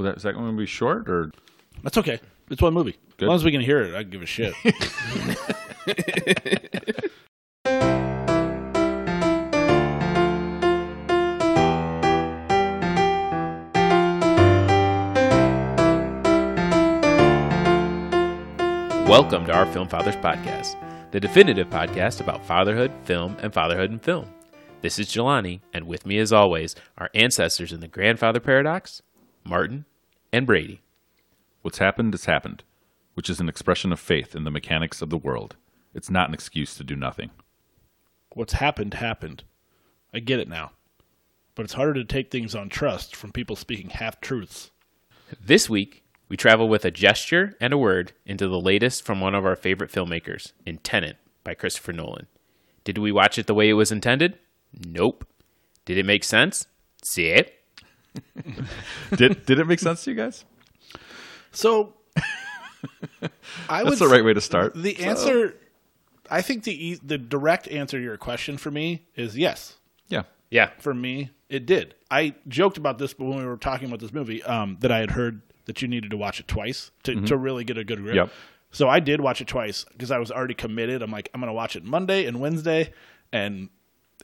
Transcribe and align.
Well, 0.00 0.06
that, 0.06 0.16
is 0.16 0.22
that 0.22 0.32
going 0.32 0.50
to 0.50 0.56
be 0.56 0.64
short 0.64 1.10
or? 1.10 1.30
That's 1.82 1.98
okay. 1.98 2.20
It's 2.48 2.62
one 2.62 2.72
movie. 2.72 2.96
Good. 3.18 3.26
As 3.26 3.28
long 3.28 3.36
as 3.36 3.44
we 3.44 3.52
can 3.52 3.60
hear 3.60 3.82
it, 3.82 3.94
I 3.94 4.02
give 4.02 4.22
a 4.22 4.24
shit. 4.24 4.54
Welcome 19.06 19.44
to 19.44 19.52
our 19.52 19.66
Film 19.66 19.86
Fathers 19.86 20.16
podcast, 20.16 20.76
the 21.10 21.20
definitive 21.20 21.68
podcast 21.68 22.22
about 22.22 22.42
fatherhood, 22.46 22.90
film, 23.04 23.36
and 23.42 23.52
fatherhood 23.52 23.90
and 23.90 24.02
film. 24.02 24.24
This 24.80 24.98
is 24.98 25.08
Jelani, 25.08 25.60
and 25.74 25.86
with 25.86 26.06
me, 26.06 26.16
as 26.16 26.32
always, 26.32 26.74
our 26.96 27.10
ancestors 27.14 27.70
in 27.70 27.80
the 27.80 27.88
grandfather 27.88 28.40
paradox, 28.40 29.02
Martin 29.44 29.84
and 30.32 30.46
Brady. 30.46 30.80
What's 31.62 31.78
happened 31.78 32.14
has 32.14 32.24
happened, 32.24 32.62
which 33.14 33.28
is 33.28 33.40
an 33.40 33.48
expression 33.48 33.92
of 33.92 34.00
faith 34.00 34.34
in 34.34 34.44
the 34.44 34.50
mechanics 34.50 35.02
of 35.02 35.10
the 35.10 35.18
world. 35.18 35.56
It's 35.94 36.10
not 36.10 36.28
an 36.28 36.34
excuse 36.34 36.74
to 36.76 36.84
do 36.84 36.96
nothing. 36.96 37.30
What's 38.34 38.54
happened, 38.54 38.94
happened. 38.94 39.44
I 40.14 40.20
get 40.20 40.40
it 40.40 40.48
now. 40.48 40.72
But 41.54 41.64
it's 41.64 41.74
harder 41.74 41.94
to 41.94 42.04
take 42.04 42.30
things 42.30 42.54
on 42.54 42.68
trust 42.68 43.16
from 43.16 43.32
people 43.32 43.56
speaking 43.56 43.90
half 43.90 44.20
truths. 44.20 44.70
This 45.44 45.68
week, 45.68 46.04
we 46.28 46.36
travel 46.36 46.68
with 46.68 46.84
a 46.84 46.90
gesture 46.90 47.56
and 47.60 47.72
a 47.72 47.78
word 47.78 48.12
into 48.24 48.46
the 48.48 48.60
latest 48.60 49.04
from 49.04 49.20
one 49.20 49.34
of 49.34 49.44
our 49.44 49.56
favorite 49.56 49.90
filmmakers, 49.90 50.52
in 50.64 50.78
Tenet 50.78 51.16
by 51.42 51.54
Christopher 51.54 51.92
Nolan. 51.92 52.28
Did 52.84 52.98
we 52.98 53.12
watch 53.12 53.36
it 53.36 53.46
the 53.46 53.54
way 53.54 53.68
it 53.68 53.74
was 53.74 53.92
intended? 53.92 54.38
Nope. 54.72 55.26
Did 55.84 55.98
it 55.98 56.06
make 56.06 56.24
sense? 56.24 56.66
See 57.02 57.26
it? 57.26 57.59
Did 59.16 59.46
did 59.46 59.58
it 59.58 59.66
make 59.66 59.78
sense 59.78 60.04
to 60.04 60.10
you 60.10 60.16
guys? 60.16 60.44
So, 61.52 61.94
I 63.68 63.82
would 63.82 63.92
That's 63.92 64.00
the 64.00 64.08
right 64.08 64.24
way 64.24 64.34
to 64.34 64.40
start. 64.40 64.74
The 64.74 64.98
answer, 65.04 65.56
I 66.30 66.42
think 66.42 66.64
the 66.64 66.86
e- 66.88 67.00
the 67.02 67.18
direct 67.18 67.68
answer 67.68 67.98
to 67.98 68.02
your 68.02 68.16
question 68.16 68.56
for 68.56 68.70
me 68.70 69.06
is 69.16 69.36
yes. 69.36 69.76
Yeah. 70.08 70.22
Yeah. 70.50 70.70
For 70.78 70.94
me, 70.94 71.30
it 71.48 71.66
did. 71.66 71.94
I 72.10 72.34
joked 72.48 72.76
about 72.78 72.98
this, 72.98 73.14
but 73.14 73.26
when 73.26 73.38
we 73.38 73.44
were 73.44 73.56
talking 73.56 73.88
about 73.88 74.00
this 74.00 74.12
movie, 74.12 74.42
um, 74.42 74.76
that 74.80 74.90
I 74.92 74.98
had 74.98 75.12
heard 75.12 75.42
that 75.66 75.82
you 75.82 75.88
needed 75.88 76.10
to 76.10 76.16
watch 76.16 76.40
it 76.40 76.48
twice 76.48 76.90
to, 77.04 77.20
to 77.22 77.36
really 77.36 77.64
get 77.64 77.78
a 77.78 77.84
good 77.84 78.02
grip. 78.02 78.14
Yep. 78.16 78.30
So 78.72 78.88
I 78.88 79.00
did 79.00 79.20
watch 79.20 79.40
it 79.40 79.48
twice 79.48 79.84
because 79.92 80.10
I 80.10 80.18
was 80.18 80.30
already 80.30 80.54
committed. 80.54 81.02
I'm 81.02 81.10
like, 81.10 81.28
I'm 81.34 81.40
going 81.40 81.48
to 81.48 81.54
watch 81.54 81.76
it 81.76 81.84
Monday 81.84 82.26
and 82.26 82.40
Wednesday, 82.40 82.92
and 83.32 83.68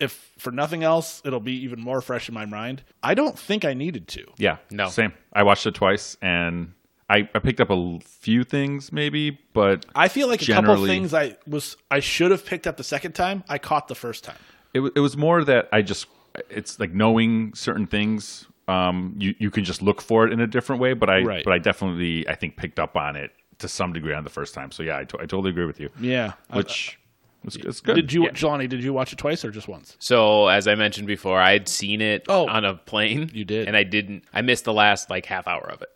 if 0.00 0.32
for 0.38 0.50
nothing 0.50 0.82
else, 0.82 1.22
it'll 1.24 1.40
be 1.40 1.54
even 1.64 1.80
more 1.80 2.00
fresh 2.00 2.28
in 2.28 2.34
my 2.34 2.44
mind. 2.46 2.82
I 3.02 3.14
don't 3.14 3.38
think 3.38 3.64
I 3.64 3.74
needed 3.74 4.08
to. 4.08 4.24
Yeah. 4.38 4.58
No. 4.70 4.88
Same. 4.88 5.12
I 5.32 5.42
watched 5.42 5.66
it 5.66 5.74
twice 5.74 6.16
and 6.20 6.72
I, 7.08 7.28
I 7.34 7.38
picked 7.38 7.60
up 7.60 7.70
a 7.70 7.98
few 8.04 8.42
things 8.44 8.92
maybe, 8.92 9.38
but 9.52 9.86
I 9.94 10.08
feel 10.08 10.28
like 10.28 10.42
a 10.42 10.46
couple 10.46 10.62
Generally- 10.62 10.88
things 10.88 11.14
I 11.14 11.36
was 11.46 11.76
I 11.90 12.00
should 12.00 12.30
have 12.30 12.44
picked 12.44 12.66
up 12.66 12.76
the 12.76 12.84
second 12.84 13.12
time. 13.12 13.44
I 13.48 13.58
caught 13.58 13.88
the 13.88 13.94
first 13.94 14.24
time. 14.24 14.38
it, 14.74 14.80
it 14.96 15.00
was 15.00 15.16
more 15.16 15.44
that 15.44 15.68
I 15.72 15.82
just 15.82 16.06
it's 16.50 16.78
like 16.80 16.92
knowing 16.92 17.54
certain 17.54 17.86
things. 17.86 18.46
Um, 18.68 19.14
you 19.18 19.34
you 19.38 19.50
can 19.50 19.62
just 19.64 19.80
look 19.80 20.02
for 20.02 20.26
it 20.26 20.32
in 20.32 20.40
a 20.40 20.46
different 20.46 20.82
way, 20.82 20.92
but 20.92 21.08
I 21.08 21.22
Right. 21.22 21.44
but 21.44 21.52
I 21.52 21.58
definitely 21.58 22.28
I 22.28 22.34
think 22.34 22.56
picked 22.56 22.78
up 22.80 22.96
on 22.96 23.14
it 23.16 23.30
to 23.58 23.68
some 23.68 23.92
degree 23.92 24.12
on 24.12 24.24
the 24.24 24.28
first 24.30 24.52
time. 24.52 24.70
So 24.72 24.82
yeah, 24.82 24.98
I, 24.98 25.04
to- 25.04 25.16
I 25.18 25.20
totally 25.26 25.50
agree 25.50 25.64
with 25.64 25.78
you. 25.80 25.88
Yeah. 26.00 26.32
Which 26.52 26.98
it's, 27.46 27.56
it's 27.56 27.80
good. 27.80 27.94
did 27.96 28.12
you, 28.12 28.22
Jelani? 28.24 28.68
Did 28.68 28.82
you 28.82 28.92
watch 28.92 29.12
it 29.12 29.18
twice 29.18 29.44
or 29.44 29.50
just 29.50 29.68
once? 29.68 29.96
So, 29.98 30.48
as 30.48 30.66
I 30.68 30.74
mentioned 30.74 31.06
before, 31.06 31.38
I 31.40 31.52
had 31.52 31.68
seen 31.68 32.00
it 32.00 32.24
Oh. 32.28 32.48
on 32.48 32.64
a 32.64 32.74
plane. 32.74 33.30
You 33.32 33.44
did. 33.44 33.68
And 33.68 33.76
I 33.76 33.84
didn't, 33.84 34.24
I 34.34 34.42
missed 34.42 34.64
the 34.64 34.72
last 34.72 35.08
like 35.10 35.26
half 35.26 35.46
hour 35.46 35.70
of 35.70 35.82
it. 35.82 35.88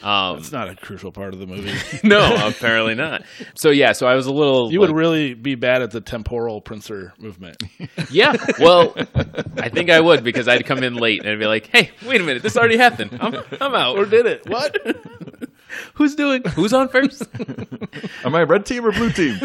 Um, 0.00 0.36
It's 0.38 0.52
not 0.52 0.68
a 0.68 0.76
crucial 0.76 1.10
part 1.10 1.34
of 1.34 1.40
the 1.40 1.46
movie. 1.46 1.72
no, 2.06 2.46
apparently 2.46 2.94
not. 2.94 3.22
So, 3.56 3.70
yeah, 3.70 3.90
so 3.90 4.06
I 4.06 4.14
was 4.14 4.26
a 4.26 4.32
little. 4.32 4.70
You 4.70 4.78
like, 4.80 4.90
would 4.90 4.96
really 4.96 5.34
be 5.34 5.56
bad 5.56 5.82
at 5.82 5.90
the 5.90 6.00
temporal 6.00 6.60
pincer 6.60 7.14
movement. 7.18 7.60
Yeah, 8.10 8.34
well, 8.60 8.94
I 9.58 9.68
think 9.68 9.90
I 9.90 10.00
would 10.00 10.22
because 10.24 10.46
I'd 10.48 10.64
come 10.64 10.82
in 10.84 10.94
late 10.94 11.20
and 11.20 11.28
I'd 11.28 11.38
be 11.38 11.46
like, 11.46 11.66
"Hey, 11.66 11.90
wait 12.06 12.20
a 12.20 12.24
minute, 12.24 12.42
this 12.42 12.56
already 12.56 12.76
happened. 12.78 13.18
I'm, 13.20 13.34
I'm 13.60 13.74
out. 13.74 13.98
or 13.98 14.06
did 14.06 14.24
it? 14.24 14.48
What? 14.48 14.78
Who's 15.94 16.14
doing? 16.14 16.42
Who's 16.54 16.72
on 16.72 16.88
first? 16.88 17.24
Am 18.24 18.34
I 18.34 18.44
red 18.44 18.64
team 18.64 18.86
or 18.86 18.92
blue 18.92 19.10
team? 19.10 19.38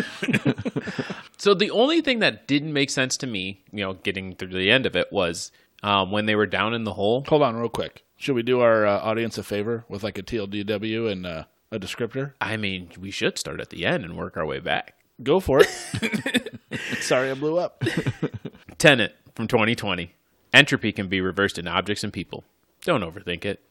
So 1.37 1.53
the 1.53 1.71
only 1.71 2.01
thing 2.01 2.19
that 2.19 2.47
didn't 2.47 2.73
make 2.73 2.89
sense 2.89 3.17
to 3.17 3.27
me, 3.27 3.63
you 3.71 3.83
know, 3.83 3.93
getting 3.93 4.35
through 4.35 4.49
the 4.49 4.71
end 4.71 4.85
of 4.85 4.95
it 4.95 5.11
was 5.11 5.51
um, 5.81 6.11
when 6.11 6.25
they 6.25 6.35
were 6.35 6.45
down 6.45 6.73
in 6.73 6.83
the 6.83 6.93
hole. 6.93 7.23
Hold 7.27 7.41
on, 7.41 7.55
real 7.55 7.69
quick. 7.69 8.03
Should 8.17 8.35
we 8.35 8.43
do 8.43 8.61
our 8.61 8.85
uh, 8.85 8.99
audience 8.99 9.37
a 9.37 9.43
favor 9.43 9.85
with 9.89 10.03
like 10.03 10.17
a 10.17 10.23
TLDW 10.23 11.11
and 11.11 11.25
uh, 11.25 11.43
a 11.71 11.79
descriptor? 11.79 12.33
I 12.39 12.57
mean, 12.57 12.89
we 12.99 13.11
should 13.11 13.37
start 13.37 13.59
at 13.59 13.69
the 13.69 13.85
end 13.85 14.05
and 14.05 14.17
work 14.17 14.37
our 14.37 14.45
way 14.45 14.59
back. 14.59 14.95
Go 15.21 15.39
for 15.39 15.61
it. 15.61 16.59
Sorry, 17.01 17.29
I 17.29 17.33
blew 17.33 17.57
up. 17.57 17.83
Tenet 18.77 19.15
from 19.35 19.47
2020. 19.47 20.13
Entropy 20.53 20.91
can 20.91 21.07
be 21.07 21.21
reversed 21.21 21.57
in 21.57 21.67
objects 21.67 22.03
and 22.03 22.13
people. 22.13 22.43
Don't 22.83 23.01
overthink 23.01 23.45
it. 23.45 23.61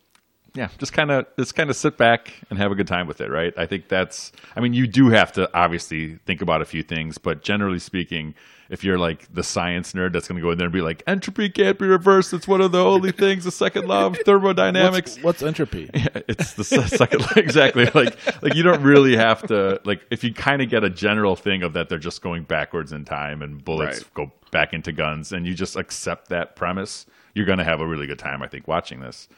Yeah, 0.55 0.69
just 0.79 0.93
kind 0.93 1.11
of 1.11 1.27
just 1.39 1.55
kind 1.55 1.71
of 1.71 1.77
sit 1.77 1.97
back 1.97 2.33
and 2.51 2.59
have 2.59 2.71
a 2.73 2.75
good 2.75 2.87
time 2.87 3.07
with 3.07 3.21
it, 3.21 3.31
right? 3.31 3.55
I 3.57 3.67
think 3.67 3.89
that's. 3.89 4.33
I 4.57 4.61
mean, 4.61 4.75
you 4.75 4.87
do 4.87 5.09
have 5.11 5.33
to 5.33 5.49
obviously 5.57 6.17
think 6.27 6.43
about 6.43 6.61
a 6.63 6.65
few 6.67 6.83
things, 6.83 7.17
but 7.19 7.43
generally 7.43 7.79
speaking, 7.79 8.35
if 8.69 8.85
you're 8.85 8.99
like 8.99 9.33
the 9.33 9.43
science 9.43 9.95
nerd 9.95 10.13
that's 10.13 10.29
going 10.29 10.37
to 10.37 10.43
go 10.43 10.51
in 10.51 10.59
there 10.59 10.67
and 10.67 10.73
be 10.73 10.83
like, 10.83 11.03
entropy 11.07 11.49
can't 11.49 11.79
be 11.79 11.87
reversed. 11.87 12.33
It's 12.35 12.47
one 12.47 12.61
of 12.61 12.71
the 12.73 12.85
only 12.85 13.13
things. 13.25 13.45
The 13.45 13.51
second 13.51 13.89
law 13.89 14.07
of 14.07 14.19
thermodynamics. 14.19 15.15
What's, 15.17 15.23
what's 15.25 15.43
entropy? 15.43 15.91
it's 15.95 16.53
the 16.55 16.65
se- 16.65 16.97
second 16.97 17.25
exactly 17.37 17.87
like 17.95 18.17
like 18.43 18.55
you 18.55 18.63
don't 18.63 18.83
really 18.83 19.17
have 19.17 19.43
to 19.49 19.81
like 19.85 20.05
if 20.11 20.23
you 20.23 20.35
kind 20.35 20.61
of 20.61 20.69
get 20.69 20.85
a 20.85 20.91
general 20.91 21.35
thing 21.37 21.63
of 21.63 21.73
that 21.73 21.89
they're 21.89 21.99
just 21.99 22.21
going 22.23 22.43
backwards 22.45 22.93
in 22.93 23.05
time 23.05 23.41
and 23.43 23.65
bullets 23.65 23.99
Right. 24.03 24.15
go 24.15 24.33
back 24.51 24.75
into 24.75 24.93
guns 24.93 25.33
and 25.33 25.47
you 25.47 25.55
just 25.55 25.77
accept 25.77 26.29
that 26.29 26.57
premise 26.57 27.07
you're 27.35 27.47
going 27.47 27.57
to 27.59 27.65
have 27.65 27.81
a 27.81 27.87
really 27.87 28.07
good 28.07 28.19
time 28.19 28.43
i 28.43 28.47
think 28.47 28.69
watching 28.69 29.01
this 29.01 29.29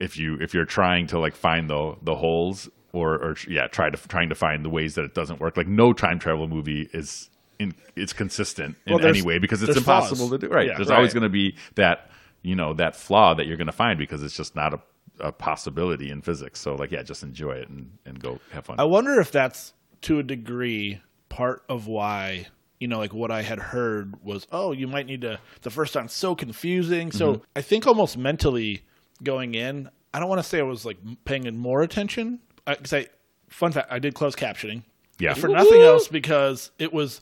if 0.00 0.16
you 0.16 0.36
if 0.40 0.54
you're 0.54 0.64
trying 0.64 1.06
to 1.08 1.18
like 1.18 1.34
find 1.36 1.68
the 1.70 1.94
the 2.02 2.14
holes 2.16 2.68
or 2.92 3.14
or 3.14 3.36
yeah 3.48 3.66
try 3.68 3.88
to 3.90 3.96
trying 4.08 4.28
to 4.30 4.34
find 4.34 4.64
the 4.64 4.70
ways 4.70 4.94
that 4.96 5.04
it 5.04 5.14
doesn't 5.14 5.40
work 5.40 5.56
like 5.56 5.68
no 5.68 5.92
time 5.92 6.18
travel 6.18 6.48
movie 6.48 6.88
is 6.92 7.30
in 7.58 7.74
it's 7.94 8.12
consistent 8.12 8.76
in 8.86 8.94
Well, 8.94 9.06
any 9.06 9.22
way 9.22 9.38
because 9.38 9.62
it's 9.62 9.76
impossible 9.76 10.28
flaws. 10.28 10.40
to 10.40 10.48
do 10.48 10.52
right 10.52 10.66
Yeah, 10.66 10.74
there's 10.76 10.88
right. 10.88 10.96
always 10.96 11.12
going 11.14 11.22
to 11.24 11.28
be 11.28 11.56
that 11.74 12.10
you 12.42 12.56
know 12.56 12.72
that 12.74 12.96
flaw 12.96 13.34
that 13.34 13.46
you're 13.46 13.58
going 13.58 13.66
to 13.66 13.72
find 13.72 13.98
because 13.98 14.22
it's 14.22 14.34
just 14.36 14.56
not 14.56 14.72
a, 14.74 14.80
a 15.20 15.30
possibility 15.30 16.10
in 16.10 16.22
physics 16.22 16.58
so 16.60 16.74
like 16.74 16.90
yeah 16.90 17.02
just 17.02 17.22
enjoy 17.22 17.52
it 17.52 17.68
and, 17.68 17.90
and 18.06 18.18
go 18.20 18.40
have 18.52 18.64
fun 18.64 18.76
I 18.80 18.84
wonder 18.84 19.20
if 19.20 19.30
that's 19.30 19.74
to 20.02 20.18
a 20.18 20.22
degree 20.22 21.00
part 21.28 21.62
of 21.68 21.86
why 21.86 22.46
you 22.80 22.88
know 22.88 22.98
like 22.98 23.12
what 23.12 23.30
I 23.30 23.42
had 23.42 23.58
heard 23.58 24.14
was 24.24 24.46
oh 24.50 24.72
you 24.72 24.88
might 24.88 25.04
need 25.06 25.20
to 25.20 25.38
the 25.60 25.70
first 25.70 25.92
time 25.92 26.08
so 26.08 26.34
confusing 26.34 27.12
so 27.12 27.34
Mm-hmm. 27.34 27.42
I 27.54 27.60
think 27.60 27.86
almost 27.86 28.16
mentally 28.16 28.82
going 29.22 29.54
in 29.54 29.88
I 30.12 30.18
don't 30.18 30.28
want 30.28 30.40
to 30.42 30.48
say 30.48 30.58
I 30.58 30.62
was 30.62 30.84
like 30.84 30.96
paying 31.24 31.44
in 31.46 31.56
more 31.56 31.82
attention 31.82 32.40
uh, 32.66 32.74
because 32.76 32.92
I 32.92 33.06
fun 33.48 33.72
fact 33.72 33.92
I 33.92 33.98
did 33.98 34.14
closed 34.14 34.38
captioning 34.38 34.82
Yeah. 35.18 35.34
for 35.34 35.48
nothing 35.48 35.82
else 35.82 36.08
because 36.08 36.70
it 36.78 36.92
was 36.92 37.20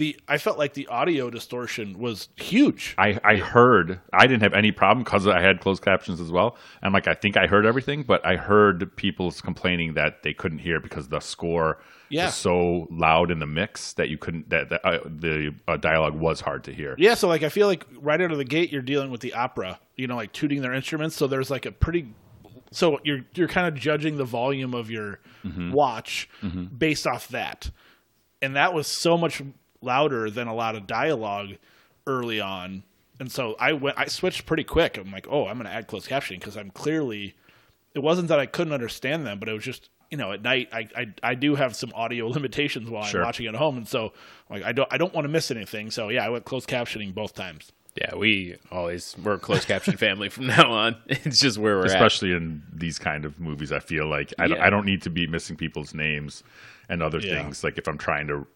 the 0.00 0.18
I 0.26 0.38
felt 0.38 0.58
like 0.58 0.74
the 0.74 0.86
audio 0.88 1.30
distortion 1.30 1.98
was 1.98 2.28
huge 2.36 2.94
I, 2.98 3.20
I 3.22 3.36
heard 3.36 4.00
I 4.12 4.26
didn't 4.26 4.42
have 4.42 4.54
any 4.54 4.72
problem 4.72 5.04
because 5.04 5.26
I 5.26 5.40
had 5.40 5.60
closed 5.60 5.82
captions 5.84 6.20
as 6.20 6.30
well. 6.32 6.56
And 6.82 6.92
like 6.92 7.06
I 7.06 7.14
think 7.14 7.36
I 7.36 7.46
heard 7.46 7.64
everything, 7.66 8.02
but 8.02 8.24
I 8.26 8.36
heard 8.36 8.94
people 8.96 9.30
complaining 9.32 9.94
that 9.94 10.22
they 10.22 10.34
couldn't 10.34 10.58
hear 10.60 10.80
because 10.80 11.08
the 11.08 11.20
score 11.20 11.78
Yeah. 12.08 12.26
was 12.26 12.34
so 12.34 12.88
loud 12.90 13.30
in 13.30 13.38
the 13.38 13.46
mix 13.46 13.92
that 13.94 14.08
you 14.08 14.18
couldn't 14.18 14.50
that, 14.50 14.70
that 14.70 14.80
uh, 14.84 14.98
the 15.04 15.54
uh, 15.68 15.76
dialogue 15.76 16.14
was 16.14 16.40
hard 16.40 16.64
to 16.64 16.72
hear. 16.74 16.94
Yeah, 16.98 17.14
so 17.14 17.28
like 17.28 17.42
I 17.44 17.48
feel 17.50 17.66
like 17.68 17.86
right 18.00 18.20
out 18.20 18.32
of 18.32 18.38
the 18.38 18.44
gate 18.56 18.72
you're 18.72 18.82
dealing 18.82 19.10
with 19.12 19.20
the 19.20 19.34
opera, 19.34 19.78
you 19.96 20.06
know, 20.08 20.16
like 20.16 20.32
tooting 20.32 20.62
their 20.62 20.72
instruments. 20.74 21.14
So 21.16 21.26
there's 21.26 21.50
like 21.50 21.66
a 21.66 21.72
pretty 21.72 22.14
so 22.72 22.98
you're 23.04 23.20
you're 23.34 23.48
kind 23.48 23.66
of 23.68 23.74
judging 23.74 24.16
the 24.16 24.24
volume 24.24 24.74
of 24.74 24.90
your 24.90 25.20
watch 25.72 26.28
based 26.78 27.06
off 27.06 27.28
that. 27.28 27.70
And 28.42 28.56
that 28.56 28.72
was 28.72 28.86
so 28.86 29.18
much 29.18 29.42
louder 29.82 30.30
than 30.30 30.46
a 30.48 30.54
lot 30.54 30.74
of 30.76 30.86
dialogue 30.86 31.56
early 32.06 32.40
on. 32.40 32.82
And 33.18 33.30
so 33.30 33.54
I 33.58 33.72
went 33.72 33.98
I 33.98 34.06
switched 34.06 34.46
pretty 34.46 34.64
quick. 34.64 34.96
I'm 34.96 35.10
like, 35.12 35.26
"Oh, 35.28 35.46
I'm 35.46 35.56
going 35.56 35.66
to 35.66 35.72
add 35.72 35.86
closed 35.86 36.08
captioning 36.08 36.38
because 36.40 36.56
I'm 36.56 36.70
clearly 36.70 37.34
it 37.94 37.98
wasn't 38.00 38.28
that 38.28 38.38
I 38.40 38.46
couldn't 38.46 38.72
understand 38.72 39.26
them, 39.26 39.38
but 39.38 39.48
it 39.48 39.52
was 39.52 39.64
just 39.64 39.90
you 40.10 40.16
know 40.16 40.32
at 40.32 40.42
night 40.42 40.68
I 40.72 40.88
I, 40.96 41.06
I 41.22 41.34
do 41.34 41.54
have 41.54 41.76
some 41.76 41.92
audio 41.94 42.28
limitations 42.38 42.88
while 42.88 43.04
Sure. 43.04 43.20
I'm 43.20 43.26
watching 43.26 43.46
at 43.46 43.54
home, 43.54 43.76
and 43.76 43.86
so 43.86 44.12
like 44.48 44.62
I 44.62 44.72
don't 44.72 44.88
I 44.92 44.96
don't 44.96 45.12
want 45.12 45.24
to 45.26 45.28
miss 45.28 45.50
anything. 45.50 45.90
So 45.90 46.08
yeah, 46.08 46.24
I 46.24 46.30
went 46.30 46.44
closed 46.46 46.68
captioning 46.68 47.12
both 47.14 47.34
times. 47.34 47.72
Yeah, 47.96 48.14
we 48.14 48.56
always 48.70 49.16
we're 49.22 49.34
a 49.34 49.38
closed 49.38 49.66
caption 49.68 49.96
family 49.98 50.28
from 50.30 50.46
now 50.46 50.70
on. 50.70 50.96
It's 51.08 51.40
just 51.40 51.58
where 51.58 51.76
we're 51.76 51.86
at. 51.86 51.90
especially 51.90 52.32
in 52.32 52.62
these 52.72 52.98
kind 52.98 53.24
of 53.26 53.38
movies. 53.40 53.72
I 53.72 53.80
feel 53.80 54.06
like 54.06 54.32
I, 54.38 54.46
don't, 54.48 54.60
I 54.60 54.70
don't 54.70 54.86
need 54.86 55.02
to 55.02 55.10
be 55.10 55.26
missing 55.26 55.56
people's 55.56 55.92
names 55.92 56.42
and 56.88 57.02
other 57.02 57.18
Yeah. 57.18 57.42
things. 57.42 57.62
Like 57.64 57.76
if 57.78 57.88
I'm 57.88 57.98
trying 57.98 58.28
to, 58.28 58.46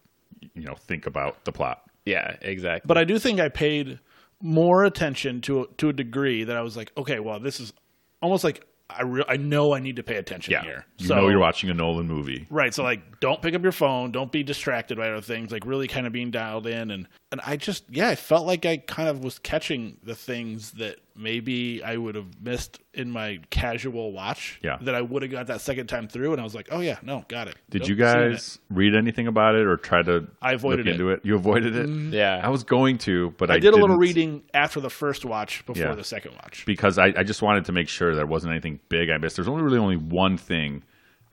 you 0.53 0.63
know, 0.63 0.75
think 0.75 1.05
about 1.05 1.43
the 1.45 1.51
plot. 1.51 1.81
Yeah, 2.05 2.35
exactly. 2.41 2.87
But 2.87 2.97
I 2.97 3.03
do 3.03 3.17
think 3.19 3.39
I 3.39 3.49
paid 3.49 3.99
more 4.41 4.83
attention 4.83 5.41
to 5.41 5.67
to 5.77 5.89
a 5.89 5.93
degree 5.93 6.43
that 6.43 6.55
I 6.55 6.61
was 6.61 6.77
like, 6.77 6.91
okay, 6.97 7.19
well, 7.19 7.39
this 7.39 7.59
is 7.59 7.73
almost 8.21 8.43
like 8.43 8.63
I 8.89 9.01
re- 9.01 9.25
I 9.27 9.37
know 9.37 9.73
I 9.73 9.79
need 9.79 9.95
to 9.95 10.03
pay 10.03 10.17
attention 10.17 10.51
Yeah, 10.51 10.61
here. 10.61 10.85
you 10.99 11.07
know 11.07 11.27
you're 11.27 11.39
watching 11.39 11.71
a 11.71 11.73
Nolan 11.73 12.07
movie. 12.07 12.45
Right. 12.51 12.71
So 12.73 12.83
like 12.83 13.19
don't 13.19 13.41
pick 13.41 13.55
up 13.55 13.63
your 13.63 13.71
phone, 13.71 14.11
don't 14.11 14.31
be 14.31 14.43
distracted 14.43 14.97
by 14.97 15.09
other 15.09 15.21
things, 15.21 15.51
like 15.51 15.65
really 15.65 15.87
kind 15.87 16.05
of 16.05 16.13
being 16.13 16.29
dialed 16.29 16.67
in 16.67 16.91
and 16.91 17.07
and 17.31 17.41
I 17.45 17.57
just 17.57 17.85
yeah, 17.89 18.09
I 18.09 18.15
felt 18.15 18.45
like 18.45 18.65
I 18.65 18.77
kind 18.77 19.09
of 19.09 19.23
was 19.23 19.39
catching 19.39 19.97
the 20.03 20.13
things 20.15 20.71
that 20.73 20.99
maybe 21.15 21.81
I 21.83 21.97
would 21.97 22.15
have 22.15 22.41
missed 22.41 22.79
in 22.93 23.09
my 23.09 23.39
casual 23.49 24.11
watch. 24.11 24.59
Yeah. 24.63 24.77
That 24.81 24.95
I 24.95 25.01
would 25.01 25.21
have 25.21 25.31
got 25.31 25.47
that 25.47 25.61
second 25.61 25.87
time 25.87 26.07
through 26.07 26.31
and 26.33 26.41
I 26.41 26.43
was 26.43 26.53
like, 26.55 26.67
"Oh 26.71 26.81
yeah, 26.81 26.97
no, 27.03 27.25
got 27.27 27.47
it." 27.47 27.55
Did 27.69 27.81
Nope, 27.83 27.89
you 27.89 27.95
guys 27.95 28.59
read 28.69 28.95
anything 28.95 29.27
about 29.27 29.55
it 29.55 29.65
or 29.65 29.77
try 29.77 30.01
to 30.03 30.27
I 30.41 30.53
avoided 30.53 30.85
look 30.85 30.87
it. 30.87 30.91
Into 30.99 31.09
it? 31.11 31.21
You 31.23 31.35
avoided 31.35 31.75
it? 31.75 31.89
Yeah. 32.13 32.41
I 32.43 32.49
was 32.49 32.63
going 32.63 32.97
to, 32.99 33.31
but 33.37 33.49
I, 33.49 33.55
I 33.55 33.59
did 33.59 33.73
a 33.73 33.77
little 33.77 33.97
reading 33.97 34.43
after 34.53 34.79
the 34.79 34.89
first 34.89 35.25
watch 35.25 35.65
before 35.65 35.83
Yeah. 35.83 35.95
the 35.95 36.03
second 36.03 36.33
watch. 36.33 36.63
because 36.65 36.97
I, 36.97 37.07
I 37.17 37.23
just 37.23 37.41
wanted 37.41 37.65
to 37.65 37.71
make 37.71 37.87
sure 37.87 38.13
there 38.15 38.25
wasn't 38.25 38.51
anything 38.51 38.79
big 38.89 39.09
I 39.09 39.17
missed. 39.17 39.35
There's 39.37 39.47
only 39.47 39.63
really 39.63 39.77
only 39.79 39.97
one 39.97 40.37
thing 40.37 40.83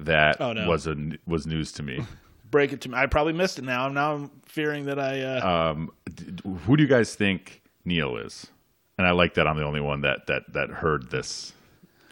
that 0.00 0.40
Oh, 0.40 0.52
no. 0.52 0.68
was 0.68 0.86
a, 0.86 0.96
was 1.26 1.46
news 1.46 1.72
to 1.72 1.82
me. 1.82 2.00
Break 2.50 2.72
it 2.72 2.82
to 2.82 2.90
me. 2.90 2.96
I 2.98 3.06
probably 3.06 3.32
missed 3.32 3.58
it 3.58 3.64
now. 3.64 3.88
Now 3.88 4.14
I'm 4.14 4.30
fearing 4.44 4.84
that 4.86 4.98
I 4.98 5.22
uh, 5.22 5.72
um, 5.72 5.90
who 6.66 6.76
do 6.76 6.82
you 6.82 6.88
guys 6.88 7.14
think 7.14 7.62
Neil 7.86 8.16
is? 8.18 8.46
And 9.02 9.08
I 9.08 9.10
like 9.10 9.34
that 9.34 9.48
I'm 9.48 9.56
the 9.56 9.64
only 9.64 9.80
one 9.80 10.02
that 10.02 10.28
that 10.28 10.52
that 10.52 10.70
heard 10.70 11.10
this 11.10 11.52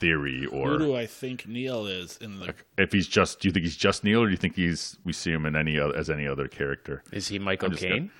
theory, 0.00 0.44
Or 0.46 0.70
who 0.70 0.78
do 0.78 0.96
I 0.96 1.06
think 1.06 1.46
Neil 1.46 1.86
is 1.86 2.18
in 2.20 2.40
the 2.40 2.52
if 2.76 2.90
he's 2.90 3.06
just. 3.06 3.38
Do 3.38 3.46
you 3.46 3.52
think 3.52 3.64
he's 3.64 3.76
just 3.76 4.02
Neil, 4.02 4.22
or 4.22 4.26
do 4.26 4.32
you 4.32 4.36
think 4.36 4.56
he's 4.56 4.98
we 5.04 5.12
see 5.12 5.30
him 5.30 5.46
in 5.46 5.54
any 5.54 5.78
other, 5.78 5.96
as 5.96 6.10
any 6.10 6.26
other 6.26 6.48
character? 6.48 7.04
Is 7.12 7.28
he 7.28 7.38
Michael 7.38 7.68
just 7.68 7.82
Caine? 7.82 8.10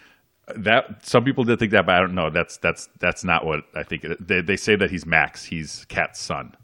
Uh, 0.47 0.53
that 0.59 1.05
some 1.05 1.25
people 1.25 1.43
did 1.43 1.59
think 1.59 1.73
that, 1.73 1.85
but 1.85 1.97
I 1.97 1.99
don't 1.99 2.15
know. 2.15 2.31
That's 2.31 2.59
that's 2.59 2.89
that's 3.01 3.25
not 3.25 3.45
what 3.45 3.65
I 3.75 3.83
think. 3.83 4.07
They 4.21 4.41
they 4.41 4.57
say 4.57 4.77
that 4.77 4.89
he's 4.93 5.05
Max. 5.05 5.45
He's 5.45 5.85
Kat's 5.87 6.21
son. 6.21 6.55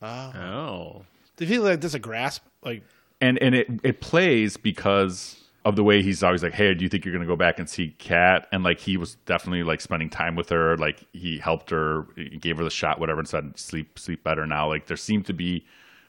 Ah. 0.00 0.34
Oh. 0.34 1.04
Do 1.36 1.44
you 1.44 1.50
feel 1.50 1.62
like 1.64 1.82
there's 1.82 1.94
a 1.94 1.98
grasp 1.98 2.44
like 2.64 2.82
and 3.20 3.38
and 3.42 3.54
it 3.54 3.68
it 3.82 4.00
plays 4.00 4.56
because 4.56 5.41
of 5.64 5.76
the 5.76 5.84
way 5.84 6.02
he's 6.02 6.22
always 6.22 6.42
like, 6.42 6.54
hey, 6.54 6.74
do 6.74 6.82
you 6.82 6.88
think 6.88 7.04
you're 7.04 7.14
gonna 7.14 7.26
go 7.26 7.36
back 7.36 7.58
and 7.58 7.68
see 7.68 7.94
Kat? 7.98 8.48
And 8.52 8.64
like 8.64 8.80
he 8.80 8.96
was 8.96 9.14
definitely 9.26 9.62
like 9.62 9.80
spending 9.80 10.10
time 10.10 10.34
with 10.34 10.48
her, 10.48 10.76
like 10.76 11.04
he 11.12 11.38
helped 11.38 11.70
her, 11.70 12.06
he 12.16 12.38
gave 12.38 12.58
her 12.58 12.64
the 12.64 12.70
shot, 12.70 12.98
whatever, 12.98 13.20
and 13.20 13.28
said 13.28 13.58
sleep 13.58 13.98
sleep 13.98 14.24
better 14.24 14.46
now. 14.46 14.68
Like 14.68 14.86
there 14.86 14.96
seemed 14.96 15.26
to 15.26 15.32
be 15.32 15.64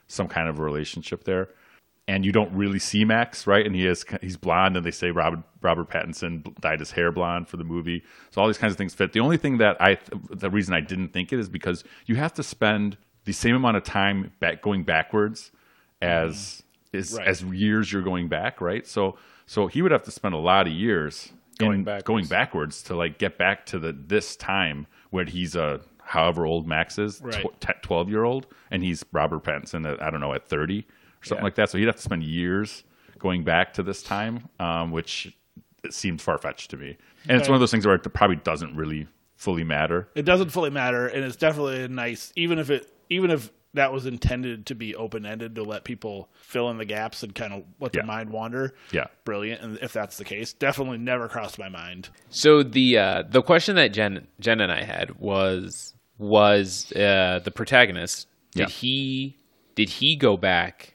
some 0.08 0.28
kind 0.28 0.48
of 0.48 0.58
a 0.58 0.62
relationship 0.62 1.24
there. 1.24 1.48
And 2.06 2.22
you 2.26 2.32
don't 2.32 2.52
really 2.52 2.78
see 2.78 3.02
Max, 3.06 3.46
right? 3.46 3.64
And 3.64 3.74
he 3.74 3.86
is 3.86 4.04
he's 4.20 4.36
blonde, 4.36 4.76
and 4.76 4.84
they 4.84 4.90
say 4.90 5.10
Robert 5.10 5.40
Robert 5.62 5.88
Pattinson 5.88 6.54
dyed 6.60 6.80
his 6.80 6.90
hair 6.90 7.10
blonde 7.10 7.48
for 7.48 7.56
the 7.56 7.64
movie. 7.64 8.02
So 8.30 8.42
all 8.42 8.46
these 8.46 8.58
kinds 8.58 8.72
of 8.72 8.76
things 8.76 8.92
fit. 8.92 9.12
The 9.12 9.20
only 9.20 9.38
thing 9.38 9.58
that 9.58 9.80
I 9.80 9.98
the 10.30 10.50
reason 10.50 10.74
I 10.74 10.80
didn't 10.80 11.14
think 11.14 11.32
it 11.32 11.38
is 11.38 11.48
because 11.48 11.82
you 12.04 12.16
have 12.16 12.34
to 12.34 12.42
spend 12.42 12.98
the 13.24 13.32
same 13.32 13.54
amount 13.54 13.78
of 13.78 13.84
time 13.84 14.32
back 14.38 14.60
going 14.60 14.84
backwards 14.84 15.50
as 16.02 16.34
mm-hmm. 16.34 16.98
is 16.98 17.14
Right. 17.14 17.26
as 17.26 17.42
years 17.42 17.90
you're 17.90 18.02
going 18.02 18.28
back, 18.28 18.60
right? 18.60 18.86
So 18.86 19.16
so 19.46 19.66
he 19.66 19.82
would 19.82 19.92
have 19.92 20.02
to 20.04 20.10
spend 20.10 20.34
a 20.34 20.38
lot 20.38 20.66
of 20.66 20.72
years 20.72 21.32
Going 21.58 21.80
in- 21.80 21.84
backwards. 21.84 22.04
going 22.04 22.26
backwards 22.26 22.82
to 22.84 22.96
like 22.96 23.18
get 23.18 23.38
back 23.38 23.66
to 23.66 23.78
the 23.78 23.92
this 23.92 24.36
time 24.36 24.86
where 25.10 25.24
he's 25.24 25.54
a 25.56 25.80
however 26.02 26.44
old 26.46 26.66
Max 26.66 26.98
is, 26.98 27.20
Right. 27.22 27.44
tw- 27.60 27.82
12 27.82 28.08
year 28.10 28.24
old, 28.24 28.46
and 28.70 28.82
he's 28.82 29.04
Robert 29.12 29.42
Pattinson 29.44 29.90
at 29.90 30.02
I 30.02 30.10
don't 30.10 30.20
know 30.20 30.32
at 30.34 30.46
30 30.48 30.80
or 30.80 31.24
something 31.24 31.40
Yeah. 31.42 31.44
like 31.44 31.54
that. 31.56 31.70
So 31.70 31.78
he'd 31.78 31.86
have 31.86 31.96
to 31.96 32.02
spend 32.02 32.22
years 32.24 32.84
going 33.18 33.44
back 33.44 33.72
to 33.74 33.82
this 33.82 34.02
time, 34.02 34.48
um, 34.60 34.90
which 34.90 35.32
it 35.82 35.94
seemed 35.94 36.20
far 36.20 36.36
fetched 36.38 36.70
to 36.70 36.76
me. 36.76 36.96
And 37.28 37.38
it's 37.38 37.48
one 37.48 37.54
of 37.54 37.60
those 37.60 37.70
things 37.70 37.86
where 37.86 37.94
it 37.94 38.12
probably 38.14 38.36
doesn't 38.36 38.74
really 38.76 39.06
fully 39.36 39.64
matter. 39.64 40.08
it 40.14 40.22
doesn't 40.24 40.50
fully 40.50 40.70
matter 40.70 41.06
and 41.06 41.24
it's 41.24 41.36
definitely 41.36 41.82
a 41.84 41.88
nice 41.88 42.32
even 42.36 42.58
if 42.58 42.70
it 42.70 42.90
even 43.10 43.30
if 43.30 43.50
that 43.74 43.92
was 43.92 44.06
intended 44.06 44.66
to 44.66 44.74
be 44.74 44.94
open 44.94 45.26
ended 45.26 45.54
to 45.56 45.62
let 45.62 45.84
people 45.84 46.28
fill 46.40 46.70
in 46.70 46.78
the 46.78 46.84
gaps 46.84 47.22
and 47.22 47.34
kind 47.34 47.52
of 47.52 47.64
let 47.80 47.94
Yeah. 47.94 48.00
their 48.02 48.06
mind 48.06 48.30
wander. 48.30 48.74
Yeah. 48.92 49.06
Brilliant. 49.24 49.60
And 49.62 49.78
if 49.82 49.92
that's 49.92 50.16
the 50.16 50.24
case, 50.24 50.52
definitely 50.52 50.98
never 50.98 51.28
crossed 51.28 51.58
my 51.58 51.68
mind. 51.68 52.08
So 52.30 52.62
the 52.62 52.98
uh, 52.98 53.22
the 53.28 53.42
question 53.42 53.76
that 53.76 53.88
Jen 53.92 54.26
Jen 54.40 54.60
and 54.60 54.72
I 54.72 54.82
had 54.84 55.18
was 55.18 55.92
was 56.18 56.92
uh, 56.92 57.40
the 57.44 57.50
protagonist 57.50 58.28
did 58.52 58.60
Yeah. 58.60 58.66
he 58.68 59.36
did 59.74 59.88
he 59.88 60.16
go 60.16 60.36
back 60.36 60.94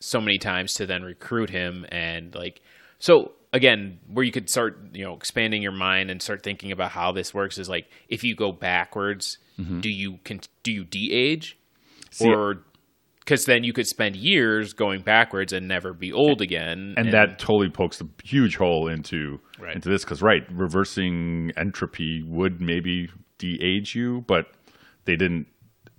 so 0.00 0.20
many 0.20 0.38
times 0.38 0.74
to 0.74 0.86
then 0.86 1.02
recruit 1.02 1.50
him 1.50 1.86
and 1.90 2.34
like 2.34 2.60
so 2.98 3.32
again 3.52 3.98
where 4.12 4.24
you 4.24 4.32
could 4.32 4.48
start 4.50 4.78
you 4.92 5.04
know 5.04 5.14
expanding 5.14 5.62
your 5.62 5.72
mind 5.72 6.10
and 6.10 6.20
start 6.22 6.42
thinking 6.42 6.72
about 6.72 6.90
how 6.90 7.12
this 7.12 7.32
works 7.34 7.58
is 7.58 7.68
like 7.68 7.88
if 8.08 8.22
you 8.24 8.34
go 8.34 8.52
backwards 8.52 9.38
do 9.80 9.90
you 9.90 10.18
can 10.24 10.40
do 10.62 10.72
you 10.72 10.84
de-age 10.84 11.58
See- 12.10 12.28
or 12.28 12.62
because 13.20 13.44
then 13.44 13.62
you 13.62 13.72
could 13.72 13.86
spend 13.86 14.16
years 14.16 14.72
going 14.72 15.02
backwards 15.02 15.52
and 15.52 15.68
never 15.68 15.92
be 15.92 16.12
old 16.12 16.40
again 16.40 16.94
and, 16.96 17.12
that 17.12 17.38
totally 17.38 17.68
pokes 17.68 18.00
a 18.00 18.08
huge 18.24 18.56
hole 18.56 18.88
into 18.88 19.40
Right. 19.58 19.74
into 19.76 19.88
this 19.88 20.04
because 20.04 20.20
right 20.22 20.44
reversing 20.50 21.52
entropy 21.56 22.22
would 22.22 22.60
maybe 22.60 23.08
de-age 23.38 23.94
you 23.94 24.24
but 24.26 24.48
they 25.04 25.16
didn't 25.16 25.46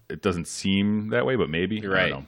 it 0.10 0.22
doesn't 0.22 0.48
seem 0.48 1.10
that 1.10 1.26
way 1.26 1.36
but 1.36 1.50
maybe 1.50 1.78
I 1.78 1.82
don't 1.82 1.92
Right. 1.92 2.28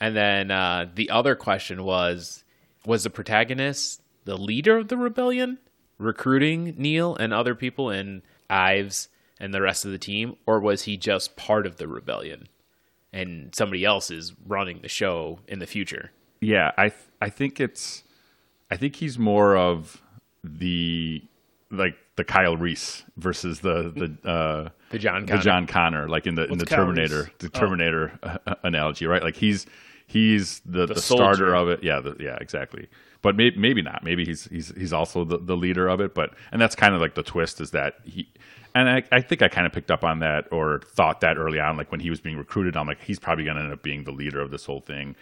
And 0.00 0.16
then 0.16 0.50
uh, 0.50 0.86
the 0.94 1.10
other 1.10 1.34
question 1.36 1.84
was 1.84 2.42
was 2.86 3.04
the 3.04 3.10
protagonist 3.10 4.00
the 4.24 4.36
leader 4.36 4.78
of 4.78 4.88
the 4.88 4.96
rebellion, 4.96 5.58
recruiting 5.98 6.74
Neil 6.78 7.14
and 7.16 7.32
other 7.32 7.54
people 7.54 7.90
and 7.90 8.22
Ives 8.48 9.08
and 9.40 9.52
the 9.52 9.60
rest 9.60 9.84
of 9.84 9.90
the 9.90 9.98
team, 9.98 10.36
or 10.46 10.60
was 10.60 10.82
he 10.84 10.96
just 10.96 11.36
part 11.36 11.66
of 11.66 11.76
the 11.76 11.88
rebellion 11.88 12.48
and 13.12 13.54
somebody 13.54 13.84
else 13.84 14.10
is 14.10 14.32
running 14.46 14.80
the 14.82 14.88
show 14.88 15.38
in 15.48 15.58
the 15.58 15.66
future? 15.66 16.10
yeah 16.40 16.72
i 16.76 16.88
th- 16.88 17.00
i 17.20 17.28
think 17.28 17.60
it's 17.60 18.02
i 18.70 18.76
think 18.76 18.96
he's 18.96 19.16
more 19.18 19.56
of 19.56 20.02
the 20.42 21.22
like 21.70 21.96
the 22.16 22.24
kyle 22.24 22.56
reese 22.56 23.04
versus 23.16 23.60
the 23.60 23.92
the 24.22 24.28
uh 24.28 24.68
The 24.90 24.98
John 24.98 25.22
the 25.24 25.28
Connor. 25.32 25.42
John 25.42 25.66
Connor, 25.66 26.08
like 26.08 26.26
in 26.26 26.34
the 26.34 26.44
in 26.50 26.58
the 26.58 26.66
Kyle 26.66 26.78
Terminator, 26.78 27.22
Reese? 27.22 27.30
the 27.38 27.50
Oh. 27.54 27.60
Terminator 27.60 28.18
uh, 28.22 28.54
analogy, 28.64 29.06
right? 29.06 29.22
Like 29.22 29.36
he's 29.36 29.66
he's 30.06 30.60
the, 30.66 30.86
the, 30.86 31.00
soldier. 31.00 31.34
starter 31.36 31.54
of 31.54 31.68
it. 31.70 31.82
Yeah, 31.82 32.00
the, 32.00 32.16
yeah, 32.20 32.36
exactly. 32.40 32.88
But 33.22 33.36
maybe 33.36 33.56
maybe 33.56 33.82
not. 33.82 34.02
Maybe 34.04 34.24
he's 34.24 34.44
he's 34.46 34.72
he's 34.76 34.92
also 34.92 35.24
the, 35.24 35.38
the 35.38 35.56
leader 35.56 35.88
of 35.88 36.00
it. 36.00 36.14
But 36.14 36.34
and 36.50 36.60
that's 36.60 36.74
kind 36.74 36.94
of 36.94 37.00
like 37.00 37.14
the 37.14 37.22
twist 37.22 37.60
is 37.60 37.70
that 37.70 37.96
he. 38.04 38.28
And 38.74 38.88
I, 38.88 39.02
I 39.12 39.20
think 39.20 39.42
I 39.42 39.48
kind 39.48 39.66
of 39.66 39.72
picked 39.72 39.90
up 39.90 40.02
on 40.02 40.20
that 40.20 40.50
or 40.50 40.80
thought 40.94 41.20
that 41.20 41.36
early 41.36 41.60
on, 41.60 41.76
like 41.76 41.90
when 41.90 42.00
he 42.00 42.08
was 42.08 42.20
being 42.20 42.38
recruited, 42.38 42.74
I'm 42.74 42.86
like, 42.86 43.02
he's 43.02 43.18
probably 43.18 43.44
going 43.44 43.58
to 43.58 43.62
end 43.64 43.72
up 43.72 43.82
being 43.82 44.04
the 44.04 44.12
leader 44.12 44.40
of 44.40 44.50
this 44.50 44.64
whole 44.64 44.80
thing. 44.80 45.14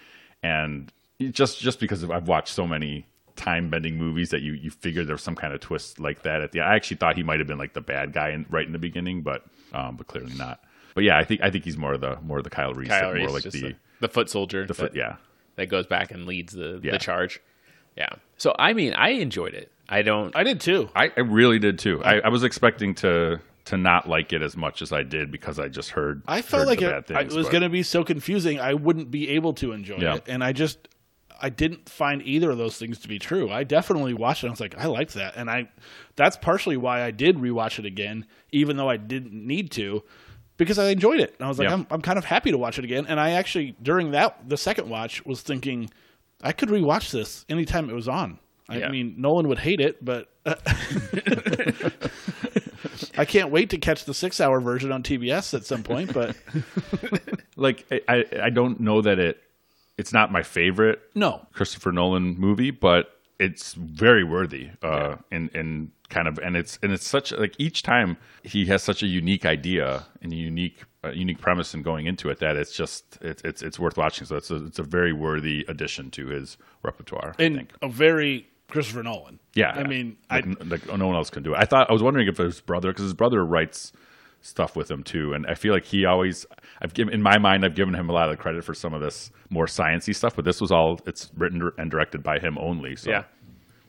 And 0.42 0.92
just 1.32 1.58
just 1.58 1.80
because 1.80 2.08
I've 2.08 2.28
watched 2.28 2.54
so 2.54 2.66
many 2.66 3.06
time 3.36 3.70
bending 3.70 3.96
movies 3.96 4.30
that 4.30 4.42
you 4.42 4.52
you 4.52 4.70
figure 4.70 5.04
there's 5.04 5.22
some 5.22 5.34
kind 5.34 5.52
of 5.52 5.60
twist 5.60 5.98
like 5.98 6.22
that 6.22 6.42
at 6.42 6.52
the 6.52 6.60
I 6.60 6.74
actually 6.76 6.98
thought 6.98 7.16
he 7.16 7.22
might 7.22 7.38
have 7.40 7.48
been 7.48 7.58
like 7.58 7.72
the 7.74 7.80
bad 7.80 8.12
guy 8.12 8.30
in, 8.30 8.46
right 8.50 8.66
in 8.66 8.72
the 8.72 8.78
beginning, 8.78 9.22
but 9.22 9.44
um, 9.72 9.96
but 9.96 10.06
clearly 10.06 10.34
not. 10.34 10.62
But 10.94 11.04
yeah, 11.04 11.18
I 11.18 11.24
think 11.24 11.40
I 11.42 11.50
think 11.50 11.64
he's 11.64 11.76
more 11.76 11.96
the 11.96 12.18
more 12.22 12.42
the 12.42 12.50
Kyle 12.50 12.72
Reese, 12.72 12.88
Kyle 12.88 13.12
Reese, 13.12 13.22
more 13.26 13.34
like 13.34 13.44
the 13.44 13.50
the, 13.50 13.76
the 14.00 14.08
foot 14.08 14.30
soldier. 14.30 14.66
the 14.66 14.74
foot, 14.74 14.92
that, 14.92 14.98
yeah. 14.98 15.16
that 15.56 15.66
goes 15.66 15.86
back 15.86 16.10
and 16.10 16.26
leads 16.26 16.52
the, 16.52 16.80
Yeah. 16.82 16.92
the 16.92 16.98
charge. 16.98 17.40
Yeah. 17.96 18.08
So 18.36 18.54
I 18.58 18.72
mean, 18.72 18.94
I 18.94 19.10
enjoyed 19.10 19.54
it. 19.54 19.70
I 19.88 20.02
don't. 20.02 20.34
I 20.36 20.44
did 20.44 20.60
too. 20.60 20.88
I, 20.94 21.10
I 21.16 21.20
really 21.20 21.58
did 21.58 21.78
too. 21.78 22.02
I, 22.04 22.20
I 22.20 22.28
was 22.28 22.44
expecting 22.44 22.94
to 22.96 23.40
to 23.66 23.76
not 23.76 24.08
like 24.08 24.32
it 24.32 24.40
as 24.42 24.56
much 24.56 24.82
as 24.82 24.92
I 24.92 25.02
did 25.02 25.30
because 25.30 25.58
I 25.58 25.68
just 25.68 25.90
heard 25.90 26.22
I 26.26 26.42
felt 26.42 26.60
heard 26.60 26.68
like 26.68 26.78
the 26.80 26.86
it, 26.86 26.90
bad 26.90 27.06
things, 27.06 27.34
it 27.34 27.36
was 27.36 27.48
going 27.48 27.62
to 27.62 27.68
be 27.68 27.82
so 27.82 28.02
confusing. 28.04 28.58
I 28.58 28.74
wouldn't 28.74 29.10
be 29.10 29.30
able 29.30 29.52
to 29.54 29.72
enjoy 29.72 29.96
Yeah. 29.98 30.14
it, 30.16 30.24
and 30.28 30.42
I 30.42 30.52
just 30.52 30.88
I 31.42 31.48
didn't 31.50 31.88
find 31.88 32.22
either 32.22 32.50
of 32.50 32.58
those 32.58 32.76
things 32.78 32.98
to 33.00 33.08
be 33.08 33.18
true. 33.18 33.50
I 33.50 33.64
definitely 33.64 34.14
watched 34.14 34.42
it. 34.44 34.46
and 34.46 34.50
I 34.50 34.52
was 34.52 34.60
like, 34.60 34.78
I 34.78 34.86
liked 34.86 35.14
that, 35.14 35.36
and 35.36 35.50
I 35.50 35.68
that's 36.16 36.36
partially 36.36 36.76
why 36.76 37.02
I 37.02 37.10
did 37.10 37.36
rewatch 37.36 37.78
it 37.78 37.84
again, 37.84 38.26
even 38.52 38.76
though 38.76 38.88
I 38.88 38.96
didn't 38.96 39.32
need 39.32 39.70
to, 39.72 40.02
because 40.56 40.78
I 40.78 40.90
enjoyed 40.90 41.18
it. 41.20 41.34
And 41.38 41.44
I 41.44 41.48
was 41.48 41.58
like, 41.58 41.68
Yeah. 41.68 41.74
I'm 41.74 41.86
I'm 41.90 42.00
kind 42.00 42.18
of 42.18 42.24
happy 42.24 42.50
to 42.52 42.58
watch 42.58 42.78
it 42.78 42.84
again. 42.84 43.06
And 43.08 43.18
I 43.20 43.30
actually 43.32 43.74
during 43.82 44.12
that 44.12 44.48
the 44.48 44.56
second 44.56 44.88
watch 44.88 45.24
was 45.26 45.42
thinking 45.42 45.90
I 46.42 46.52
could 46.52 46.68
rewatch 46.68 47.10
this 47.10 47.44
anytime 47.48 47.90
it 47.90 47.94
was 47.94 48.08
on. 48.08 48.38
I 48.68 48.78
Yeah. 48.78 48.88
mean, 48.90 49.14
Nolan 49.18 49.48
would 49.48 49.58
hate 49.58 49.80
it, 49.80 50.04
but. 50.04 50.28
I 53.18 53.24
can't 53.24 53.50
wait 53.50 53.70
to 53.70 53.78
catch 53.78 54.04
the 54.04 54.14
six-hour 54.14 54.60
version 54.60 54.92
on 54.92 55.02
TBS 55.02 55.54
at 55.54 55.64
some 55.66 55.82
point, 55.82 56.12
but 56.14 56.36
like 57.56 57.86
I, 57.90 58.00
I 58.08 58.24
I 58.44 58.50
don't 58.50 58.80
know 58.80 59.02
that 59.02 59.18
it 59.18 59.42
it's 59.98 60.12
not 60.12 60.32
my 60.32 60.42
favorite 60.42 61.00
no, 61.14 61.46
Christopher 61.52 61.92
Nolan 61.92 62.38
movie, 62.38 62.70
but 62.70 63.10
it's 63.40 63.72
very 63.72 64.22
worthy. 64.22 64.70
Uh, 64.82 65.16
and 65.32 65.50
and 65.54 65.90
kind 66.10 66.28
of 66.28 66.38
and 66.38 66.56
it's 66.56 66.78
and 66.82 66.92
it's 66.92 67.06
such 67.06 67.32
like 67.32 67.54
each 67.58 67.82
time 67.82 68.16
he 68.42 68.66
has 68.66 68.82
such 68.82 69.02
a 69.02 69.06
unique 69.06 69.46
idea 69.46 70.06
and 70.22 70.32
a 70.32 70.36
unique 70.36 70.84
uh, 71.04 71.10
unique 71.10 71.40
premise 71.40 71.72
and 71.72 71.82
going 71.82 72.06
into 72.06 72.28
it 72.28 72.38
that 72.40 72.56
it's 72.56 72.72
just 72.72 73.18
it's 73.22 73.42
it's 73.42 73.62
it's 73.62 73.78
worth 73.78 73.96
watching. 73.96 74.26
So 74.26 74.36
it's 74.36 74.50
a 74.50 74.66
it's 74.66 74.78
a 74.78 74.84
very 74.84 75.12
worthy 75.12 75.64
addition 75.68 76.10
to 76.12 76.26
his 76.26 76.58
repertoire. 76.82 77.34
I 77.38 77.42
and 77.44 77.56
think. 77.56 77.72
a 77.82 77.88
very 77.88 78.46
Christopher 78.68 79.02
Nolan. 79.02 79.40
Yeah, 79.54 79.72
I 79.74 79.80
yeah. 79.80 79.86
mean, 79.86 80.16
like, 80.30 80.46
I 80.46 80.64
like 80.64 80.98
no 80.98 81.06
one 81.06 81.16
else 81.16 81.30
can 81.30 81.42
do 81.42 81.54
it. 81.54 81.58
I 81.58 81.64
thought 81.64 81.88
I 81.90 81.92
was 81.92 82.02
wondering 82.02 82.28
if 82.28 82.36
his 82.36 82.60
brother, 82.60 82.90
because 82.90 83.04
his 83.04 83.14
brother 83.14 83.44
writes 83.44 83.92
stuff 84.42 84.76
with 84.76 84.90
him 84.90 85.02
too. 85.02 85.34
And 85.34 85.46
I 85.46 85.54
feel 85.54 85.72
like 85.74 85.84
he 85.84 86.04
always, 86.04 86.46
I've 86.80 86.94
given 86.94 87.12
in 87.14 87.22
my 87.22 87.38
mind, 87.38 87.64
I've 87.64 87.74
given 87.74 87.94
him 87.94 88.08
a 88.08 88.12
lot 88.12 88.30
of 88.30 88.38
credit 88.38 88.64
for 88.64 88.74
some 88.74 88.94
of 88.94 89.00
this 89.00 89.30
more 89.50 89.66
sciency 89.66 90.14
stuff. 90.14 90.34
But 90.36 90.44
this 90.44 90.60
was 90.60 90.70
all 90.72 91.00
it's 91.06 91.30
written 91.36 91.70
and 91.78 91.90
directed 91.90 92.22
by 92.22 92.38
him 92.38 92.56
only. 92.58 92.96
So 92.96 93.10
Yeah. 93.10 93.24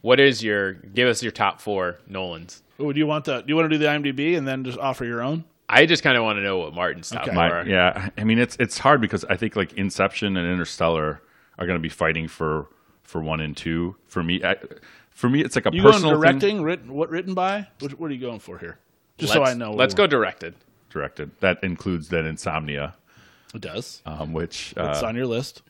What 0.01 0.19
is 0.19 0.43
your 0.43 0.73
give 0.73 1.07
us 1.07 1.21
your 1.21 1.31
top 1.31 1.61
four 1.61 1.99
Nolans? 2.07 2.63
Oh, 2.79 2.91
do 2.91 2.99
you 2.99 3.05
want 3.05 3.25
the? 3.25 3.41
Do 3.41 3.45
you 3.49 3.55
want 3.55 3.69
to 3.69 3.69
do 3.69 3.77
the 3.77 3.85
IMDb 3.85 4.35
and 4.35 4.47
then 4.47 4.63
just 4.63 4.79
offer 4.79 5.05
your 5.05 5.21
own? 5.21 5.43
I 5.69 5.85
just 5.85 6.01
kind 6.03 6.17
of 6.17 6.23
want 6.23 6.37
to 6.37 6.41
know 6.43 6.57
what 6.57 6.73
Martin's 6.73 7.09
top 7.11 7.21
Okay. 7.27 7.33
four 7.35 7.43
are. 7.43 7.67
yeah, 7.67 8.09
I 8.17 8.23
mean 8.23 8.39
it's 8.39 8.57
it's 8.59 8.77
hard 8.79 8.99
because 8.99 9.23
I 9.25 9.37
think 9.37 9.55
like 9.55 9.73
Inception 9.73 10.35
and 10.37 10.51
Interstellar 10.51 11.21
are 11.59 11.65
going 11.67 11.77
to 11.77 11.81
be 11.81 11.87
fighting 11.89 12.27
for 12.27 12.67
for 13.03 13.21
one 13.21 13.39
and 13.41 13.55
two. 13.55 13.95
For 14.07 14.23
me, 14.23 14.43
I, 14.43 14.55
for 15.11 15.29
me, 15.29 15.41
it's 15.43 15.55
like 15.55 15.67
a 15.67 15.69
You 15.71 15.83
going 15.83 15.93
personal 15.93 16.13
thing 16.13 16.21
directing? 16.21 16.63
Written? 16.63 16.93
What 16.93 17.09
written 17.11 17.33
by? 17.35 17.67
What, 17.79 17.99
what 17.99 18.09
are 18.09 18.13
you 18.13 18.19
going 18.21 18.39
for 18.39 18.57
here? 18.57 18.79
Just 19.21 19.35
let's, 19.35 19.49
so 19.49 19.51
I 19.51 19.53
know. 19.53 19.71
Let's 19.71 19.93
go 19.93 20.07
directed. 20.07 20.55
directed. 20.89 21.29
That 21.41 21.63
includes 21.63 22.09
then 22.09 22.25
Insomnia, 22.25 22.95
It 23.53 23.61
does. 23.61 24.01
um, 24.07 24.33
which 24.33 24.73
it's 24.75 25.03
uh, 25.03 25.05
on 25.05 25.15
your 25.15 25.27
list. 25.27 25.61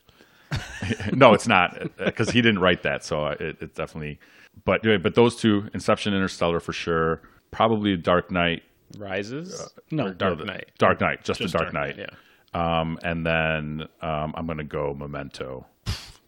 no, 1.12 1.34
it's 1.34 1.46
not 1.46 1.78
because 1.98 2.30
he 2.30 2.40
didn't 2.40 2.60
write 2.60 2.82
that. 2.82 3.04
So 3.04 3.26
it, 3.26 3.56
it 3.60 3.74
definitely. 3.74 4.18
But 4.64 4.80
but 5.02 5.14
those 5.14 5.36
two, 5.36 5.68
Inception, 5.74 6.14
Interstellar 6.14 6.60
for 6.60 6.72
sure. 6.72 7.20
Probably 7.50 7.94
Dark 7.96 8.30
Knight. 8.30 8.62
Rises? 8.98 9.70
no, 9.90 10.12
Dark 10.14 10.38
no, 10.38 10.44
Knight. 10.44 10.70
Dark 10.78 11.00
Knight, 11.00 11.24
just, 11.24 11.40
Just 11.40 11.52
the 11.52 11.58
Dark, 11.58 11.72
Dark 11.72 11.96
Knight. 11.96 12.08
Yeah. 12.54 12.80
Um, 12.80 12.98
and 13.02 13.26
then 13.26 13.86
um, 14.00 14.34
I'm 14.34 14.46
gonna 14.46 14.64
go 14.64 14.94
Memento. 14.94 15.66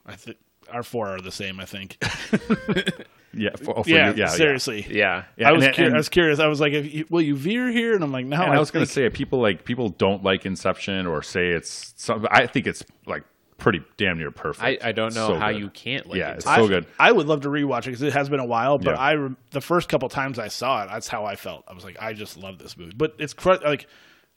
I 0.06 0.16
think 0.16 0.36
our 0.70 0.82
four 0.82 1.08
are 1.08 1.20
the 1.20 1.32
same. 1.32 1.58
I 1.58 1.64
think. 1.64 1.96
Yeah, 3.36 3.50
for, 3.56 3.78
oh, 3.78 3.82
for 3.82 3.88
yeah, 3.90 4.10
you, 4.10 4.16
yeah, 4.16 4.26
seriously. 4.28 4.86
Yeah. 4.88 5.24
Yeah, 5.36 5.48
I 5.48 5.52
was 5.52 5.64
and- 5.64 5.74
cur- 5.76 5.84
and- 5.84 5.94
I 5.94 5.96
was 5.96 6.08
curious. 6.08 6.38
I 6.40 6.46
was 6.46 6.60
like, 6.60 6.72
if 6.72 6.92
you, 6.92 7.06
"Will 7.10 7.22
you 7.22 7.36
veer 7.36 7.70
here?" 7.70 7.94
And 7.94 8.02
I'm 8.04 8.12
like, 8.12 8.26
"No." 8.26 8.42
And 8.42 8.52
I, 8.52 8.58
was 8.58 8.70
going 8.70 8.84
to 8.84 8.90
say, 8.90 9.08
people 9.10 9.40
like 9.40 9.64
people 9.64 9.88
don't 9.88 10.22
like 10.22 10.46
Inception 10.46 11.06
or 11.06 11.22
say 11.22 11.48
it's. 11.48 11.92
Some, 11.96 12.26
I 12.30 12.46
think 12.46 12.66
it's 12.66 12.84
like 13.06 13.24
pretty 13.58 13.82
damn 13.96 14.18
near 14.18 14.30
perfect. 14.30 14.84
I, 14.84 14.88
I 14.88 14.92
don't 14.92 15.14
know 15.14 15.28
So 15.28 15.34
how 15.38 15.50
good. 15.52 15.60
you 15.60 15.70
can't 15.70 16.06
like 16.08 16.18
Yeah, 16.18 16.32
it. 16.32 16.36
it's 16.38 16.46
I, 16.46 16.56
so 16.56 16.68
good. 16.68 16.86
I 16.98 17.12
would 17.12 17.26
love 17.26 17.42
to 17.42 17.48
rewatch 17.48 17.80
it 17.82 17.86
because 17.86 18.02
it 18.02 18.12
has 18.12 18.28
been 18.28 18.40
a 18.40 18.44
while. 18.44 18.78
But 18.78 18.96
Yeah. 18.96 19.00
I 19.00 19.12
re- 19.12 19.36
the 19.50 19.60
first 19.60 19.88
couple 19.88 20.08
times 20.08 20.38
I 20.38 20.48
saw 20.48 20.82
it, 20.84 20.88
that's 20.90 21.08
how 21.08 21.24
I 21.24 21.36
felt. 21.36 21.64
I 21.68 21.72
was 21.72 21.84
like, 21.84 21.96
I 22.00 22.12
just 22.12 22.36
love 22.36 22.58
this 22.58 22.76
movie. 22.76 22.92
But 22.96 23.14
it's 23.18 23.32
cr- 23.32 23.54
like, 23.64 23.86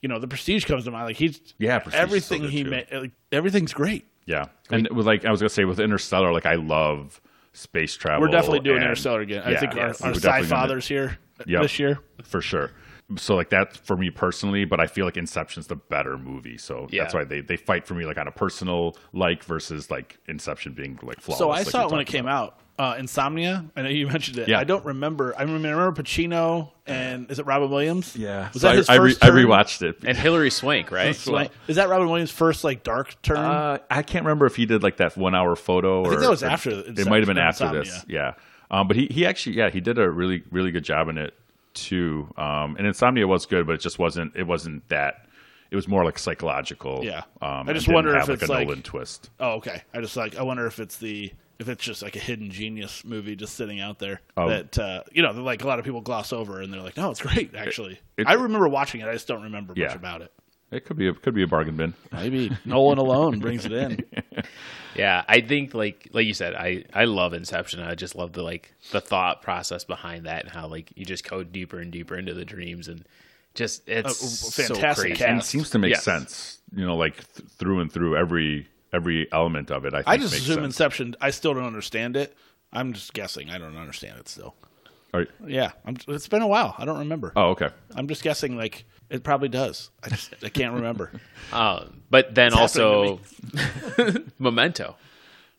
you 0.01 0.07
know, 0.07 0.19
the 0.19 0.27
Prestige 0.27 0.65
comes 0.65 0.85
to 0.85 0.91
mind. 0.91 1.05
Like 1.07 1.17
he's 1.17 1.41
Yeah, 1.57 1.79
Prestige 1.79 1.95
is 2.13 2.25
so 2.25 2.35
everything 2.35 2.49
he 2.51 2.63
made. 2.63 2.87
Like, 2.91 3.11
everything's 3.31 3.73
great. 3.73 4.05
Yeah, 4.25 4.45
and 4.69 4.87
with 4.89 5.07
like 5.07 5.25
I 5.25 5.31
was 5.31 5.39
going 5.41 5.47
to 5.49 5.53
say 5.53 5.65
with 5.65 5.79
Interstellar, 5.79 6.31
like 6.31 6.45
I 6.45 6.55
love 6.55 7.19
space 7.57 7.95
travel. 7.95 8.21
We're 8.21 8.31
definitely 8.31 8.59
doing 8.59 8.77
and- 8.77 8.85
Interstellar 8.85 9.21
again. 9.21 9.41
I 9.45 9.51
Yeah, 9.51 9.59
think 9.59 9.73
yes, 9.75 10.01
our, 10.01 10.09
our 10.09 10.15
sci 10.15 10.43
fathers 10.43 10.87
here 10.87 11.17
Yep. 11.45 11.61
this 11.63 11.79
year. 11.79 11.99
for 12.23 12.41
sure. 12.41 12.71
So 13.15 13.35
like 13.35 13.49
that 13.51 13.77
for 13.77 13.95
me 13.95 14.09
personally, 14.09 14.65
but 14.65 14.79
I 14.81 14.87
feel 14.87 15.05
like 15.05 15.15
Inception's 15.15 15.67
the 15.67 15.77
better 15.77 16.17
movie. 16.17 16.57
So 16.57 16.87
Yeah. 16.91 17.03
that's 17.03 17.13
why 17.13 17.23
they, 17.23 17.39
they 17.39 17.55
fight 17.55 17.87
for 17.87 17.93
me 17.93 18.05
like 18.05 18.17
on 18.17 18.27
a 18.27 18.31
personal 18.31 18.97
like 19.13 19.43
versus 19.45 19.89
like 19.89 20.17
Inception 20.27 20.73
being 20.73 20.99
like 21.01 21.21
flawless. 21.21 21.39
So 21.39 21.49
I 21.49 21.59
like 21.59 21.67
saw 21.69 21.85
it 21.85 21.91
when 21.91 22.01
it 22.01 22.05
came 22.07 22.25
about. 22.25 22.49
out. 22.49 22.59
Uh, 22.79 22.95
Insomnia. 22.99 23.65
I 23.75 23.81
know 23.81 23.89
you 23.89 24.05
mentioned 24.11 24.37
it. 24.37 24.49
Yeah. 24.49 24.59
I 24.59 24.63
don't 24.63 24.85
remember. 24.85 25.33
I 25.35 25.43
remember, 25.43 25.91
Pacino 25.93 26.69
and 26.85 27.31
is 27.31 27.39
it 27.39 27.45
Robin 27.47 27.71
Williams? 27.71 28.15
Yeah, 28.15 28.49
Was 28.53 28.61
so 28.61 28.67
that 28.67 28.73
I, 28.73 28.77
his 28.77 28.89
I, 28.89 28.95
re- 28.97 29.09
first 29.13 29.23
I 29.25 29.29
rewatched 29.29 29.81
it. 29.81 30.03
and 30.05 30.15
Hilary 30.15 30.51
Swank, 30.51 30.91
right? 30.91 31.15
Swank- 31.15 31.51
Is 31.67 31.77
that 31.77 31.89
Robin 31.89 32.07
Williams' 32.07 32.29
first 32.29 32.63
like 32.63 32.83
dark 32.83 33.19
turn? 33.23 33.37
Uh, 33.37 33.79
I 33.89 34.03
can't 34.03 34.25
remember 34.25 34.45
if 34.45 34.55
he 34.57 34.65
did 34.67 34.83
like 34.83 34.97
that 34.97 35.17
one 35.17 35.33
hour 35.33 35.55
photo. 35.55 36.01
Or, 36.03 36.09
think 36.09 36.21
that 36.21 36.29
was 36.29 36.43
or- 36.43 36.47
after 36.49 36.69
It 36.71 37.07
might 37.07 37.17
have 37.19 37.27
been 37.27 37.39
after 37.39 37.63
Insomnia. 37.63 37.83
this. 37.83 38.05
Yeah. 38.07 38.33
Um, 38.69 38.87
but 38.87 38.95
he, 38.97 39.07
he 39.07 39.25
actually 39.25 39.55
yeah 39.55 39.69
he 39.69 39.79
did 39.79 39.97
a 39.97 40.07
really 40.11 40.43
really 40.51 40.71
good 40.71 40.83
job 40.83 41.07
in 41.07 41.17
it 41.17 41.33
too. 41.83 42.27
Um, 42.37 42.75
and 42.77 42.85
Insomnia 42.87 43.27
was 43.27 43.45
good, 43.45 43.65
but 43.65 43.73
it 43.73 43.81
just 43.81 43.99
wasn't 43.99 44.35
it 44.35 44.43
wasn't 44.43 44.87
that. 44.89 45.25
It 45.69 45.75
was 45.75 45.87
more 45.87 46.05
like 46.05 46.17
psychological. 46.17 47.01
Yeah. 47.03 47.23
Um, 47.41 47.67
I 47.67 47.73
just 47.73 47.87
wonder 47.89 48.15
if 48.15 48.27
like 48.29 48.41
it's 48.41 48.49
a 48.49 48.51
like- 48.53 48.67
Nolan 48.67 48.81
twist. 48.83 49.29
oh, 49.39 49.51
okay. 49.55 49.83
I 49.93 49.99
just 50.01 50.15
like 50.15 50.37
I 50.37 50.43
wonder 50.43 50.65
if 50.65 50.79
it's 50.79 50.97
the 50.97 51.31
if 51.59 51.67
it's 51.67 51.83
just 51.83 52.01
like 52.03 52.15
a 52.15 52.19
hidden 52.19 52.51
genius 52.51 53.03
movie 53.03 53.35
just 53.35 53.55
sitting 53.55 53.79
out 53.81 53.97
there 53.99 54.21
Oh. 54.37 54.47
that 54.49 54.77
uh, 54.77 55.03
you 55.11 55.23
know 55.23 55.31
like 55.31 55.63
a 55.63 55.67
lot 55.67 55.79
of 55.79 55.85
people 55.85 56.01
gloss 56.01 56.31
over 56.31 56.61
and 56.61 56.71
they're 56.71 56.81
like, 56.81 56.95
no, 56.97 57.09
it's 57.11 57.21
great 57.21 57.53
actually. 57.55 57.99
it- 58.15 58.27
I 58.27 58.33
remember 58.33 58.67
watching 58.69 59.01
it. 59.01 59.07
I 59.07 59.13
just 59.13 59.27
don't 59.27 59.43
remember 59.43 59.73
much 59.75 59.95
about 59.95 60.21
it. 60.21 60.31
It 60.71 60.83
could 60.85 60.97
be 60.97 61.07
a 61.07 61.13
could 61.13 61.33
be 61.33 61.43
a 61.43 61.47
bargain 61.47 61.77
bin. 61.77 61.93
Maybe 62.11 62.51
Nolan 62.65 62.97
alone 62.97 63.39
brings 63.39 63.65
it 63.65 63.71
in. 63.73 64.03
Yeah, 64.95 65.23
I 65.27 65.41
think 65.41 65.75
like 65.75 66.09
like 66.11 66.25
you 66.25 66.33
said, 66.33 66.55
I 66.55 66.83
I 66.91 67.05
love 67.05 67.33
Inception. 67.33 67.81
I 67.81 67.93
just 67.93 68.15
love 68.15 68.33
the 68.33 68.41
like 68.41 68.73
the 68.91 68.99
thought 68.99 69.43
process 69.43 69.83
behind 69.83 70.25
that 70.25 70.43
and 70.45 70.51
how 70.51 70.65
like 70.67 70.91
you 70.95 71.05
just 71.05 71.27
go 71.29 71.43
deeper 71.43 71.77
and 71.79 71.91
deeper 71.91 72.15
into 72.17 72.33
the 72.33 72.43
dreams 72.45 72.87
and 72.87 73.05
just 73.53 73.87
it's 73.87 74.09
Uh, 74.09 74.63
so 74.65 74.73
fantastic 74.73 75.01
crazy. 75.03 75.15
cast. 75.19 75.29
And 75.29 75.39
it 75.39 75.43
seems 75.45 75.69
to 75.71 75.77
make 75.77 75.91
Yes. 75.91 76.03
sense. 76.03 76.59
You 76.75 76.83
know, 76.83 76.95
like 76.95 77.17
th- 77.35 77.47
through 77.47 77.79
and 77.81 77.91
through 77.91 78.17
every 78.17 78.67
every 78.91 79.31
element 79.31 79.69
of 79.69 79.85
it. 79.85 79.93
I 79.93 79.97
think 79.97 80.07
I 80.07 80.17
just 80.17 80.31
makes 80.33 80.43
assume 80.45 80.55
sense. 80.55 80.65
Inception. 80.65 81.15
I 81.21 81.29
still 81.29 81.53
don't 81.53 81.65
understand 81.65 82.15
it. 82.17 82.35
I'm 82.73 82.93
just 82.93 83.13
guessing. 83.13 83.51
I 83.51 83.59
don't 83.59 83.77
understand 83.77 84.17
it 84.19 84.27
still. 84.27 84.55
Are- 85.13 85.27
Yeah, 85.45 85.73
I'm, 85.85 85.97
it's 86.07 86.27
been 86.27 86.41
a 86.41 86.47
while. 86.47 86.73
I 86.79 86.85
don't 86.85 86.97
remember. 86.99 87.33
oh, 87.35 87.49
okay. 87.51 87.69
I'm 87.95 88.07
just 88.07 88.23
guessing. 88.23 88.57
Like 88.57 88.85
it 89.09 89.23
probably 89.23 89.49
does. 89.49 89.89
I 90.03 90.09
just 90.09 90.33
I 90.43 90.49
can't 90.49 90.73
remember. 90.75 91.11
Um, 91.51 92.01
but 92.09 92.33
then 92.35 92.47
It's 92.47 92.55
also 92.57 93.19
Memento. 94.39 94.95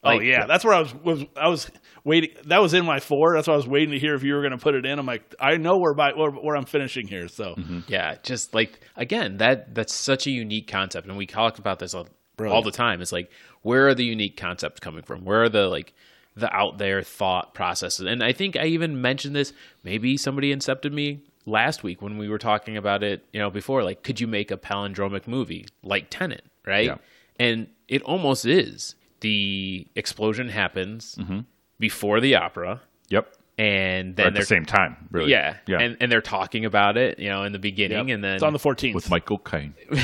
oh 0.04 0.08
Like, 0.08 0.22
yeah, 0.22 0.46
that's 0.46 0.64
where 0.64 0.74
I 0.74 0.80
was, 0.80 0.94
was. 0.94 1.24
I 1.36 1.48
was 1.48 1.70
waiting. 2.04 2.30
That 2.46 2.60
was 2.60 2.74
in 2.74 2.84
my 2.84 3.00
four. 3.00 3.34
That's 3.34 3.48
why 3.48 3.54
I 3.54 3.56
was 3.56 3.66
waiting 3.66 3.90
to 3.92 3.98
hear 3.98 4.14
if 4.14 4.22
you 4.22 4.34
were 4.34 4.40
going 4.40 4.52
to 4.52 4.58
put 4.58 4.74
it 4.74 4.86
in. 4.86 4.98
I'm 4.98 5.06
like, 5.06 5.34
I 5.40 5.56
know 5.56 5.78
where 5.78 5.94
by 5.94 6.12
where, 6.12 6.30
where 6.30 6.56
I'm 6.56 6.64
finishing 6.66 7.06
here. 7.06 7.28
So 7.28 7.56
Yeah, 7.88 8.16
just 8.22 8.54
like 8.54 8.80
again, 8.96 9.38
that 9.38 9.74
that's 9.74 9.92
such 9.94 10.26
a 10.26 10.30
unique 10.30 10.68
concept, 10.68 11.06
and 11.08 11.16
we 11.16 11.26
talk 11.26 11.58
about 11.58 11.78
this 11.78 11.94
all, 11.94 12.02
all 12.02 12.08
Brilliant. 12.36 12.64
the 12.64 12.70
time. 12.72 13.02
It's 13.02 13.12
like 13.12 13.30
where 13.62 13.88
are 13.88 13.94
the 13.94 14.04
unique 14.04 14.36
concepts 14.36 14.80
coming 14.80 15.02
from? 15.02 15.24
Where 15.24 15.42
are 15.42 15.48
the 15.48 15.68
like 15.68 15.92
the 16.36 16.52
out 16.54 16.78
there 16.78 17.02
thought 17.02 17.52
processes? 17.54 18.06
And 18.06 18.22
I 18.22 18.32
think 18.32 18.56
I 18.56 18.66
even 18.66 19.00
mentioned 19.00 19.34
this. 19.34 19.52
Maybe 19.82 20.16
somebody 20.16 20.54
incepted 20.54 20.92
me 20.92 21.22
last 21.48 21.82
week 21.82 22.00
when 22.02 22.18
we 22.18 22.28
were 22.28 22.38
talking 22.38 22.76
about 22.76 23.02
it. 23.02 23.24
You 23.32 23.40
know, 23.40 23.50
before 23.50 23.82
like, 23.82 24.02
could 24.02 24.20
you 24.20 24.26
make 24.26 24.50
a 24.50 24.56
palindromic 24.56 25.26
movie 25.26 25.66
like 25.82 26.06
Tenet? 26.10 26.44
Right? 26.66 26.86
Yeah. 26.86 26.96
And 27.40 27.68
it 27.88 28.02
almost 28.02 28.44
is. 28.44 28.94
The 29.20 29.86
explosion 29.96 30.48
happens 30.48 31.16
mm-hmm. 31.18 31.40
before 31.80 32.20
the 32.20 32.36
opera, 32.36 32.80
Yep. 33.08 33.34
and 33.56 34.12
Or 34.12 34.24
then 34.24 34.26
at 34.28 34.34
the 34.34 34.44
same 34.44 34.64
time, 34.64 35.08
really. 35.10 35.30
yeah, 35.32 35.56
Yeah. 35.66 35.80
and 35.80 35.96
and 35.98 36.12
they're 36.12 36.20
talking 36.20 36.64
about 36.64 36.96
it, 36.96 37.18
you 37.18 37.28
know, 37.28 37.42
in 37.42 37.52
the 37.52 37.58
beginning, 37.58 38.08
Yep. 38.08 38.14
and 38.14 38.22
then 38.24 38.34
it's 38.34 38.44
on 38.44 38.52
the 38.52 38.58
14th. 38.60 38.94
with 38.94 39.10
Michael 39.10 39.38
Caine. 39.38 39.74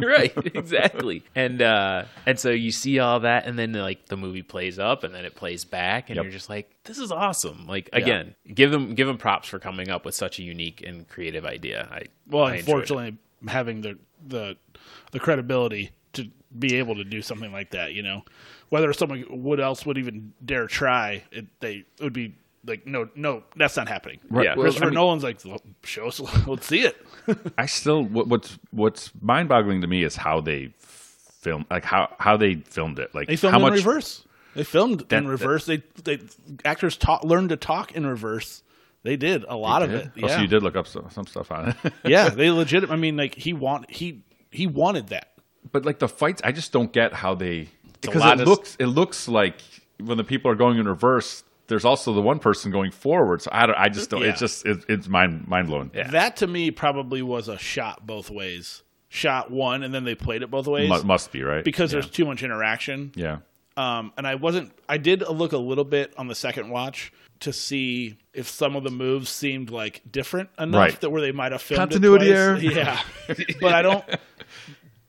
right 0.06 0.32
exactly. 0.54 1.22
And 1.34 1.60
uh 1.62 2.04
and 2.26 2.38
so 2.38 2.50
you 2.50 2.70
see 2.70 2.98
all 2.98 3.20
that 3.20 3.46
and 3.46 3.58
then 3.58 3.72
like 3.72 4.06
the 4.06 4.16
movie 4.16 4.42
plays 4.42 4.78
up 4.78 5.04
and 5.04 5.14
then 5.14 5.24
it 5.24 5.34
plays 5.34 5.64
back 5.64 6.10
and 6.10 6.16
Yep. 6.16 6.24
you're 6.24 6.32
just 6.32 6.48
like 6.48 6.70
this 6.84 6.98
is 6.98 7.10
awesome. 7.12 7.66
Like 7.66 7.88
again 7.92 8.34
give 8.52 8.70
them 8.70 8.94
give 8.94 9.06
them 9.06 9.18
props 9.18 9.48
for 9.48 9.58
coming 9.58 9.90
up 9.90 10.04
with 10.04 10.14
such 10.14 10.38
a 10.38 10.42
unique 10.42 10.82
and 10.86 11.08
creative 11.08 11.44
idea. 11.44 11.88
I 11.90 12.04
well, 12.28 12.44
I 12.44 12.56
unfortunately, 12.56 13.16
having 13.48 13.80
the 13.80 13.98
the 14.26 14.56
the 15.12 15.20
credibility 15.20 15.90
to 16.14 16.28
be 16.58 16.76
able 16.76 16.96
to 16.96 17.04
do 17.04 17.22
something 17.22 17.52
like 17.52 17.70
that, 17.70 17.92
you 17.92 18.02
know, 18.02 18.24
whether 18.68 18.92
someone 18.92 19.24
would 19.30 19.60
else 19.60 19.86
would 19.86 19.98
even 19.98 20.32
dare 20.44 20.66
try, 20.66 21.22
it 21.30 21.46
they 21.60 21.84
it 21.98 22.02
would 22.02 22.12
be 22.12 22.34
like 22.66 22.86
no 22.86 23.08
no 23.14 23.42
that's 23.56 23.76
not 23.76 23.88
happening. 23.88 24.18
Right. 24.30 24.44
Yeah. 24.44 24.54
Well, 24.54 24.64
Christopher 24.64 24.86
I 24.86 24.88
mean- 24.88 24.94
Nolan's 24.94 25.22
like, 25.22 25.38
"Well, 25.44 25.60
show 25.84 26.08
us, 26.08 26.20
let's 26.46 26.66
see 26.66 26.80
it. 26.82 26.96
I 27.58 27.66
still 27.66 28.02
what, 28.04 28.26
what's 28.28 28.58
what's 28.70 29.10
mind 29.20 29.48
boggling 29.48 29.80
to 29.80 29.86
me 29.86 30.02
is 30.04 30.16
how 30.16 30.40
they 30.40 30.72
filmed 30.78 31.66
like 31.70 31.84
how 31.84 32.14
how 32.18 32.36
they 32.36 32.56
filmed 32.56 32.98
it. 32.98 33.14
Like 33.14 33.28
They 33.28 33.36
filmed 33.36 33.52
how 33.52 33.58
in 33.58 33.62
much 33.72 33.78
reverse. 33.78 34.24
They 34.54 34.64
filmed 34.64 35.00
That- 35.08 35.18
in 35.18 35.28
reverse. 35.28 35.64
they 35.66 35.82
they 36.04 36.18
actors 36.64 36.96
taught 36.96 37.24
learned 37.26 37.48
to 37.50 37.56
talk 37.56 37.92
in 37.92 38.06
reverse. 38.06 38.62
They 39.02 39.16
did 39.16 39.44
a 39.48 39.56
lot 39.56 39.82
of 39.82 39.90
did? 39.90 40.00
it. 40.00 40.06
Oh, 40.16 40.26
Yeah, 40.26 40.36
so 40.36 40.42
you 40.42 40.46
did 40.46 40.62
look 40.62 40.76
up 40.76 40.86
some, 40.86 41.08
some 41.10 41.26
stuff 41.26 41.50
on 41.50 41.70
it. 41.70 41.92
yeah. 42.04 42.28
They 42.28 42.50
legit. 42.50 42.90
I 42.90 42.96
mean, 42.96 43.16
like 43.16 43.34
he 43.34 43.54
want 43.54 43.90
he 43.90 44.22
he 44.50 44.66
wanted 44.66 45.08
that. 45.08 45.28
but 45.72 45.86
like 45.86 45.98
the 46.00 46.08
fights, 46.08 46.42
I 46.44 46.52
just 46.52 46.72
don't 46.72 46.92
get 46.92 47.14
how 47.14 47.34
they 47.34 47.68
because 48.02 48.22
it 48.24 48.40
of- 48.42 48.48
looks 48.48 48.76
it 48.78 48.86
looks 48.86 49.28
like 49.28 49.54
when 50.00 50.18
the 50.18 50.24
people 50.24 50.50
are 50.50 50.54
going 50.54 50.78
in 50.78 50.86
reverse, 50.86 51.44
there's 51.70 51.86
also 51.86 52.12
the 52.12 52.20
one 52.20 52.38
person 52.38 52.70
going 52.70 52.90
forward. 52.90 53.40
So 53.40 53.48
I 53.52 53.64
don't. 53.64 53.76
I 53.78 53.88
just 53.88 54.10
don't. 54.10 54.20
Yeah. 54.20 54.28
It's 54.28 54.40
just 54.40 54.66
it, 54.66 54.84
it's 54.88 55.08
mind 55.08 55.48
mind 55.48 55.68
blowing. 55.68 55.90
Yeah. 55.94 56.10
That 56.10 56.36
to 56.38 56.46
me 56.46 56.70
probably 56.70 57.22
was 57.22 57.48
a 57.48 57.56
shot 57.56 58.06
both 58.06 58.28
ways. 58.30 58.82
Shot 59.08 59.50
one, 59.50 59.82
and 59.82 59.92
then 59.94 60.04
they 60.04 60.14
played 60.14 60.42
it 60.42 60.50
both 60.50 60.66
ways 60.68 60.88
Mu- 60.88 61.02
must 61.02 61.32
be 61.32 61.42
right 61.42 61.64
because 61.64 61.92
yeah. 61.92 62.00
there's 62.00 62.10
too 62.12 62.26
much 62.26 62.42
interaction. 62.42 63.12
yeah. 63.16 63.38
Um, 63.76 64.12
and 64.18 64.26
I 64.26 64.34
wasn't. 64.34 64.72
I 64.88 64.98
did 64.98 65.22
look 65.22 65.52
a 65.52 65.58
little 65.58 65.84
bit 65.84 66.12
on 66.18 66.26
the 66.28 66.34
second 66.34 66.68
watch 66.68 67.12
to 67.40 67.52
see 67.52 68.18
if 68.34 68.46
some 68.48 68.76
of 68.76 68.84
the 68.84 68.90
moves 68.90 69.30
seemed 69.30 69.70
like 69.70 70.02
different 70.10 70.50
enough 70.58 70.78
Right. 70.78 71.00
that 71.00 71.10
where 71.10 71.22
they 71.22 71.32
might 71.32 71.52
have 71.52 71.62
filmed 71.62 71.90
Continuity 71.90 72.30
it 72.30 72.36
error. 72.36 72.56
Yeah, 72.58 73.00
but 73.60 73.72
I 73.74 73.80
don't. 73.82 74.04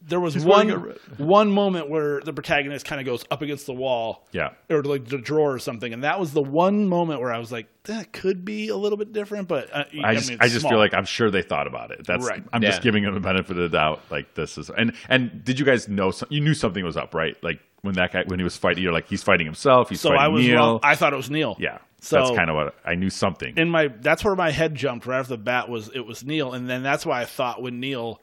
There 0.04 0.20
was 0.20 0.34
He's 0.34 0.44
one 0.46 0.70
a 0.72 1.24
one 1.24 1.52
moment 1.52 1.90
where 1.90 2.22
the 2.22 2.34
protagonist 2.34 2.86
kind 2.86 3.00
of 3.00 3.06
goes 3.06 3.24
up 3.30 3.42
against 3.42 3.66
the 3.68 3.74
wall, 3.74 4.28
Yeah. 4.32 4.50
or 4.70 4.82
like 4.84 5.06
the 5.06 5.18
drawer 5.18 5.54
or 5.54 5.60
something, 5.60 5.94
and 5.94 6.04
that 6.04 6.20
was 6.20 6.34
the 6.34 6.42
one 6.42 6.88
moment 6.88 7.22
where 7.22 7.32
I 7.32 7.38
was 7.38 7.52
like, 7.52 7.68
that 7.84 8.12
could 8.12 8.44
be 8.44 8.70
a 8.70 8.76
little 8.76 8.98
bit 8.98 9.14
different, 9.14 9.48
but 9.48 9.70
uh, 9.76 9.84
I 10.04 10.16
just, 10.16 10.30
mean, 10.30 10.38
I 10.42 10.48
just 10.48 10.62
small. 10.62 10.72
feel 10.72 10.80
like 10.80 10.94
I'm 10.94 11.06
sure 11.06 11.30
they 11.32 11.42
thought 11.44 11.68
about 11.68 11.92
it. 11.92 12.06
That's 12.08 12.26
Right. 12.28 12.44
I'm 12.54 12.62
just 12.62 12.82
giving 12.82 13.04
them 13.04 13.14
the 13.14 13.20
benefit 13.20 13.52
of 13.52 13.58
the 13.58 13.70
doubt. 13.70 14.02
Like 14.10 14.34
this 14.34 14.58
is 14.58 14.70
and 14.70 14.94
and 15.10 15.44
did 15.44 15.60
you 15.60 15.66
guys 15.66 15.88
know 15.88 16.12
some, 16.12 16.28
you 16.32 16.42
knew 16.42 16.54
something 16.54 16.84
was 16.84 16.98
up, 16.98 17.14
right? 17.14 17.36
Like 17.44 17.60
when 17.82 17.94
that 17.96 18.12
guy 18.14 18.24
when 18.28 18.40
he 18.40 18.44
was 18.44 18.58
fighting, 18.58 18.84
you're 18.84 18.94
like 18.94 19.08
he's 19.08 19.24
fighting 19.24 19.46
himself. 19.46 19.90
He's 19.90 20.02
so 20.02 20.10
fighting 20.10 20.22
I 20.24 20.28
was 20.30 20.46
Neil. 20.46 20.56
wrong. 20.58 20.80
I 20.84 20.96
thought 20.96 21.14
it 21.14 21.18
was 21.18 21.30
Neil. 21.30 21.56
yeah, 21.60 21.78
So 22.00 22.18
that's 22.18 22.36
kind 22.36 22.50
of 22.50 22.56
what 22.56 22.76
I 22.86 22.96
knew 22.96 23.10
something. 23.10 23.56
in 23.58 23.70
my 23.70 23.88
that's 23.88 24.24
where 24.24 24.36
my 24.36 24.52
head 24.52 24.74
jumped 24.76 25.06
right 25.06 25.20
off 25.20 25.28
the 25.28 25.38
bat 25.38 25.70
was 25.70 25.90
it 25.94 26.06
was 26.06 26.24
Neil, 26.24 26.54
and 26.54 26.70
then 26.70 26.82
that's 26.84 27.06
why 27.06 27.22
I 27.22 27.26
thought 27.26 27.62
when 27.62 27.80
Neil 27.80 28.20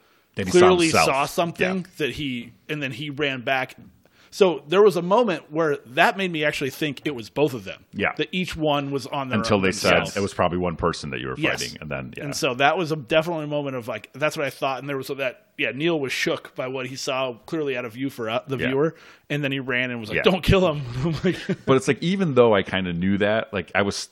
Saw 0.46 0.52
clearly 0.52 0.86
himself. 0.86 1.06
saw 1.06 1.26
something 1.26 1.76
Yeah. 1.78 1.82
that 1.98 2.10
he 2.10 2.52
and 2.68 2.82
then 2.82 2.92
he 2.92 3.10
ran 3.10 3.40
back. 3.42 3.74
So 4.30 4.62
there 4.68 4.82
was 4.82 4.96
a 4.96 5.02
moment 5.02 5.50
where 5.50 5.78
that 5.86 6.16
made 6.16 6.30
me 6.30 6.44
actually 6.44 6.70
think 6.70 7.02
it 7.04 7.14
was 7.14 7.30
both 7.30 7.54
of 7.54 7.64
them. 7.64 7.84
Yeah. 7.92 8.12
that 8.18 8.28
each 8.32 8.56
one 8.56 8.90
was 8.90 9.06
on 9.06 9.28
their 9.28 9.38
Until 9.38 9.60
they 9.60 9.72
said 9.72 10.08
it 10.16 10.20
was 10.20 10.34
probably 10.34 10.58
one 10.58 10.76
person 10.76 11.10
that 11.10 11.20
you 11.20 11.28
were 11.28 11.34
Yes. 11.38 11.62
fighting, 11.62 11.78
and 11.80 11.90
then 11.90 12.14
yeah, 12.16 12.24
And 12.24 12.36
so 12.36 12.54
that 12.54 12.76
was 12.76 12.92
a 12.92 12.96
definitely 12.96 13.44
a 13.44 13.48
moment 13.48 13.76
of 13.76 13.88
like 13.88 14.10
that's 14.12 14.36
what 14.36 14.46
I 14.46 14.50
thought, 14.50 14.80
and 14.80 14.88
there 14.88 14.96
was 14.96 15.08
that 15.08 15.46
yeah 15.56 15.72
Neil 15.74 15.98
was 15.98 16.12
shook 16.12 16.54
by 16.54 16.68
what 16.68 16.86
he 16.86 16.94
saw 16.96 17.32
clearly 17.46 17.76
out 17.76 17.84
of 17.84 17.92
view 17.94 18.10
for 18.10 18.28
uh, 18.30 18.40
the 18.46 18.56
Yeah. 18.58 18.66
viewer, 18.68 18.94
and 19.30 19.42
then 19.42 19.50
he 19.52 19.60
ran 19.60 19.90
and 19.90 19.98
was 20.00 20.08
like, 20.10 20.16
Yeah. 20.16 20.22
"Don't 20.22 20.42
kill 20.42 20.72
him." 20.72 20.82
But 21.66 21.76
it's 21.76 21.88
like 21.88 22.02
even 22.02 22.34
though 22.34 22.54
I 22.54 22.62
kind 22.62 22.86
of 22.86 22.96
knew 22.96 23.18
that, 23.18 23.52
like 23.52 23.72
I 23.74 23.82
was, 23.82 24.08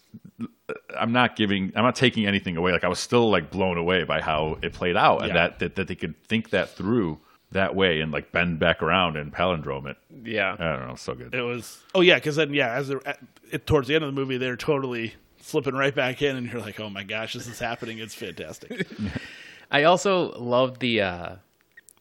I'm 0.99 1.13
not 1.13 1.37
giving, 1.37 1.73
I'm 1.77 1.85
not 1.85 1.95
taking 1.97 2.27
anything 2.27 2.57
away. 2.57 2.73
Like 2.73 2.85
I 2.85 2.89
was 2.89 2.99
still 2.99 3.31
like 3.31 3.51
blown 3.51 3.77
away 3.79 4.05
by 4.05 4.21
how 4.21 4.59
it 4.63 4.73
played 4.73 4.97
out, 4.97 5.19
and 5.19 5.29
Yeah. 5.29 5.35
that, 5.35 5.59
that 5.61 5.77
that 5.77 5.89
they 5.89 5.95
could 5.95 6.21
think 6.25 6.51
that 6.51 6.71
through 6.71 7.19
that 7.57 7.75
way 7.75 8.01
and 8.01 8.13
like 8.13 8.33
bend 8.33 8.59
back 8.59 8.83
around 8.83 9.17
and 9.17 9.33
palindrome 9.33 9.87
it. 9.87 9.97
Yeah. 10.25 10.55
I 10.59 10.77
don't 10.77 10.89
know, 10.89 10.95
so 10.95 11.15
good. 11.15 11.35
it 11.35 11.43
was 11.43 11.83
oh 11.95 12.01
yeah, 12.01 12.15
because 12.15 12.37
then 12.37 12.55
yeah, 12.55 12.73
as 12.73 12.89
they're 12.89 13.07
at, 13.07 13.19
it, 13.51 13.67
towards 13.67 13.89
the 13.89 13.95
end 13.95 14.05
of 14.05 14.15
the 14.15 14.19
movie, 14.19 14.39
they're 14.39 14.57
totally 14.57 15.15
slipping 15.41 15.75
right 15.75 15.95
back 15.95 16.23
in, 16.23 16.37
and 16.37 16.51
you're 16.51 16.61
like, 16.61 16.81
"Oh 16.81 16.91
my 16.91 17.03
gosh, 17.05 17.35
this 17.35 17.47
is 17.47 17.59
happening! 17.59 17.99
It's 17.99 18.15
fantastic." 18.15 18.87
I 19.71 19.85
also 19.85 20.33
loved 20.39 20.81
the 20.81 21.01
uh, 21.03 21.37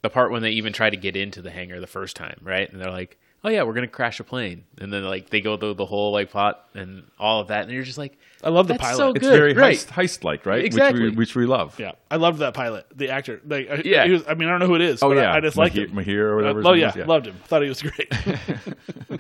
the 0.02 0.10
part 0.10 0.32
when 0.32 0.42
they 0.42 0.52
even 0.52 0.74
try 0.74 0.90
to 0.90 0.98
get 0.98 1.16
into 1.16 1.42
the 1.42 1.52
hangar 1.52 1.80
the 1.80 1.88
first 1.88 2.16
time, 2.16 2.40
right? 2.44 2.72
And 2.72 2.82
they're 2.82 2.92
like, 2.92 3.18
"Oh 3.46 3.50
yeah, 3.50 3.64
we're 3.64 3.74
gonna 3.74 3.88
crash 3.88 4.20
a 4.20 4.24
plane," 4.24 4.64
and 4.80 4.92
then 4.92 5.04
like 5.04 5.30
they 5.30 5.40
go 5.40 5.56
through 5.56 5.76
the 5.76 5.86
whole 5.86 6.12
like 6.12 6.32
plot 6.32 6.68
and 6.74 7.04
all 7.20 7.42
of 7.42 7.50
that, 7.50 7.64
and 7.64 7.72
you're 7.72 7.84
just 7.84 8.00
like, 8.00 8.18
I 8.44 8.50
love 8.50 8.68
the 8.68 8.76
pilot. 8.76 8.98
so 8.98 9.10
it's 9.12 9.20
good, 9.20 9.38
very 9.38 9.54
right. 9.54 9.76
heist, 9.76 9.88
heist-like, 9.88 10.46
right? 10.46 10.66
Exactly. 10.66 11.04
Which 11.04 11.12
we, 11.12 11.18
which 11.18 11.36
we 11.36 11.46
love. 11.46 11.80
Yeah, 11.80 11.92
I 12.12 12.18
loved 12.18 12.40
that 12.40 12.54
pilot, 12.54 12.86
the 12.96 13.10
actor. 13.10 13.42
Like, 13.46 13.70
I- 13.70 13.82
Yeah. 13.86 14.06
he 14.06 14.12
was, 14.12 14.24
I 14.28 14.34
mean, 14.34 14.50
I 14.50 14.52
don't 14.52 14.62
know 14.62 14.68
who 14.68 14.76
it 14.76 14.82
is. 14.82 15.02
Oh 15.02 15.10
but 15.10 15.18
yeah, 15.18 15.32
I, 15.32 15.38
I 15.38 15.40
just 15.40 15.58
liked 15.58 15.76
Mahir, 15.76 15.90
him. 15.90 15.96
Mahir 15.96 16.20
or 16.20 16.36
whatever. 16.36 16.60
Uh, 16.60 16.70
oh, 16.70 16.74
his 16.74 16.84
oh 16.84 16.88
name 16.88 16.94
yeah, 16.98 17.06
loved 17.06 17.28
him. 17.28 17.36
Thought 17.46 17.62
he 17.62 17.70
was 17.70 17.82
great. 17.82 18.12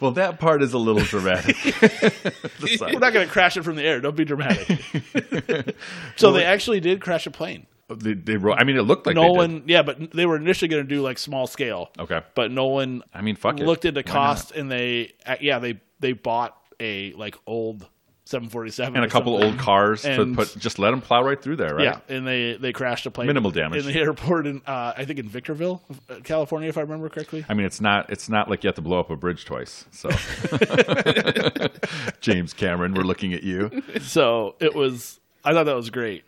Well, 0.00 0.10
that 0.12 0.40
part 0.40 0.62
is 0.62 0.72
a 0.72 0.78
little 0.78 1.02
dramatic. 1.02 1.56
We're 2.80 2.98
not 2.98 3.12
going 3.12 3.26
to 3.26 3.32
crash 3.32 3.56
it 3.56 3.62
from 3.62 3.76
the 3.76 3.82
air. 3.84 4.00
Don't 4.00 4.16
be 4.16 4.24
dramatic. 4.24 5.76
so 6.16 6.32
they 6.32 6.44
actually 6.44 6.80
did 6.80 7.00
crash 7.00 7.26
a 7.26 7.30
plane. 7.30 7.66
They, 7.88 8.14
they 8.14 8.36
wrote, 8.36 8.58
I 8.58 8.64
mean, 8.64 8.76
it 8.76 8.82
looked 8.82 9.06
like 9.06 9.14
they 9.14 9.22
Nolan, 9.22 9.64
yeah, 9.66 9.82
but 9.82 10.12
they 10.12 10.26
were 10.26 10.36
initially 10.36 10.68
going 10.68 10.82
to 10.82 10.88
do 10.88 11.02
like 11.02 11.18
small 11.18 11.46
scale. 11.46 11.90
Okay. 11.98 12.20
But 12.34 12.50
Nolan 12.50 13.02
I 13.14 13.20
mean, 13.22 13.36
fuck 13.36 13.60
it. 13.60 13.66
looked 13.66 13.84
into 13.84 14.00
Why 14.00 14.12
cost 14.12 14.52
and 14.52 14.70
they, 14.70 15.12
uh, 15.24 15.36
yeah, 15.40 15.58
they 15.58 15.80
they 16.00 16.12
bought 16.12 16.56
a 16.80 17.12
like 17.12 17.36
old 17.46 17.88
747 18.26 18.96
and 18.96 19.04
a 19.04 19.08
couple 19.08 19.34
something. 19.34 19.52
old 19.52 19.60
cars 19.60 20.02
to 20.02 20.34
put 20.34 20.56
just 20.58 20.80
let 20.80 20.90
them 20.90 21.00
plow 21.00 21.22
right 21.22 21.40
through 21.40 21.54
there, 21.54 21.76
right? 21.76 21.84
Yeah, 21.84 22.00
and 22.08 22.26
they 22.26 22.56
they 22.56 22.72
crashed 22.72 23.06
a 23.06 23.10
plane. 23.12 23.28
Minimal 23.28 23.52
damage. 23.52 23.86
in 23.86 23.92
the 23.92 23.98
airport 24.00 24.48
in 24.48 24.62
uh, 24.66 24.94
I 24.96 25.04
think 25.04 25.20
in 25.20 25.28
Victorville, 25.28 25.80
California, 26.24 26.68
if 26.68 26.76
I 26.76 26.80
remember 26.80 27.08
correctly. 27.08 27.44
I 27.48 27.54
mean, 27.54 27.66
it's 27.66 27.80
not 27.80 28.10
it's 28.10 28.28
not 28.28 28.50
like 28.50 28.64
you 28.64 28.68
have 28.68 28.74
to 28.74 28.82
blow 28.82 28.98
up 28.98 29.10
a 29.10 29.16
bridge 29.16 29.44
twice. 29.44 29.84
So, 29.92 30.10
James 32.20 32.52
Cameron, 32.52 32.94
we're 32.94 33.04
looking 33.04 33.32
at 33.32 33.44
you. 33.44 33.70
so 34.00 34.56
it 34.58 34.74
was 34.74 35.20
i 35.44 35.52
thought 35.52 35.64
that 35.64 35.76
was 35.76 35.90
great 35.90 36.24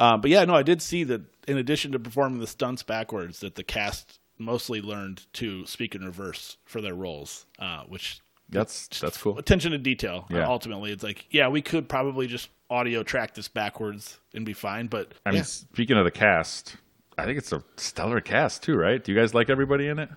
um, 0.00 0.20
but 0.20 0.30
yeah 0.30 0.44
no 0.44 0.54
i 0.54 0.62
did 0.64 0.82
see 0.82 1.04
that 1.04 1.20
in 1.46 1.56
addition 1.58 1.92
to 1.92 1.98
performing 2.00 2.40
the 2.40 2.46
stunts 2.46 2.82
backwards 2.82 3.38
that 3.40 3.54
the 3.54 3.62
cast 3.64 4.18
mostly 4.38 4.80
learned 4.80 5.26
to 5.32 5.64
speak 5.66 5.94
in 5.94 6.02
reverse 6.04 6.56
for 6.64 6.80
their 6.80 6.94
roles 6.94 7.46
uh, 7.60 7.82
which 7.88 8.20
That's 8.48 8.88
that's 8.98 9.16
cool. 9.18 9.38
attention 9.38 9.70
to 9.72 9.78
detail 9.78 10.26
uh, 10.32 10.38
Yeah. 10.38 10.46
ultimately 10.48 10.90
it's 10.90 11.04
like 11.04 11.26
yeah 11.30 11.48
we 11.48 11.62
could 11.62 11.88
probably 11.88 12.26
just 12.26 12.48
audio 12.70 13.02
track 13.02 13.34
this 13.34 13.48
backwards 13.48 14.18
and 14.34 14.44
be 14.46 14.52
fine 14.54 14.86
but 14.88 15.12
I 15.26 15.30
mean, 15.32 15.44
speaking 15.44 15.96
of 15.96 16.04
the 16.04 16.10
cast, 16.10 16.76
I 17.18 17.24
think 17.24 17.36
it's 17.38 17.52
a 17.52 17.62
stellar 17.76 18.20
cast 18.20 18.62
too, 18.62 18.76
right? 18.76 19.02
Do 19.02 19.12
you 19.12 19.18
guys 19.18 19.34
like 19.34 19.50
everybody 19.50 19.88
in 19.88 19.98
it? 19.98 20.08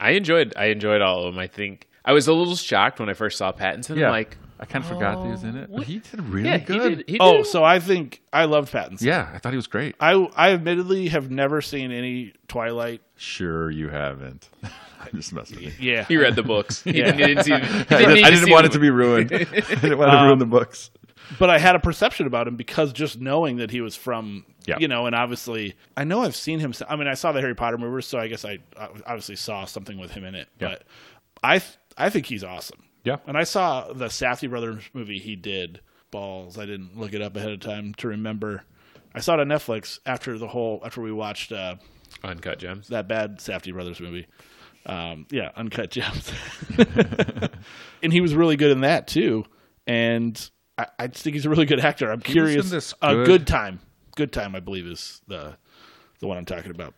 I 0.00 0.10
enjoyed 0.10 0.52
I 0.56 0.66
enjoyed 0.66 1.00
all 1.02 1.24
of 1.24 1.32
them. 1.32 1.38
I 1.40 1.46
think 1.46 1.88
I 2.04 2.12
was 2.12 2.26
a 2.26 2.34
little 2.34 2.56
shocked 2.56 2.98
when 3.00 3.08
I 3.08 3.14
first 3.14 3.38
saw 3.38 3.52
Pattinson. 3.52 3.96
Yeah. 3.96 4.10
Like, 4.10 4.36
I 4.60 4.66
kind 4.66 4.84
of 4.84 4.90
forgot 4.90 5.24
he 5.24 5.30
was 5.30 5.42
in 5.42 5.56
it, 5.56 5.68
but 5.68 5.78
what? 5.78 5.86
he 5.86 5.98
did 5.98 6.20
really 6.22 6.48
yeah, 6.48 6.58
good. 6.58 6.82
he 6.90 6.94
did. 6.96 7.08
He 7.08 7.18
oh 7.20 7.38
did. 7.38 7.46
so 7.46 7.64
i 7.64 7.80
think 7.80 8.22
i 8.32 8.44
loved 8.44 8.72
pattinson 8.72 9.02
Yeah, 9.02 9.28
I 9.34 9.38
thought 9.38 9.52
he 9.52 9.56
was 9.56 9.66
great. 9.66 9.96
I, 10.00 10.12
I 10.36 10.52
admittedly 10.52 11.08
have 11.08 11.30
never 11.30 11.60
seen 11.60 11.90
any 11.90 12.32
Twilight. 12.48 13.00
Sure, 13.16 13.68
you 13.70 13.88
haven't. 13.88 14.48
I'm 14.62 15.10
just 15.12 15.32
messing 15.32 15.56
with 15.64 15.80
you. 15.80 15.92
Yeah, 15.92 16.04
he 16.04 16.16
read 16.16 16.36
the 16.36 16.42
books. 16.42 16.82
He 16.84 16.98
Yeah. 16.98 17.12
didn't, 17.12 17.18
he 17.18 17.26
didn't 17.26 17.44
see. 17.44 17.50
He 17.52 17.56
I 17.58 17.58
didn't, 17.58 17.88
didn't, 18.14 18.24
I 18.24 18.30
didn't 18.30 18.44
see 18.46 18.52
want 18.52 18.64
the 18.64 18.70
it 18.70 18.72
to 18.72 18.78
be 18.78 18.90
ruined. 18.90 19.32
I 19.32 19.38
didn't 19.44 19.98
want 19.98 20.10
to 20.12 20.18
um, 20.18 20.26
ruin 20.26 20.38
the 20.38 20.46
books. 20.46 20.90
but 21.38 21.50
I 21.50 21.58
had 21.58 21.74
a 21.74 21.80
perception 21.80 22.26
about 22.26 22.46
him 22.48 22.56
because 22.56 22.92
just 22.92 23.20
knowing 23.20 23.56
that 23.56 23.70
he 23.70 23.80
was 23.80 23.96
from, 23.96 24.44
Yeah. 24.66 24.78
you 24.78 24.86
know, 24.88 25.06
and 25.06 25.14
obviously 25.16 25.74
I 25.96 26.04
know 26.04 26.22
I've 26.22 26.36
seen 26.36 26.60
him. 26.60 26.72
I 26.88 26.96
mean, 26.96 27.08
I 27.08 27.14
saw 27.14 27.32
the 27.32 27.40
Harry 27.40 27.54
Potter 27.54 27.76
movies, 27.78 28.06
so 28.06 28.18
I 28.18 28.28
guess 28.28 28.44
I 28.44 28.58
obviously 28.78 29.36
saw 29.36 29.64
something 29.64 29.98
with 29.98 30.12
him 30.12 30.24
in 30.24 30.34
it. 30.36 30.48
Yeah. 30.60 30.68
But 30.68 30.82
I, 31.42 31.58
th- 31.58 31.76
I 31.98 32.08
think 32.10 32.26
he's 32.26 32.44
awesome. 32.44 32.82
Yeah. 33.04 33.16
And 33.26 33.36
I 33.36 33.44
saw 33.44 33.92
the 33.92 34.06
Safdie 34.06 34.48
brothers 34.50 34.82
movie 34.92 35.18
he 35.18 35.36
did. 35.36 35.80
Balls. 36.10 36.58
I 36.58 36.64
didn't 36.66 36.96
look 36.98 37.12
it 37.12 37.20
up 37.22 37.36
ahead 37.36 37.50
of 37.50 37.60
time 37.60 37.92
to 37.94 38.08
remember. 38.08 38.62
I 39.14 39.20
saw 39.20 39.34
it 39.34 39.40
on 39.40 39.48
Netflix 39.48 39.98
after 40.06 40.38
the 40.38 40.48
whole 40.48 40.80
after 40.84 41.00
we 41.00 41.12
watched 41.12 41.50
uh, 41.52 41.74
Uncut 42.22 42.58
gems. 42.58 42.88
that 42.88 43.06
bad 43.08 43.38
Safdie 43.38 43.72
brothers 43.72 44.00
movie. 44.00 44.26
Um, 44.86 45.26
yeah, 45.30 45.50
Uncut 45.56 45.90
Gems. 45.90 46.30
and 48.02 48.12
he 48.12 48.20
was 48.20 48.34
really 48.34 48.56
good 48.56 48.70
in 48.70 48.82
that 48.82 49.06
too. 49.08 49.44
And 49.86 50.38
I, 50.78 50.86
I 50.98 51.06
just 51.06 51.24
think 51.24 51.34
he's 51.34 51.46
a 51.46 51.50
really 51.50 51.66
good 51.66 51.80
actor. 51.80 52.10
I'm 52.10 52.18
was 52.18 52.24
curious. 52.26 52.70
in 52.72 52.80
A 53.02 53.14
good- 53.14 53.26
good 53.26 53.46
time. 53.46 53.80
Good 54.16 54.32
time, 54.32 54.54
I 54.54 54.60
believe, 54.60 54.86
is 54.86 55.20
the 55.26 55.56
the 56.20 56.26
one 56.28 56.36
I'm 56.38 56.44
talking 56.44 56.70
about. 56.70 56.94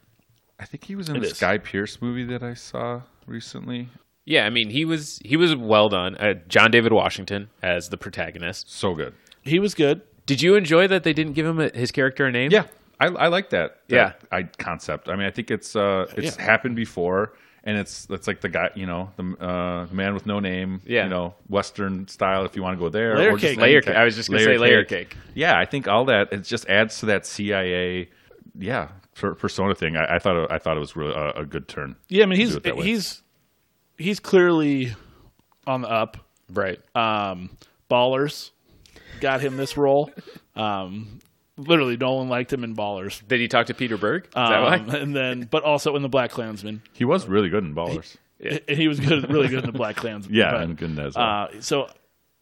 I 0.61 0.65
think 0.67 0.85
he 0.85 0.95
was 0.97 1.09
in 1.09 1.17
It 1.17 1.21
this 1.21 1.33
is. 1.33 1.39
Guy 1.41 1.59
Pearce 1.59 2.03
movie 2.03 2.25
that 2.25 2.43
I 2.43 2.55
saw 2.55 3.03
recently. 3.27 3.89
Yeah, 4.27 4.45
I 4.45 4.51
mean, 4.51 4.69
he 4.71 4.85
was 4.85 5.21
he 5.25 5.37
was 5.37 5.55
well 5.57 5.89
done. 5.89 6.17
Uh, 6.17 6.35
John 6.49 6.71
David 6.71 6.93
Washington 6.93 7.49
as 7.63 7.89
the 7.89 7.97
protagonist. 7.97 8.71
So 8.71 8.95
good. 8.95 9.15
He 9.43 9.59
was 9.59 9.75
good. 9.75 10.03
Did 10.27 10.43
you 10.43 10.57
enjoy 10.57 10.89
that 10.89 11.05
they 11.05 11.13
didn't 11.13 11.35
give 11.35 11.47
him 11.47 11.61
a, 11.61 11.69
his 11.69 11.93
character 11.93 12.27
a 12.27 12.33
name? 12.33 12.51
Yeah, 12.51 12.65
I, 12.99 13.07
I 13.07 13.29
like 13.29 13.51
that. 13.51 13.81
Yeah. 13.87 14.15
I 14.33 14.43
concept. 14.59 15.09
I 15.09 15.15
mean, 15.15 15.27
I 15.27 15.31
think 15.31 15.51
it's 15.53 15.77
uh, 15.77 16.07
it's 16.17 16.37
Yeah. 16.37 16.43
happened 16.45 16.75
before, 16.75 17.35
and 17.63 17.79
it's 17.79 18.09
it's 18.11 18.27
like 18.27 18.41
the 18.41 18.49
guy, 18.49 18.71
you 18.75 18.87
know, 18.87 19.11
the 19.17 19.23
uh, 19.47 19.87
man 19.95 20.15
with 20.15 20.27
no 20.27 20.41
name. 20.41 20.81
Yeah. 20.85 21.05
you 21.05 21.11
know, 21.11 21.35
Western 21.49 22.09
style. 22.09 22.45
If 22.45 22.57
you 22.57 22.63
want 22.65 22.77
to 22.77 22.83
go 22.85 22.89
there, 22.89 23.17
Layer 23.17 23.35
or 23.35 23.39
cake. 23.39 23.59
Layer 23.61 23.81
cake. 23.81 23.95
I 23.95 24.05
was 24.05 24.17
just 24.17 24.29
gonna 24.29 24.43
say 24.43 24.59
layer 24.59 24.85
cake. 24.85 25.17
Yeah, 25.35 25.57
I 25.57 25.65
think 25.67 25.87
all 25.87 26.07
that 26.07 26.33
it 26.33 26.43
just 26.43 26.69
adds 26.69 26.99
to 27.01 27.07
that 27.07 27.25
CIA. 27.25 28.09
Yeah, 28.59 28.89
persona 29.15 29.75
thing. 29.77 29.97
I, 29.97 30.17
I 30.17 30.19
thought 30.19 30.37
it, 30.45 30.51
I 30.51 30.59
thought 30.59 30.77
it 30.77 30.81
was 30.81 30.97
really 30.97 31.15
a, 31.15 31.43
a 31.43 31.45
good 31.45 31.69
turn. 31.69 31.95
Yeah, 32.09 32.25
I 32.25 32.27
mean 32.27 32.39
Do 32.39 32.45
he's 32.47 32.61
way. 32.63 32.83
he's 32.83 33.23
he's 33.99 34.21
clearly 34.21 34.95
on 35.67 35.83
the 35.83 35.89
up. 35.91 36.17
Right. 36.53 36.79
Um, 36.95 37.51
Ballers 37.91 38.51
got 39.21 39.41
him 39.41 39.57
this 39.57 39.77
role. 39.77 40.11
Um, 40.55 41.19
literally, 41.57 41.97
no 41.97 42.15
one 42.15 42.29
liked 42.29 42.53
him 42.53 42.65
in 42.65 42.75
Ballers. 42.77 43.27
Did 43.27 43.41
he 43.41 43.49
talk 43.49 43.67
to 43.67 43.75
Peter 43.75 43.97
Berg? 43.97 44.27
Is 44.27 44.31
that 44.35 44.53
Um, 44.53 44.87
why? 44.87 44.97
and 44.99 45.15
then, 45.17 45.49
but 45.51 45.65
also 45.65 45.97
in 45.97 46.03
the 46.03 46.09
Black 46.09 46.31
Klansman, 46.31 46.83
He 46.93 47.05
was 47.05 47.27
really 47.27 47.49
good 47.49 47.65
in 47.65 47.75
Ballers. 47.75 48.17
and 48.41 48.79
he 48.79 48.87
was 48.89 49.01
good, 49.01 49.31
really 49.31 49.49
good 49.49 49.61
in 49.61 49.67
the 49.67 49.77
Black 49.77 49.97
Klansman. 49.97 50.35
Yeah, 50.35 50.53
but, 50.53 50.61
and 50.63 50.77
good 50.77 50.91
in 50.91 50.97
that 50.97 51.07
as 51.07 51.17
well. 51.17 51.27
Uh, 51.27 51.49
so, 51.61 51.89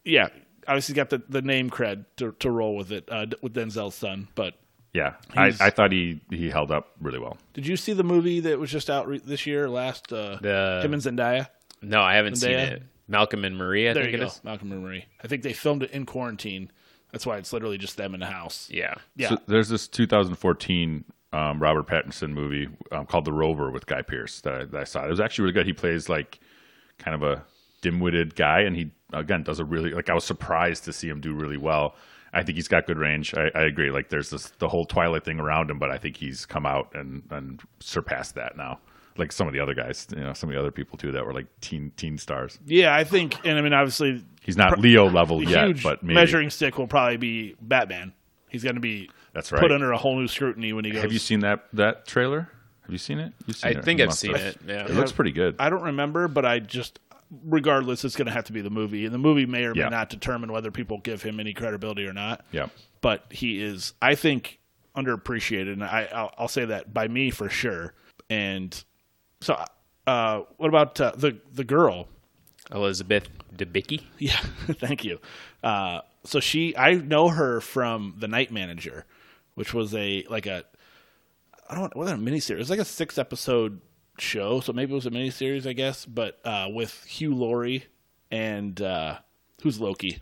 yeah, 0.03 0.27
obviously 0.67 0.93
got 0.95 1.09
the, 1.09 1.21
the 1.29 1.41
name 1.41 1.69
cred 1.69 2.05
to, 2.17 2.33
to 2.39 2.51
roll 2.51 2.75
with 2.75 2.91
it 2.91 3.07
uh, 3.09 3.25
with 3.41 3.53
Denzel's 3.53 3.95
son. 3.95 4.27
But 4.35 4.53
yeah, 4.95 5.13
I, 5.35 5.45
he's- 5.47 5.61
I 5.61 5.69
thought 5.69 5.91
he 5.91 6.21
he 6.29 6.49
held 6.49 6.71
up 6.71 6.91
really 7.01 7.19
well. 7.19 7.37
did 7.53 7.67
you 7.67 7.75
see 7.77 7.93
the 7.93 8.03
movie 8.03 8.39
that 8.41 8.57
was 8.59 8.71
just 8.71 8.89
out 8.89 9.07
re- 9.07 9.21
this 9.23 9.45
year, 9.45 9.69
last 9.69 10.11
uh, 10.13 10.37
The- 10.41 10.81
him 10.83 10.93
and 10.93 11.01
Zendaya? 11.01 11.47
No, 11.81 12.01
I 12.01 12.15
haven't 12.15 12.35
seen 12.37 12.51
Zendaya? 12.51 12.71
it. 12.71 12.83
Malcolm 13.07 13.45
and 13.45 13.55
Marie, 13.57 13.87
I 13.89 13.93
There 13.93 14.03
think 14.03 14.13
you 14.13 14.17
it 14.17 14.21
go, 14.21 14.27
is. 14.27 14.41
Malcolm 14.43 14.71
and 14.71 14.81
Marie. 14.81 15.05
I 15.23 15.27
think 15.27 15.43
they 15.43 15.53
filmed 15.53 15.83
it 15.83 15.91
in 15.91 16.05
quarantine. 16.07 16.71
That's 17.11 17.25
why 17.25 17.37
it's 17.37 17.53
literally 17.53 17.77
just 17.77 17.97
them 17.97 18.13
in 18.15 18.19
the 18.19 18.25
house. 18.25 18.67
Yeah. 18.71 18.95
Yeah, 19.15 19.29
So 19.29 19.37
there's 19.47 19.69
this 19.69 19.87
2014 19.87 21.03
um, 21.33 21.59
Robert 21.61 21.85
Pattinson 21.87 22.31
movie 22.31 22.67
um, 22.91 23.05
called 23.05 23.25
The 23.25 23.33
Rover 23.33 23.69
with 23.69 23.85
Guy 23.85 24.01
Pearce 24.01 24.41
that 24.41 24.53
I, 24.53 24.65
that 24.65 24.81
I 24.81 24.83
saw. 24.85 25.05
It 25.05 25.09
was 25.09 25.19
actually 25.19 25.43
really 25.43 25.53
good. 25.53 25.65
He 25.67 25.73
plays 25.73 26.09
like 26.09 26.39
kind 26.97 27.13
of 27.13 27.21
a 27.23 27.43
dim-witted 27.81 28.35
guy, 28.35 28.61
and 28.61 28.75
he 28.75 28.89
again 29.13 29.43
does 29.43 29.59
a 29.59 29.65
really 29.65 29.91
like. 29.91 30.09
I 30.09 30.13
was 30.13 30.23
surprised 30.23 30.85
to 30.85 30.93
see 30.93 31.07
him 31.09 31.19
do 31.21 31.33
really 31.33 31.57
well. 31.57 31.95
I 32.35 32.43
think 32.43 32.57
he's 32.57 32.67
got 32.67 32.85
good 32.85 32.97
range. 32.99 33.33
I, 33.33 33.49
I 33.55 33.63
agree. 33.63 33.89
Like 33.89 34.09
there's 34.09 34.29
this 34.29 34.49
the 34.59 34.67
whole 34.67 34.85
Twilight 34.85 35.23
thing 35.25 35.39
around 35.39 35.69
him, 35.71 35.79
but 35.79 35.89
I 35.89 35.97
think 35.97 36.17
he's 36.17 36.45
come 36.45 36.65
out 36.65 36.93
and 36.93 37.23
and 37.31 37.61
surpassed 37.79 38.35
that 38.35 38.57
now. 38.57 38.79
like 39.17 39.31
some 39.31 39.47
of 39.47 39.53
the 39.53 39.59
other 39.61 39.73
guys, 39.73 40.07
you 40.15 40.21
know, 40.21 40.33
some 40.33 40.49
of 40.49 40.53
the 40.53 40.59
other 40.59 40.71
people 40.71 40.97
too 40.97 41.11
that 41.13 41.25
were 41.25 41.33
like 41.33 41.47
teen 41.61 41.91
teen 41.95 42.17
stars. 42.17 42.59
Yeah, 42.65 42.93
I 42.93 43.03
think, 43.05 43.45
and 43.45 43.57
I 43.57 43.61
mean, 43.61 43.73
obviously, 43.73 44.23
He's 44.41 44.57
not 44.57 44.77
Leo 44.79 45.09
level 45.09 45.39
the 45.39 45.45
yet, 45.47 45.81
but 45.81 46.03
maybe. 46.03 46.13
measuring 46.15 46.49
stick 46.49 46.77
will 46.77 46.87
probably 46.87 47.17
be 47.17 47.55
Batman. 47.61 48.13
He's 48.49 48.63
going 48.63 48.75
to 48.75 48.81
be 48.81 49.09
That's 49.33 49.51
right. 49.51 49.59
put 49.61 49.71
under 49.71 49.91
a 49.91 49.97
whole 49.97 50.19
new 50.19 50.27
scrutiny 50.27 50.71
when 50.73 50.85
he 50.85 50.91
goes. 50.91 51.01
Have 51.01 51.11
you 51.13 51.19
seen 51.19 51.39
that 51.39 51.65
that 51.73 52.05
trailer? 52.07 52.49
Have 52.83 52.91
you 52.91 52.97
seen 52.99 53.17
it? 53.19 53.33
You've 53.47 53.57
seen 53.57 53.75
I 53.75 53.79
it. 53.79 53.83
think 53.85 53.99
You 53.99 54.05
I've 54.05 54.13
seen 54.13 54.35
have. 54.35 54.41
it. 54.41 54.57
Yeah. 54.67 54.83
It 54.85 54.91
looks 54.91 55.11
pretty 55.11 55.31
good. 55.31 55.55
I 55.57 55.69
don't 55.71 55.81
remember, 55.81 56.27
but 56.27 56.45
I 56.45 56.59
just, 56.59 56.99
regardless, 57.43 58.03
it's 58.05 58.15
going 58.15 58.27
to 58.27 58.31
have 58.31 58.45
to 58.45 58.53
be 58.53 58.61
the 58.61 58.69
movie, 58.69 59.05
and 59.05 59.13
the 59.13 59.17
movie 59.19 59.45
may 59.45 59.65
or 59.65 59.73
Yeah. 59.75 59.85
may 59.85 59.89
not 59.91 60.09
determine 60.09 60.51
whether 60.51 60.71
people 60.71 60.99
give 60.99 61.21
him 61.23 61.39
any 61.39 61.53
credibility 61.53 62.05
or 62.05 62.13
not. 62.13 62.45
yeah. 62.51 62.67
But 63.01 63.25
he 63.29 63.61
is, 63.61 63.93
I 64.01 64.15
think, 64.15 64.59
underappreciated, 64.95 65.73
and 65.73 65.83
I, 65.83 66.09
I'll, 66.13 66.33
I'll 66.37 66.47
say 66.47 66.65
that 66.65 66.93
by 66.93 67.07
me 67.07 67.29
for 67.29 67.49
sure. 67.49 67.93
And 68.29 68.83
so, 69.41 69.63
uh, 70.07 70.41
what 70.57 70.67
about 70.69 70.99
uh, 70.99 71.11
the 71.15 71.37
the 71.53 71.63
girl? 71.63 72.07
Elizabeth 72.73 73.27
Debicki. 73.55 74.01
Yeah, 74.17 74.39
thank 74.79 75.03
you. 75.03 75.19
Uh, 75.63 76.01
so 76.23 76.39
she, 76.39 76.75
I 76.75 76.93
know 76.95 77.29
her 77.29 77.61
from 77.61 78.15
The 78.17 78.27
Night 78.27 78.51
Manager, 78.51 79.05
which 79.53 79.71
was 79.71 79.93
a 79.93 80.25
like 80.31 80.47
a, 80.47 80.63
I 81.69 81.75
don't 81.75 81.95
was 81.95 82.09
it 82.09 82.15
a 82.15 82.17
miniseries? 82.17 82.51
It 82.51 82.57
was 82.57 82.69
like 82.71 82.79
a 82.79 82.85
six 82.85 83.19
episode 83.19 83.81
show, 84.17 84.59
so 84.59 84.73
maybe 84.73 84.91
it 84.91 84.95
was 84.95 85.05
a 85.05 85.11
miniseries, 85.11 85.65
I 85.67 85.73
guess. 85.73 86.05
But 86.05 86.39
uh, 86.45 86.67
with 86.71 87.03
Hugh 87.05 87.35
Laurie 87.35 87.85
and 88.31 88.79
uh, 88.81 89.19
who's 89.61 89.79
Loki? 89.79 90.21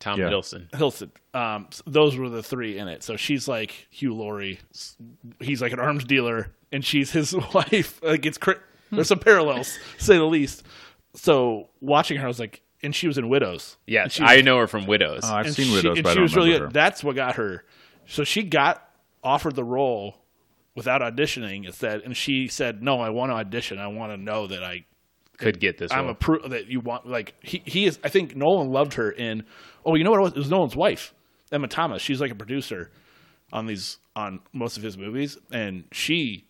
Tom 0.00 0.18
Yeah. 0.18 0.30
Hiddleston. 0.30 0.74
Hilson. 0.74 1.12
Um, 1.32 1.68
s- 1.70 1.80
those 1.86 2.16
were 2.16 2.28
the 2.28 2.42
three 2.42 2.76
in 2.78 2.88
it. 2.88 3.02
So 3.04 3.16
she's 3.16 3.46
like 3.46 3.86
Hugh 3.90 4.14
Laurie. 4.14 4.58
He's 5.40 5.62
like 5.62 5.72
an 5.72 5.78
arms 5.80 6.04
dealer, 6.04 6.52
and 6.72 6.84
she's 6.84 7.10
his 7.12 7.34
wife. 7.54 8.00
Like 8.02 8.26
it's 8.26 8.38
cr- 8.38 8.52
there's 8.90 9.08
some 9.08 9.20
parallels, 9.20 9.78
say 9.98 10.16
the 10.16 10.24
least. 10.24 10.64
So 11.14 11.68
watching 11.80 12.18
her, 12.18 12.24
I 12.24 12.28
was 12.28 12.40
like, 12.40 12.62
and 12.82 12.94
she 12.94 13.06
was 13.06 13.16
in 13.16 13.28
Widows. 13.28 13.76
Yeah, 13.86 14.08
she 14.08 14.22
was- 14.22 14.32
I 14.32 14.40
know 14.40 14.58
her 14.58 14.66
from 14.66 14.86
Widows. 14.86 15.20
Oh, 15.24 15.34
I've 15.34 15.46
and 15.46 15.54
seen 15.54 15.66
she, 15.66 15.74
Widows, 15.74 15.98
and 15.98 16.02
but 16.04 16.10
I 16.10 16.12
she 16.12 16.16
don't 16.16 16.22
was 16.24 16.34
really 16.36 16.48
remember 16.48 16.66
good. 16.68 16.74
That's 16.74 17.04
what 17.04 17.14
got 17.14 17.36
her. 17.36 17.64
So 18.06 18.24
she 18.24 18.42
got 18.42 18.86
offered 19.22 19.54
the 19.54 19.62
role 19.64 20.16
without 20.74 21.00
auditioning. 21.00 21.66
It 21.68 21.74
said, 21.74 22.02
and 22.04 22.16
she 22.16 22.48
said, 22.48 22.82
"No, 22.82 23.00
I 23.00 23.10
want 23.10 23.30
to 23.30 23.36
audition. 23.36 23.78
I 23.78 23.86
want 23.88 24.12
to 24.12 24.16
know 24.16 24.46
that 24.46 24.62
I 24.62 24.84
Could 25.38 25.60
get 25.60 25.78
this 25.78 25.92
I'm 25.92 26.04
one. 26.06 26.12
a 26.12 26.14
pro- 26.14 26.48
that 26.48 26.66
you 26.68 26.80
want 26.80 27.06
like 27.08 27.34
he 27.40 27.62
he 27.64 27.84
is. 27.86 27.98
I 28.04 28.08
think 28.08 28.36
Nolan 28.36 28.70
loved 28.70 28.94
her 28.94 29.10
in. 29.10 29.44
Oh, 29.84 29.94
you 29.94 30.04
know 30.04 30.10
what 30.10 30.18
it 30.18 30.22
was? 30.22 30.32
It 30.32 30.38
was 30.38 30.50
Nolan's 30.50 30.76
wife, 30.76 31.14
Emma 31.50 31.68
Thomas. 31.68 32.00
She's 32.02 32.20
like 32.20 32.30
a 32.30 32.34
producer 32.36 32.90
on 33.52 33.66
these 33.66 33.98
on 34.16 34.40
most 34.52 34.76
of 34.76 34.82
his 34.82 34.96
movies, 34.98 35.38
and 35.50 35.84
she 35.92 36.46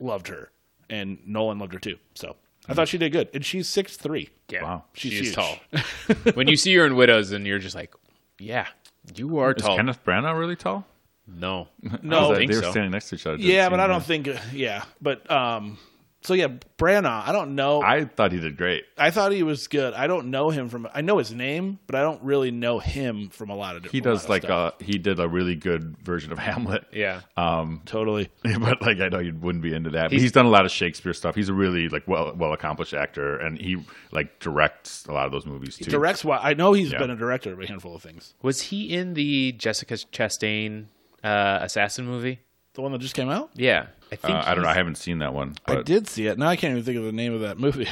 loved 0.00 0.28
her, 0.28 0.50
and 0.90 1.18
Nolan 1.26 1.58
loved 1.58 1.72
her 1.74 1.78
too. 1.78 1.96
So 2.14 2.36
I 2.68 2.74
thought 2.74 2.88
she 2.88 2.98
did 2.98 3.12
good, 3.12 3.28
and 3.34 3.44
she's 3.44 3.68
six 3.68 3.96
three. 3.96 4.30
yeah, 4.48 4.62
Wow. 4.62 4.84
she's 4.94 5.12
She's 5.12 5.20
huge. 5.28 5.34
tall. 5.34 5.56
when 6.34 6.48
you 6.48 6.56
see 6.56 6.74
her 6.76 6.86
in 6.86 6.96
Widows, 6.96 7.32
and 7.32 7.46
you're 7.46 7.58
just 7.58 7.74
like, 7.76 7.92
yeah, 8.38 8.66
you 9.14 9.38
are 9.38 9.52
Is 9.52 9.62
tall. 9.62 9.76
Kenneth 9.76 10.04
Branagh 10.04 10.38
really 10.38 10.56
tall? 10.56 10.86
No, 11.26 11.68
No, 11.82 11.90
I 12.18 12.20
don't 12.20 12.32
They 12.34 12.38
think 12.40 12.50
were 12.52 12.62
so. 12.62 12.70
standing 12.70 12.92
next 12.92 13.08
to 13.10 13.16
each 13.16 13.26
other. 13.26 13.36
Yeah, 13.38 13.68
but 13.68 13.80
I 13.80 13.86
don't 13.86 14.00
to- 14.00 14.06
think. 14.06 14.28
Yeah, 14.52 14.84
but 15.00 15.28
um. 15.30 15.78
So 16.22 16.34
yeah, 16.34 16.48
Branagh. 16.76 17.28
I 17.28 17.30
don't 17.30 17.54
know. 17.54 17.82
I, 17.82 17.98
I 17.98 18.04
thought 18.06 18.32
he 18.32 18.40
did 18.40 18.56
great. 18.56 18.82
I 18.98 19.10
thought 19.12 19.30
he 19.30 19.44
was 19.44 19.68
good. 19.68 19.94
I 19.94 20.08
don't 20.08 20.32
know 20.32 20.50
him 20.50 20.68
from. 20.68 20.88
I 20.92 21.00
know 21.00 21.18
his 21.18 21.30
name, 21.32 21.78
but 21.86 21.94
I 21.94 22.00
don't 22.02 22.20
really 22.24 22.50
know 22.50 22.80
him 22.80 23.28
from 23.28 23.48
a 23.50 23.54
lot 23.54 23.76
of 23.76 23.82
different. 23.82 23.92
He 23.94 24.00
does 24.00 24.24
of 24.24 24.30
like 24.30 24.42
stuff. 24.42 24.72
uh 24.80 24.84
he 24.84 24.98
did 24.98 25.20
a 25.20 25.28
really 25.28 25.54
good 25.54 25.96
version 25.98 26.32
of 26.32 26.38
Hamlet. 26.48 26.84
Yeah, 26.92 27.20
Um, 27.36 27.82
totally. 27.84 28.28
but 28.58 28.82
like 28.82 28.98
I 28.98 29.08
know 29.08 29.20
you 29.20 29.36
wouldn't 29.40 29.62
be 29.62 29.72
into 29.72 29.90
that. 29.90 30.04
But 30.04 30.12
He's- 30.12 30.22
he's 30.22 30.32
done 30.32 30.46
a 30.46 30.50
lot 30.50 30.64
of 30.64 30.72
Shakespeare 30.72 31.12
stuff. 31.12 31.36
He's 31.36 31.48
a 31.48 31.54
really 31.54 31.88
like 31.88 32.08
well 32.08 32.34
well 32.34 32.52
accomplished 32.52 32.94
actor, 32.94 33.36
and 33.36 33.56
he 33.56 33.76
like 34.10 34.40
directs 34.40 35.06
a 35.06 35.12
lot 35.12 35.26
of 35.26 35.32
those 35.32 35.46
movies 35.46 35.76
too. 35.76 35.92
Directs. 35.92 36.24
Well, 36.24 36.40
I 36.42 36.54
know 36.54 36.72
he's 36.72 36.90
Yeah. 36.90 36.98
been 36.98 37.10
a 37.10 37.16
director 37.16 37.52
of 37.52 37.60
a 37.60 37.66
handful 37.68 37.94
of 37.94 38.02
things. 38.02 38.34
was 38.42 38.62
he 38.62 38.92
in 38.92 39.14
the 39.14 39.52
Jessica 39.52 39.94
Chastain 39.94 40.86
uh, 41.24 41.58
assassin 41.62 42.06
movie? 42.06 42.40
The 42.74 42.82
one 42.82 42.92
that 42.92 42.98
just 42.98 43.14
came 43.14 43.30
out. 43.30 43.50
Yeah, 43.54 43.86
I 44.12 44.16
think. 44.16 44.34
Uh, 44.34 44.42
I 44.44 44.54
don't 44.54 44.62
know. 44.64 44.68
I 44.70 44.74
haven't 44.74 44.96
seen 44.98 45.18
that 45.20 45.32
one. 45.32 45.54
I 45.66 45.82
did 45.82 46.08
see 46.08 46.26
it. 46.26 46.38
Now 46.38 46.48
I 46.48 46.56
can't 46.56 46.72
even 46.72 46.84
think 46.84 46.98
of 46.98 47.04
the 47.04 47.12
name 47.12 47.32
of 47.32 47.40
that 47.40 47.58
movie. 47.58 47.88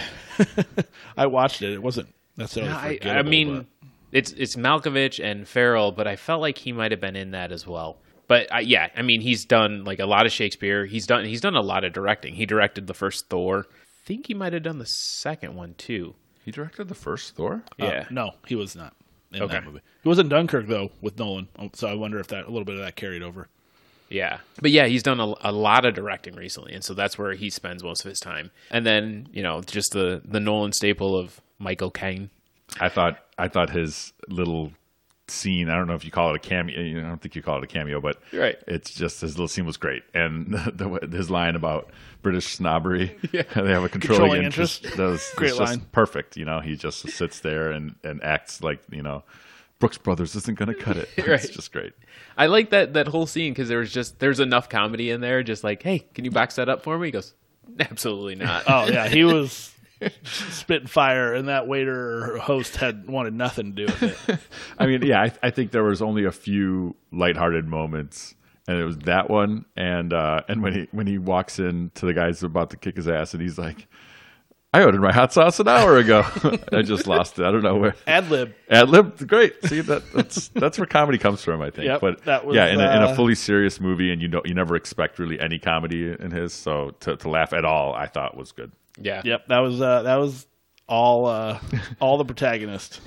I 1.17 1.27
watched 1.27 1.63
it. 1.63 1.73
It 1.73 1.83
wasn't 1.83 2.09
necessarily. 2.37 3.01
No, 3.03 3.11
I, 3.11 3.19
I 3.19 3.23
mean, 3.23 3.57
but- 3.81 3.89
it's 4.13 4.33
it's 4.33 4.57
Malkovich 4.57 5.23
and 5.25 5.49
Farrell, 5.49 5.91
but 5.93 6.07
I 6.07 6.17
felt 6.17 6.41
like 6.41 6.59
he 6.59 6.73
might 6.73 6.91
have 6.93 7.01
been 7.01 7.17
in 7.17 7.33
that 7.33 7.51
as 7.51 7.67
well. 7.67 7.97
But 8.29 8.53
uh, 8.55 8.59
yeah, 8.59 8.89
I 8.97 9.03
mean, 9.03 9.21
he's 9.21 9.45
done 9.45 9.85
like 9.85 9.99
a 9.99 10.07
lot 10.07 10.27
of 10.27 10.33
Shakespeare. 10.33 10.87
He's 10.87 11.07
done 11.07 11.25
he's 11.25 11.41
done 11.41 11.57
a 11.57 11.63
lot 11.63 11.85
of 11.85 11.93
directing. 11.93 12.35
He 12.35 12.47
directed 12.47 12.87
the 12.87 12.95
first 12.95 13.29
Thor. 13.29 13.67
I 13.71 14.07
think 14.07 14.27
he 14.27 14.35
might 14.35 14.53
have 14.53 14.63
done 14.63 14.79
the 14.79 14.87
second 14.87 15.55
one 15.55 15.75
too. 15.79 16.15
he 16.45 16.51
directed 16.51 16.89
the 16.89 16.95
first 16.95 17.35
Thor. 17.37 17.63
uh, 17.81 17.87
Yeah, 17.87 18.07
no, 18.11 18.33
he 18.47 18.55
was 18.55 18.77
not 18.77 18.95
in 19.35 19.43
Okay. 19.43 19.55
that 19.55 19.65
movie. 19.65 19.81
He 20.03 20.09
wasn't 20.09 20.29
Dunkirk 20.29 20.67
though 20.67 20.91
with 21.01 21.19
Nolan. 21.19 21.49
Oh, 21.59 21.71
So 21.75 21.89
I 21.89 21.95
wonder 21.95 22.19
if 22.19 22.29
that 22.29 22.45
a 22.47 22.51
little 22.51 22.65
bit 22.65 22.75
of 22.77 22.81
that 22.83 22.97
carried 22.97 23.23
over. 23.23 23.49
yeah. 24.09 24.39
But 24.61 24.71
yeah, 24.71 24.87
he's 24.87 25.03
done 25.03 25.21
a, 25.21 25.35
a 25.41 25.53
lot 25.53 25.85
of 25.85 25.95
directing 25.95 26.35
recently, 26.37 26.73
and 26.75 26.85
so 26.85 26.95
that's 26.95 27.17
where 27.19 27.33
he 27.33 27.51
spends 27.51 27.83
most 27.83 28.05
of 28.05 28.09
his 28.11 28.21
time. 28.21 28.51
And 28.71 28.85
then 28.87 29.29
you 29.33 29.43
know, 29.43 29.61
just 29.63 29.93
the 29.93 30.21
the 30.25 30.41
Nolan 30.41 30.73
staple 30.73 31.17
of 31.19 31.41
Michael 31.59 31.91
Caine. 31.91 32.31
I 32.81 32.89
thought 32.89 33.19
I 33.39 33.49
thought 33.49 33.71
his 33.71 34.13
little 34.29 34.73
scene. 35.29 35.69
I 35.71 35.77
don't 35.77 35.87
know 35.87 35.95
if 35.95 36.05
you 36.05 36.11
call 36.11 36.31
it 36.31 36.37
a 36.37 36.39
cameo. 36.39 36.99
I 36.99 37.09
don't 37.09 37.21
think 37.21 37.35
you 37.35 37.43
call 37.43 37.59
it 37.59 37.65
a 37.65 37.67
cameo, 37.67 38.01
but 38.01 38.21
Right. 38.33 38.57
It's 38.67 38.93
just 38.95 39.21
his 39.21 39.33
little 39.35 39.49
scene 39.49 39.67
was 39.67 39.77
great, 39.77 40.03
and 40.13 40.53
the, 40.53 40.99
the, 41.07 41.17
his 41.17 41.31
line 41.31 41.57
about 41.57 41.91
British 42.23 42.47
snobbery. 42.55 43.17
Yeah. 43.33 43.43
they 43.55 43.71
have 43.73 43.85
a 43.85 43.89
controlling, 43.89 44.01
Controlling 44.21 44.43
interest. 44.45 44.85
interest. 44.85 44.97
That 44.99 45.07
was, 45.07 45.33
Great 45.37 45.49
it's 45.51 45.59
just 45.59 45.71
line. 45.79 45.87
perfect. 45.93 46.37
You 46.37 46.45
know, 46.45 46.61
he 46.61 46.77
just 46.77 47.09
sits 47.11 47.41
there 47.41 47.71
and 47.73 47.95
and 48.05 48.23
acts 48.23 48.63
like 48.63 48.81
you 48.91 49.03
know. 49.03 49.25
Brooks 49.81 49.99
Brothers 49.99 50.35
isn't 50.37 50.57
going 50.57 50.69
to 50.69 50.75
cut 50.75 50.97
it. 50.97 51.09
Right. 51.19 51.29
It's 51.45 51.49
just 51.49 51.73
great. 51.73 51.93
I 52.39 52.47
like 52.47 52.71
that 52.71 52.95
that 52.95 53.09
whole 53.09 53.27
scene 53.27 53.53
because 53.53 53.69
there 53.69 53.81
was 53.81 53.93
just 53.93 54.19
there's 54.21 54.39
enough 54.41 54.69
comedy 54.69 55.11
in 55.11 55.21
there. 55.21 55.43
Just 55.43 55.65
like, 55.65 55.83
hey, 55.83 55.99
can 56.15 56.25
you 56.25 56.31
box 56.31 56.55
that 56.57 56.69
up 56.69 56.83
for 56.85 56.97
me? 56.97 57.09
He 57.09 57.11
goes, 57.11 57.35
absolutely 57.81 58.37
not. 58.37 58.65
Oh 58.69 58.87
yeah, 58.87 59.09
he 59.09 59.25
was 59.25 59.74
spitting 60.25 60.89
fire, 60.89 61.35
and 61.35 61.49
that 61.49 61.67
waiter 61.67 62.35
or 62.35 62.39
host 62.39 62.77
had 62.77 63.09
wanted 63.09 63.35
nothing 63.35 63.75
to 63.75 63.87
do 63.87 63.93
with 63.93 64.29
it. 64.29 64.39
I 64.79 64.87
mean, 64.87 65.03
yeah, 65.03 65.23
I, 65.23 65.33
I 65.43 65.51
think 65.51 65.71
there 65.71 65.85
was 65.85 66.03
only 66.03 66.25
a 66.25 66.33
few 66.33 66.97
lighthearted 67.13 67.67
moments, 67.67 68.35
and 68.67 68.79
it 68.79 68.85
was 68.85 68.99
that 68.99 69.29
one, 69.31 69.65
and 69.77 70.13
uh, 70.13 70.43
and 70.49 70.63
when 70.63 70.75
he 70.75 70.89
when 70.93 71.07
he 71.07 71.19
walks 71.19 71.59
in 71.59 71.91
to 71.97 72.07
the 72.07 72.15
guys 72.15 72.43
about 72.43 72.71
to 72.71 72.77
kick 72.77 72.97
his 72.97 73.09
ass, 73.09 73.35
and 73.35 73.43
he's 73.43 73.59
like, 73.59 73.87
"I 74.73 74.83
ordered 74.83 75.01
my 75.01 75.13
hot 75.13 75.33
sauce 75.33 75.61
an 75.61 75.69
hour 75.69 75.99
ago." 75.99 76.25
I 76.73 76.83
just 76.83 77.07
lost 77.07 77.39
it. 77.39 77.45
I 77.45 77.51
don't 77.51 77.63
know 77.63 77.77
where. 77.77 77.95
Ad 78.07 78.31
lib. 78.31 78.55
Ad 78.71 78.89
lib, 78.89 79.29
great. 79.29 79.63
See 79.65 79.81
that 79.83 80.03
that's 80.13 80.49
that's 80.49 80.79
where 80.79 80.87
comedy 80.87 81.19
comes 81.19 81.43
from, 81.43 81.61
I 81.61 81.71
think. 81.71 81.87
Yep, 81.87 82.01
but 82.01 82.25
that 82.25 82.47
was, 82.47 82.57
yeah, 82.57 82.67
in 82.67 82.81
a, 82.81 82.97
in 82.97 83.03
uh, 83.03 83.13
a 83.13 83.15
fully 83.15 83.35
serious 83.35 83.81
movie, 83.81 84.13
and 84.13 84.23
you 84.23 84.29
know 84.29 84.41
you 84.45 84.55
never 84.55 84.77
expect 84.77 85.19
really 85.19 85.39
any 85.39 85.59
comedy 85.59 86.15
in 86.19 86.31
his, 86.31 86.53
so 86.55 86.93
to 87.01 87.17
to 87.17 87.29
laugh 87.29 87.53
at 87.53 87.65
all, 87.65 87.95
I 87.95 88.07
thought 88.07 88.37
was 88.37 88.53
good. 88.53 88.73
Yeah. 88.99 89.23
Yep, 89.25 89.47
that 89.49 89.59
was 89.59 89.81
uh, 89.81 90.03
that 90.03 90.17
was 90.17 90.47
all 90.89 91.27
uh, 91.27 91.59
all 92.01 92.19
the 92.19 92.25
protagonist. 92.25 93.01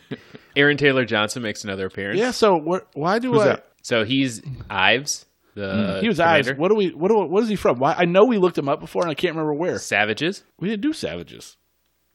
Aaron 0.56 0.76
Taylor 0.76 1.04
Johnson 1.04 1.42
makes 1.42 1.62
another 1.64 1.86
appearance. 1.86 2.18
Yeah. 2.18 2.30
So 2.32 2.58
wh- 2.58 2.96
why 2.96 3.18
do 3.18 3.32
Who's 3.32 3.42
I? 3.42 3.44
that? 3.48 3.68
So 3.82 4.04
he's 4.04 4.42
Ives, 4.68 5.24
the 5.54 5.98
He 6.00 6.08
was 6.08 6.18
eyes. 6.20 6.46
commander. 6.46 6.60
What 6.60 6.68
do 6.68 6.74
we? 6.74 6.90
What 6.90 7.08
do? 7.08 7.18
What 7.18 7.42
is 7.42 7.48
he 7.48 7.56
from? 7.56 7.78
Why? 7.78 7.94
I 7.96 8.04
know 8.06 8.24
we 8.24 8.38
looked 8.38 8.58
him 8.58 8.68
up 8.68 8.80
before, 8.80 9.02
and 9.02 9.10
I 9.10 9.14
can't 9.14 9.34
remember 9.34 9.54
where. 9.54 9.78
Savages. 9.78 10.42
We 10.58 10.68
didn't 10.68 10.82
do 10.82 10.92
savages. 10.92 11.56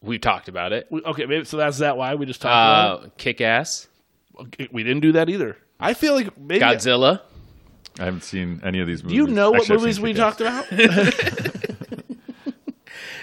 We 0.02 0.20
talked 0.20 0.50
about 0.50 0.74
it. 0.74 0.88
We, 0.92 1.02
okay, 1.02 1.26
maybe 1.26 1.46
so. 1.46 1.56
That's 1.58 1.78
that 1.78 1.96
why 1.96 2.16
we 2.16 2.26
just 2.26 2.42
talked 2.42 2.52
about 3.00 3.06
Uh, 3.06 3.10
Kick 3.18 3.40
Ass, 3.40 3.88
We 4.72 4.84
didn't 4.84 5.00
do 5.02 5.14
that 5.14 5.30
either. 5.30 5.56
I 5.80 5.94
feel 5.94 6.14
like 6.14 6.38
maybe. 6.38 6.60
Godzilla. 6.60 7.22
I 8.00 8.06
haven't 8.06 8.24
seen 8.24 8.60
any 8.64 8.80
of 8.80 8.88
these 8.88 9.02
do 9.02 9.06
movies. 9.08 9.18
you 9.18 9.28
know 9.28 9.52
what 9.52 9.62
Actually, 9.62 9.76
I've 9.76 9.82
movies 9.82 10.00
we 10.02 10.14
Kick-Ass. 10.14 10.38
talked 10.38 10.42
about? 10.42 11.70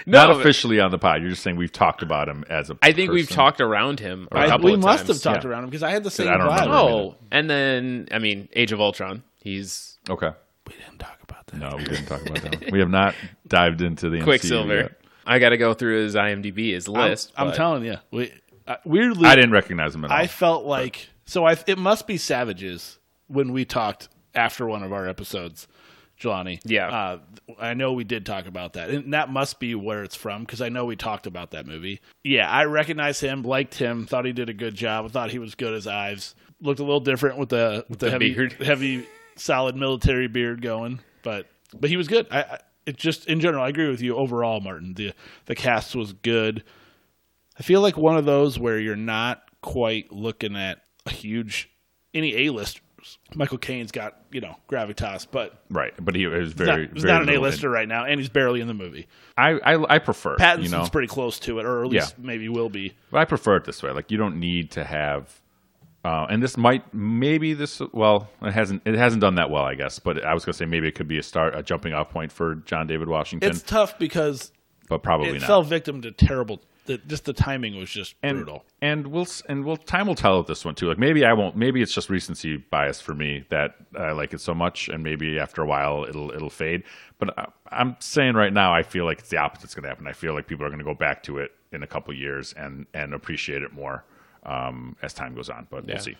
Not 0.05 0.27
No, 0.29 0.33
but 0.35 0.41
officially 0.41 0.79
on 0.79 0.91
the 0.91 0.97
pod. 0.97 1.21
You're 1.21 1.31
just 1.31 1.43
saying 1.43 1.57
we've 1.57 1.71
talked 1.71 2.01
about 2.01 2.27
him 2.29 2.43
as 2.49 2.69
a. 2.69 2.77
I 2.81 2.91
think 2.91 3.11
we've 3.11 3.29
talked 3.29 3.61
around 3.61 3.99
him 3.99 4.27
a 4.31 4.37
I, 4.39 4.47
couple 4.47 4.65
we 4.65 4.73
of 4.73 4.79
must 4.81 5.05
times. 5.07 5.23
have 5.23 5.33
talked 5.33 5.43
Yeah. 5.45 5.51
around 5.51 5.63
him 5.65 5.69
because 5.69 5.83
I 5.83 5.91
had 5.91 6.03
the 6.03 6.11
same 6.11 6.27
I 6.27 6.37
don't 6.37 6.47
vibe. 6.49 6.67
Oh, 6.67 7.15
and 7.31 7.49
then 7.49 8.07
I 8.11 8.19
mean, 8.19 8.49
Age 8.53 8.71
of 8.71 8.81
Ultron. 8.81 9.23
He's 9.43 9.97
Okay. 10.09 10.31
we 10.67 10.73
didn't 10.73 10.99
talk 10.99 11.17
about 11.23 11.47
that. 11.47 11.57
No, 11.57 11.75
we 11.77 11.83
didn't 11.85 12.05
talk 12.05 12.21
about 12.21 12.41
that. 12.43 12.71
We 12.71 12.79
have 12.79 12.89
not 12.89 13.15
dived 13.47 13.81
into 13.81 14.09
the 14.09 14.17
MCU 14.17 14.23
Quicksilver. 14.23 14.75
yet. 14.75 14.91
I 15.25 15.39
got 15.39 15.49
to 15.49 15.57
go 15.57 15.73
through 15.73 16.03
his 16.03 16.15
IMDb, 16.15 16.73
his 16.73 16.87
I'm, 16.87 16.93
list. 16.95 17.31
I'm 17.37 17.51
telling 17.53 17.85
you, 17.85 17.97
we 18.11 18.31
uh, 18.67 18.75
weirdly. 18.85 19.27
I 19.27 19.35
didn't 19.35 19.51
recognize 19.51 19.93
him 19.95 20.05
at 20.05 20.11
all. 20.11 20.17
I 20.17 20.27
felt 20.27 20.65
like 20.65 21.09
so. 21.25 21.45
I 21.45 21.55
it 21.67 21.77
must 21.77 22.07
be 22.07 22.17
Savages 22.17 22.97
when 23.27 23.51
we 23.53 23.65
talked 23.65 24.09
after 24.33 24.65
one 24.67 24.81
of 24.83 24.91
our 24.93 25.07
episodes, 25.07 25.67
Jelani. 26.21 26.59
Yeah. 26.63 26.87
uh, 26.87 27.19
I 27.59 27.73
know 27.73 27.93
we 27.93 28.03
did 28.03 28.25
talk 28.25 28.45
about 28.45 28.73
that, 28.73 28.89
and 28.89 29.13
that 29.13 29.29
must 29.29 29.59
be 29.59 29.75
where 29.75 30.03
it's 30.03 30.15
from 30.15 30.43
because 30.43 30.61
I 30.61 30.69
know 30.69 30.85
we 30.85 30.95
talked 30.95 31.25
about 31.25 31.51
that 31.51 31.65
movie. 31.65 31.99
Yeah, 32.23 32.49
I 32.49 32.65
recognize 32.65 33.19
him, 33.19 33.41
liked 33.43 33.75
him, 33.75 34.05
thought 34.05 34.25
he 34.25 34.31
did 34.31 34.49
a 34.49 34.53
good 34.53 34.75
job. 34.75 35.05
I 35.05 35.07
thought 35.09 35.31
he 35.31 35.39
was 35.39 35.55
good 35.55 35.73
as 35.73 35.87
Ives. 35.87 36.35
Looked 36.61 36.79
a 36.79 36.83
little 36.83 36.99
different 36.99 37.37
with 37.39 37.49
the 37.49 37.85
with 37.89 37.99
the, 37.99 38.05
the 38.05 38.11
heavy, 38.11 38.33
beard. 38.33 38.53
heavy, 38.59 39.07
solid 39.35 39.75
military 39.75 40.27
beard 40.27 40.61
going, 40.61 40.99
but 41.23 41.47
but 41.73 41.89
he 41.89 41.97
was 41.97 42.07
good. 42.07 42.27
I, 42.29 42.41
I 42.41 42.59
it 42.85 42.97
just 42.97 43.27
in 43.27 43.39
general, 43.39 43.63
I 43.63 43.69
agree 43.69 43.89
with 43.89 44.01
you 44.01 44.15
overall, 44.15 44.59
Martin. 44.59 44.93
The 44.93 45.13
the 45.45 45.55
cast 45.55 45.95
was 45.95 46.13
good. 46.13 46.63
I 47.59 47.63
feel 47.63 47.81
like 47.81 47.97
one 47.97 48.17
of 48.17 48.25
those 48.25 48.59
where 48.59 48.79
you're 48.79 48.95
not 48.95 49.43
quite 49.61 50.11
looking 50.11 50.55
at 50.55 50.81
a 51.05 51.11
huge 51.11 51.69
any 52.13 52.47
A 52.47 52.51
listers. 52.51 52.81
Michael 53.35 53.57
Caine's 53.57 53.91
got 53.91 54.17
you 54.31 54.41
know 54.41 54.55
gravitas, 54.69 55.27
but 55.29 55.61
Right, 55.69 55.93
but 55.99 56.15
he 56.15 56.29
he's 56.29 56.53
very, 56.53 56.85
not, 56.85 56.93
he's 56.93 57.03
very 57.03 57.13
not 57.13 57.21
an 57.23 57.35
A 57.35 57.39
lister 57.39 57.69
right 57.69 57.87
now, 57.87 58.05
and 58.05 58.19
he's 58.19 58.29
barely 58.29 58.61
in 58.61 58.67
the 58.67 58.73
movie. 58.73 59.07
I, 59.37 59.51
I 59.51 59.95
I 59.95 59.99
prefer 59.99 60.37
Pattinson's 60.37 60.71
you 60.71 60.77
know 60.77 60.87
pretty 60.89 61.07
close 61.07 61.39
to 61.39 61.59
it, 61.59 61.65
or 61.65 61.83
at 61.83 61.89
least 61.89 62.17
maybe 62.19 62.49
will 62.49 62.69
be. 62.69 62.93
But 63.11 63.19
I 63.19 63.25
prefer 63.25 63.57
it 63.57 63.65
this 63.65 63.81
way. 63.83 63.91
Like 63.91 64.11
you 64.11 64.17
don't 64.17 64.39
need 64.39 64.71
to 64.71 64.83
have, 64.83 65.41
uh, 66.03 66.27
and 66.29 66.41
this 66.43 66.57
might 66.57 66.93
maybe 66.93 67.53
this 67.53 67.81
well 67.91 68.29
it 68.41 68.53
hasn't 68.53 68.81
it 68.85 68.95
hasn't 68.95 69.21
done 69.21 69.35
that 69.35 69.49
well 69.49 69.63
I 69.63 69.75
guess. 69.75 69.99
But 69.99 70.23
I 70.25 70.33
was 70.33 70.45
gonna 70.45 70.53
say 70.53 70.65
maybe 70.65 70.87
it 70.87 70.95
could 70.95 71.07
be 71.07 71.17
a 71.17 71.23
start 71.23 71.55
a 71.55 71.63
jumping 71.63 71.93
off 71.93 72.09
point 72.09 72.31
for 72.31 72.55
John 72.55 72.87
David 72.87 73.07
Washington, 73.07 73.49
It's 73.49 73.61
tough 73.61 73.97
because 73.97 74.51
but 74.89 75.03
probably 75.03 75.29
it 75.29 75.41
not. 75.41 75.47
fell 75.47 75.63
victim 75.63 76.01
to 76.01 76.11
terrible. 76.11 76.61
The, 76.85 76.97
just 76.97 77.25
the 77.25 77.33
timing 77.33 77.75
was 77.77 77.89
just 77.91 78.15
and, 78.23 78.37
brutal. 78.37 78.65
And 78.81 79.07
we'll 79.07 79.27
and 79.47 79.63
we'll 79.63 79.77
time 79.77 80.07
will 80.07 80.15
tell 80.15 80.39
with 80.39 80.47
this 80.47 80.65
one 80.65 80.73
too. 80.73 80.87
Like 80.87 80.97
maybe 80.97 81.23
I 81.23 81.33
won't. 81.33 81.55
Maybe 81.55 81.81
it's 81.81 81.93
just 81.93 82.09
recency 82.09 82.57
bias 82.57 82.99
for 82.99 83.13
me 83.13 83.45
that 83.49 83.75
I 83.97 84.11
like 84.11 84.33
it 84.33 84.41
so 84.41 84.55
much, 84.55 84.89
and 84.89 85.03
maybe 85.03 85.39
after 85.39 85.61
a 85.61 85.65
while 85.65 86.05
it'll 86.05 86.31
it'll 86.31 86.49
fade. 86.49 86.83
But 87.19 87.37
I, 87.37 87.47
I'm 87.71 87.95
saying 87.99 88.33
right 88.33 88.51
now, 88.51 88.73
I 88.73 88.81
feel 88.83 89.05
like 89.05 89.19
it's 89.19 89.29
the 89.29 89.37
opposite's 89.37 89.75
going 89.75 89.83
to 89.83 89.89
happen. 89.89 90.07
I 90.07 90.13
feel 90.13 90.33
like 90.33 90.47
people 90.47 90.65
are 90.65 90.69
going 90.69 90.79
to 90.79 90.85
go 90.85 90.95
back 90.95 91.21
to 91.23 91.37
it 91.37 91.51
in 91.71 91.83
a 91.83 91.87
couple 91.87 92.13
years 92.13 92.53
and 92.53 92.87
and 92.93 93.13
appreciate 93.13 93.61
it 93.61 93.73
more 93.73 94.03
um, 94.43 94.95
as 95.03 95.13
time 95.13 95.35
goes 95.35 95.49
on. 95.49 95.67
But 95.69 95.87
Yeah. 95.87 95.95
we'll 95.95 96.03
see. 96.03 96.17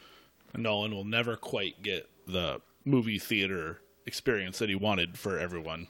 Nolan 0.56 0.94
will 0.94 1.06
never 1.06 1.36
quite 1.38 1.82
get 1.82 2.08
the 2.28 2.62
movie 2.86 3.20
theater 3.20 3.82
experience 4.06 4.60
that 4.60 4.70
he 4.70 4.76
wanted 4.76 5.18
for 5.18 5.40
everyone. 5.40 5.88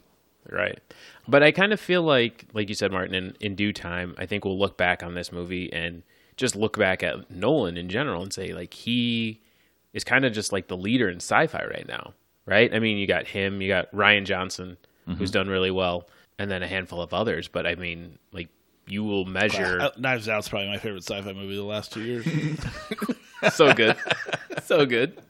Right. 0.50 0.80
But 1.28 1.44
I 1.44 1.52
kind 1.52 1.72
of 1.74 1.80
feel 1.80 2.02
like, 2.02 2.46
like 2.54 2.70
you 2.70 2.76
said, 2.76 2.92
Martin, 2.92 3.14
in, 3.14 3.36
in 3.40 3.56
due 3.56 3.72
time, 3.74 4.16
I 4.18 4.26
think 4.26 4.44
we'll 4.44 4.58
look 4.58 4.78
back 4.78 5.04
on 5.04 5.14
this 5.14 5.32
movie 5.32 5.72
and 5.72 6.04
just 6.36 6.56
look 6.56 6.78
back 6.78 7.04
at 7.04 7.30
Nolan 7.30 7.78
in 7.78 7.90
general 7.90 8.24
and 8.24 8.34
say, 8.34 8.54
like, 8.54 8.74
he 8.74 9.42
is 9.94 10.04
kind 10.04 10.26
of 10.26 10.34
just 10.34 10.52
like 10.52 10.68
the 10.68 10.78
leader 10.78 11.10
in 11.10 11.18
sci 11.18 11.48
fi 11.48 11.64
right 11.66 11.88
now, 11.88 12.14
right? 12.46 12.74
I 12.74 12.80
mean, 12.80 12.98
you 12.98 13.08
got 13.08 13.28
him, 13.28 13.62
you 13.62 13.68
got 13.68 13.92
Rian 13.92 14.26
Johnson, 14.26 14.78
who's 15.06 15.16
mm-hmm. 15.16 15.26
done 15.26 15.48
really 15.48 15.72
well, 15.72 16.08
and 16.40 16.50
then 16.50 16.64
a 16.64 16.68
handful 16.68 17.02
of 17.02 17.14
others. 17.14 17.48
But 17.48 17.68
I 17.68 17.76
mean, 17.76 18.18
like, 18.32 18.50
you 18.88 19.04
will 19.04 19.26
measure 19.26 19.92
Knives 19.98 20.28
Out's 20.28 20.50
probably 20.50 20.70
my 20.70 20.78
favorite 20.78 21.04
sci-fi 21.04 21.34
movie 21.34 21.52
of 21.52 21.58
the 21.58 21.64
last 21.64 21.94
two 21.94 22.02
years. 22.02 22.26
so 23.54 23.74
good. 23.74 23.96
so 24.64 24.86
good. 24.86 25.22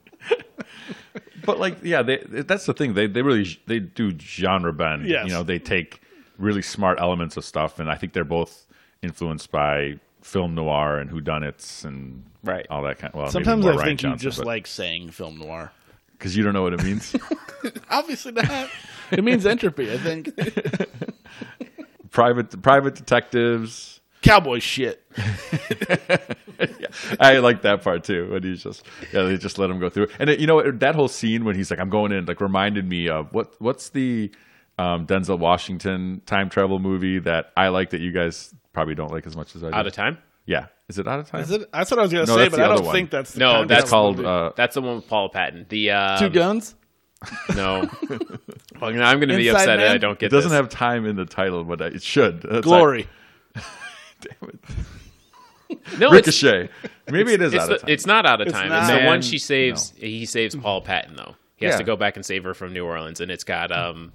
But 1.45 1.59
like, 1.59 1.77
yeah, 1.83 2.01
they, 2.03 2.17
that's 2.27 2.65
the 2.65 2.73
thing. 2.73 2.93
They 2.93 3.07
they 3.07 3.21
really 3.21 3.59
they 3.65 3.79
do 3.79 4.17
genre 4.19 4.71
bend. 4.73 5.05
Yes. 5.07 5.25
You 5.27 5.33
know, 5.33 5.43
they 5.43 5.59
take 5.59 6.01
really 6.37 6.61
smart 6.61 6.99
elements 6.99 7.37
of 7.37 7.45
stuff, 7.45 7.79
and 7.79 7.89
I 7.89 7.95
think 7.95 8.13
they're 8.13 8.23
both 8.23 8.65
influenced 9.01 9.51
by 9.51 9.99
film 10.21 10.53
noir 10.55 10.97
and 10.99 11.09
whodunits 11.09 11.83
and 11.85 12.23
Right. 12.43 12.65
all 12.69 12.83
that 12.83 12.99
kind. 12.99 13.13
Well, 13.13 13.23
maybe 13.25 13.31
Sometimes 13.33 13.65
I 13.65 13.69
Ryan 13.71 13.85
think 13.97 14.03
you 14.03 14.15
just 14.17 14.37
but- 14.39 14.47
like 14.47 14.67
saying 14.67 15.11
film 15.11 15.37
noir. 15.39 15.71
because 16.13 16.35
you 16.37 16.43
don't 16.43 16.53
know 16.53 16.61
what 16.63 16.73
it 16.73 16.83
means. 16.83 17.15
Obviously 17.89 18.31
not. 18.31 18.69
it 19.11 19.23
means 19.23 19.45
entropy. 19.45 19.91
I 19.91 19.97
think 19.97 20.29
private 22.11 22.61
private 22.61 22.95
detectives. 22.95 24.00
Cowboy 24.21 24.59
shit. 24.59 25.03
I 27.19 27.37
like 27.39 27.61
that 27.63 27.81
part 27.83 28.03
too. 28.03 28.29
When 28.31 28.43
he's 28.43 28.63
just 28.63 28.85
yeah, 29.13 29.23
they 29.23 29.37
just 29.37 29.57
let 29.57 29.69
him 29.69 29.79
go 29.79 29.89
through. 29.89 30.07
And 30.19 30.29
it, 30.29 30.39
you 30.39 30.47
know 30.47 30.61
that 30.71 30.95
whole 30.95 31.07
scene 31.07 31.45
when 31.45 31.55
he's 31.55 31.71
like, 31.71 31.79
"I'm 31.79 31.89
going 31.89 32.11
in," 32.11 32.25
like 32.25 32.41
reminded 32.41 32.87
me 32.87 33.09
of 33.09 33.33
what 33.33 33.53
what's 33.59 33.89
the 33.89 34.31
um, 34.77 35.05
Denzel 35.07 35.39
Washington 35.39 36.21
time 36.25 36.49
travel 36.49 36.79
movie 36.79 37.19
that 37.19 37.51
I 37.57 37.69
like 37.69 37.91
that 37.91 38.01
you 38.01 38.11
guys 38.11 38.53
probably 38.73 38.95
don't 38.95 39.11
like 39.11 39.25
as 39.27 39.35
much 39.35 39.55
as 39.55 39.63
I 39.63 39.69
do. 39.69 39.75
Out 39.75 39.87
of 39.87 39.93
time? 39.93 40.17
Yeah, 40.45 40.67
is 40.89 40.97
it 40.97 41.07
out 41.07 41.19
of 41.19 41.29
time? 41.29 41.41
Is 41.41 41.51
it? 41.51 41.71
That's 41.71 41.91
what 41.91 41.99
I 41.99 42.03
was 42.03 42.11
gonna 42.11 42.25
No, 42.25 42.35
say, 42.35 42.49
but 42.49 42.59
I 42.59 42.67
don't 42.67 42.85
one. 42.85 42.93
think 42.95 43.11
that's 43.11 43.33
the 43.33 43.39
No, 43.39 43.45
concept 43.65 43.69
that's 43.69 43.81
That's 43.81 43.83
of 43.83 43.89
the 43.89 43.95
called. 43.95 44.17
movie. 44.17 44.27
Uh, 44.27 44.51
That's 44.55 44.75
the 44.75 44.81
one 44.81 44.95
with 44.97 45.07
Paul 45.07 45.29
Patton. 45.29 45.65
The 45.69 45.91
uh, 45.91 46.17
Two 46.19 46.29
Guns. 46.29 46.75
No. 47.55 47.87
well, 48.09 48.89
I'm 48.89 49.19
going 49.19 49.29
to 49.29 49.35
be 49.37 49.47
Inside 49.49 49.61
upset 49.61 49.77
that 49.79 49.91
I 49.91 49.97
don't 49.99 50.17
get. 50.17 50.27
it 50.27 50.29
get 50.31 50.37
doesn't 50.37 50.49
this. 50.49 50.55
have 50.57 50.69
time 50.69 51.05
in 51.05 51.15
the 51.15 51.25
title, 51.25 51.63
but 51.63 51.79
it 51.79 52.01
should. 52.01 52.41
That's 52.41 52.65
Glory. 52.65 53.01
like- 53.01 53.09
damn 54.21 54.49
it. 54.49 54.59
no, 55.99 56.13
it's, 56.13 56.27
Ricochet. 56.27 56.69
Maybe 57.09 57.33
it 57.33 57.41
is 57.41 57.53
it's, 57.53 57.63
out 57.63 57.69
the- 57.69 57.75
of 57.75 57.81
time. 57.81 57.89
it's 57.89 58.05
not 58.05 58.25
out 58.25 58.41
of 58.41 58.47
time. 58.49 58.69
not. 58.69 58.89
It's 58.89 58.99
the 59.01 59.05
one 59.07 59.21
she 59.21 59.37
saves. 59.37 59.91
He 59.97 60.25
saves 60.25 60.55
Paul 60.55 60.81
Patton 60.81 61.15
though. 61.15 61.35
He 61.55 61.65
has 61.65 61.73
Yeah. 61.73 61.77
to 61.79 61.83
go 61.83 61.95
back 61.95 62.15
and 62.15 62.25
save 62.25 62.43
her 62.43 62.53
from 62.53 62.73
New 62.73 62.85
Orleans, 62.85 63.21
and 63.21 63.29
it's 63.31 63.43
got 63.43 63.71
um, 63.71 64.11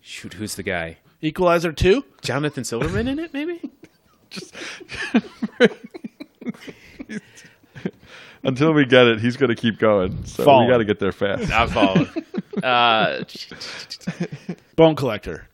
shoot, 0.00 0.34
who's 0.34 0.54
the 0.56 0.62
guy? 0.62 0.98
Equalizer 1.22 1.72
two. 1.72 2.04
Jonathan 2.22 2.62
Silverman 2.64 3.08
in 3.08 3.18
it, 3.18 3.32
maybe. 3.32 3.60
Just 4.30 4.54
Until 8.44 8.72
we 8.72 8.84
get 8.84 9.06
it, 9.06 9.20
he's 9.20 9.36
going 9.36 9.48
to 9.48 9.54
keep 9.56 9.78
going. 9.78 10.24
So 10.24 10.44
Fallen. 10.44 10.66
we 10.66 10.72
got 10.72 10.78
to 10.78 10.84
get 10.84 11.00
there 11.00 11.12
fast. 11.12 11.50
I'm 11.52 11.68
following. 11.68 12.08
uh, 12.62 13.24
Bone 14.76 14.94
Collector. 14.94 15.48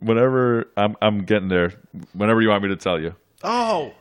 Whenever 0.00 0.68
I'm, 0.76 0.96
I'm 1.02 1.24
getting 1.24 1.48
there. 1.48 1.72
Whenever 2.12 2.40
you 2.42 2.48
want 2.48 2.62
me 2.62 2.68
to 2.70 2.76
tell 2.76 3.00
you, 3.00 3.14
Oh, 3.42 3.92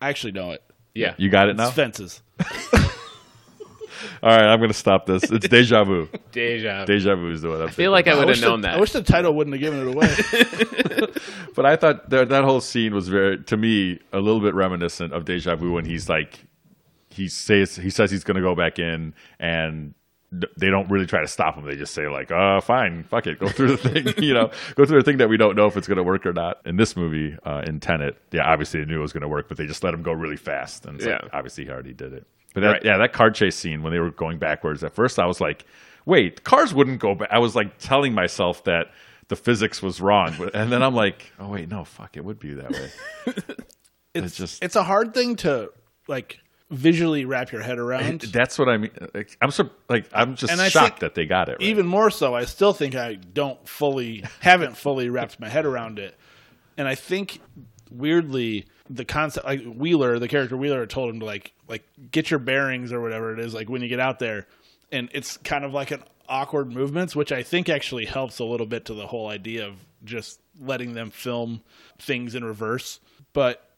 I 0.00 0.08
actually 0.08 0.32
know 0.32 0.52
it. 0.52 0.62
yeah, 0.94 1.14
you 1.18 1.28
got 1.28 1.48
it 1.48 1.52
It's 1.52 1.58
now. 1.58 1.70
fences. 1.70 2.22
All 4.22 4.28
right, 4.30 4.44
I'm 4.52 4.58
going 4.58 4.68
to 4.70 4.74
stop 4.74 5.06
this. 5.06 5.24
It's 5.30 5.48
deja 5.48 5.82
vu. 5.84 6.08
deja. 6.32 6.84
Deja 6.84 7.14
vu 7.16 7.30
is 7.30 7.40
the 7.42 7.48
one. 7.48 7.62
I'm 7.62 7.68
I 7.68 7.70
feel 7.70 7.90
like 7.90 8.06
I 8.06 8.12
would 8.14 8.20
have 8.20 8.28
wish 8.28 8.40
the- 8.40 8.48
known 8.48 8.60
that. 8.62 8.74
I 8.76 8.80
wish 8.80 8.92
the 8.92 9.02
title 9.02 9.34
wouldn't 9.34 9.54
have 9.54 9.60
given 9.60 9.86
it 9.88 9.94
away. 9.94 11.06
But 11.56 11.66
I 11.66 11.74
thought 11.76 12.08
that 12.10 12.28
that 12.28 12.44
whole 12.44 12.60
scene 12.60 12.94
was 12.94 13.08
very, 13.08 13.42
to 13.44 13.56
me, 13.56 13.98
a 14.12 14.20
little 14.20 14.40
bit 14.40 14.54
reminiscent 14.54 15.12
of 15.12 15.24
Deja 15.24 15.56
Vu 15.56 15.72
when 15.72 15.84
he's 15.84 16.08
like, 16.08 16.46
he 17.10 17.26
says 17.28 17.74
he 17.76 17.90
says 17.90 18.10
he's 18.10 18.22
going 18.22 18.36
to 18.36 18.40
go 18.40 18.54
back 18.54 18.78
in, 18.78 19.14
and 19.40 19.82
th- 19.82 19.94
they 20.32 20.68
don't 20.70 20.88
really 20.90 21.06
try 21.06 21.20
to 21.20 21.26
stop 21.28 21.56
them. 21.56 21.64
They 21.64 21.74
just 21.76 21.92
say 21.92 22.08
like, 22.08 22.30
"Uh, 22.30 22.60
fine, 22.60 23.02
fuck 23.04 23.26
it, 23.26 23.38
go 23.40 23.48
through 23.48 23.76
the 23.76 23.76
thing." 24.14 24.22
you 24.24 24.32
know, 24.34 24.50
go 24.76 24.84
through 24.84 24.98
the 24.98 25.04
thing 25.04 25.16
that 25.18 25.28
we 25.28 25.36
don't 25.36 25.56
know 25.56 25.66
if 25.66 25.76
it's 25.76 25.88
going 25.88 25.96
to 25.96 26.02
work 26.04 26.24
or 26.26 26.32
not. 26.32 26.58
In 26.64 26.76
this 26.76 26.96
movie, 26.96 27.36
uh, 27.44 27.62
in 27.66 27.80
Tenet, 27.80 28.16
yeah, 28.30 28.44
obviously 28.50 28.80
they 28.80 28.86
knew 28.86 28.98
it 29.00 29.02
was 29.02 29.12
going 29.12 29.22
to 29.22 29.28
work, 29.28 29.48
but 29.48 29.56
they 29.56 29.66
just 29.66 29.82
let 29.82 29.92
him 29.92 30.02
go 30.02 30.12
really 30.12 30.36
fast, 30.36 30.86
and 30.86 30.96
it's 30.96 31.06
like, 31.06 31.20
Yeah. 31.22 31.28
obviously 31.32 31.64
he 31.64 31.70
already 31.70 31.92
did 31.92 32.12
it. 32.12 32.26
But 32.54 32.60
that, 32.60 32.66
Right. 32.68 32.84
yeah, 32.84 32.96
that 32.98 33.12
car 33.12 33.30
chase 33.30 33.56
scene 33.56 33.82
when 33.82 33.92
they 33.92 33.98
were 33.98 34.10
going 34.10 34.38
backwards. 34.38 34.82
At 34.84 34.94
first, 34.94 35.18
I 35.18 35.26
was 35.26 35.40
like, 35.40 35.64
"Wait, 36.06 36.44
cars 36.44 36.72
wouldn't 36.72 37.00
go 37.00 37.14
back." 37.16 37.28
I 37.32 37.38
was 37.40 37.54
like 37.56 37.78
telling 37.78 38.12
myself 38.14 38.62
that 38.64 38.86
the 39.28 39.36
physics 39.36 39.82
was 39.82 40.00
wrong, 40.00 40.34
and 40.54 40.70
then 40.72 40.82
I'm 40.82 40.94
like, 40.94 41.32
"Oh 41.40 41.48
wait, 41.48 41.68
no, 41.68 41.84
fuck, 41.84 42.16
it 42.16 42.24
would 42.24 42.38
be 42.38 42.54
that 42.54 42.70
way." 42.70 42.90
It's 44.14 44.36
just- 44.36 44.62
it's 44.64 44.74
a 44.76 44.82
hard 44.82 45.14
thing 45.14 45.36
to 45.36 45.70
like 46.08 46.40
visually 46.70 47.24
wrap 47.24 47.52
your 47.52 47.62
head 47.62 47.78
around. 47.78 48.20
That's 48.22 48.58
what 48.58 48.68
I 48.68 48.78
mean. 48.78 48.90
I'm 49.40 49.50
so 49.50 49.70
like 49.88 50.06
I'm 50.12 50.36
just 50.36 50.52
And 50.52 50.72
shocked 50.72 51.00
that 51.00 51.14
they 51.14 51.26
got 51.26 51.48
it. 51.48 51.52
Right. 51.52 51.62
Even 51.62 51.86
more 51.86 52.10
so, 52.10 52.34
I 52.34 52.44
still 52.44 52.72
think 52.72 52.94
I 52.94 53.14
don't 53.14 53.68
fully 53.68 54.24
haven't 54.40 54.76
fully 54.76 55.08
wrapped 55.08 55.40
my 55.40 55.48
head 55.48 55.66
around 55.66 55.98
it, 55.98 56.16
and 56.76 56.86
I 56.86 56.94
think 56.94 57.40
weirdly 57.90 58.66
the 58.88 59.04
concept 59.04 59.46
like 59.46 59.62
Wheeler, 59.64 60.18
the 60.18 60.28
character 60.28 60.56
Wheeler, 60.56 60.86
told 60.86 61.10
him 61.12 61.20
to 61.20 61.26
like 61.26 61.52
like 61.68 61.84
get 62.10 62.30
your 62.30 62.40
bearings 62.40 62.92
or 62.92 63.00
whatever 63.00 63.32
it 63.32 63.40
is 63.40 63.52
like 63.52 63.68
when 63.68 63.82
you 63.82 63.88
get 63.88 64.00
out 64.00 64.18
there, 64.18 64.46
and 64.92 65.08
it's 65.12 65.36
kind 65.38 65.64
of 65.64 65.72
like 65.72 65.90
an 65.90 66.02
awkward 66.28 66.72
movements, 66.72 67.16
which 67.16 67.32
I 67.32 67.42
think 67.42 67.68
actually 67.68 68.06
helps 68.06 68.38
a 68.38 68.44
little 68.44 68.66
bit 68.66 68.84
to 68.86 68.94
the 68.94 69.06
whole 69.06 69.28
idea 69.28 69.66
of 69.66 69.74
just 70.04 70.40
letting 70.60 70.94
them 70.94 71.10
film 71.10 71.62
things 71.98 72.34
in 72.34 72.44
reverse, 72.44 73.00
but 73.32 73.69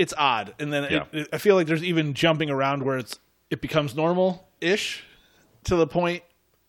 it's 0.00 0.14
odd, 0.16 0.54
and 0.58 0.72
then 0.72 0.84
Yeah. 0.90 1.04
it, 1.12 1.18
it, 1.20 1.28
I 1.32 1.38
feel 1.38 1.54
like 1.54 1.66
there's 1.66 1.84
even 1.84 2.14
jumping 2.14 2.50
around 2.50 2.82
where 2.82 2.98
it's 2.98 3.18
it 3.50 3.60
becomes 3.60 3.94
normal 3.94 4.48
ish 4.60 5.04
to 5.64 5.76
the 5.76 5.86
point, 5.86 6.22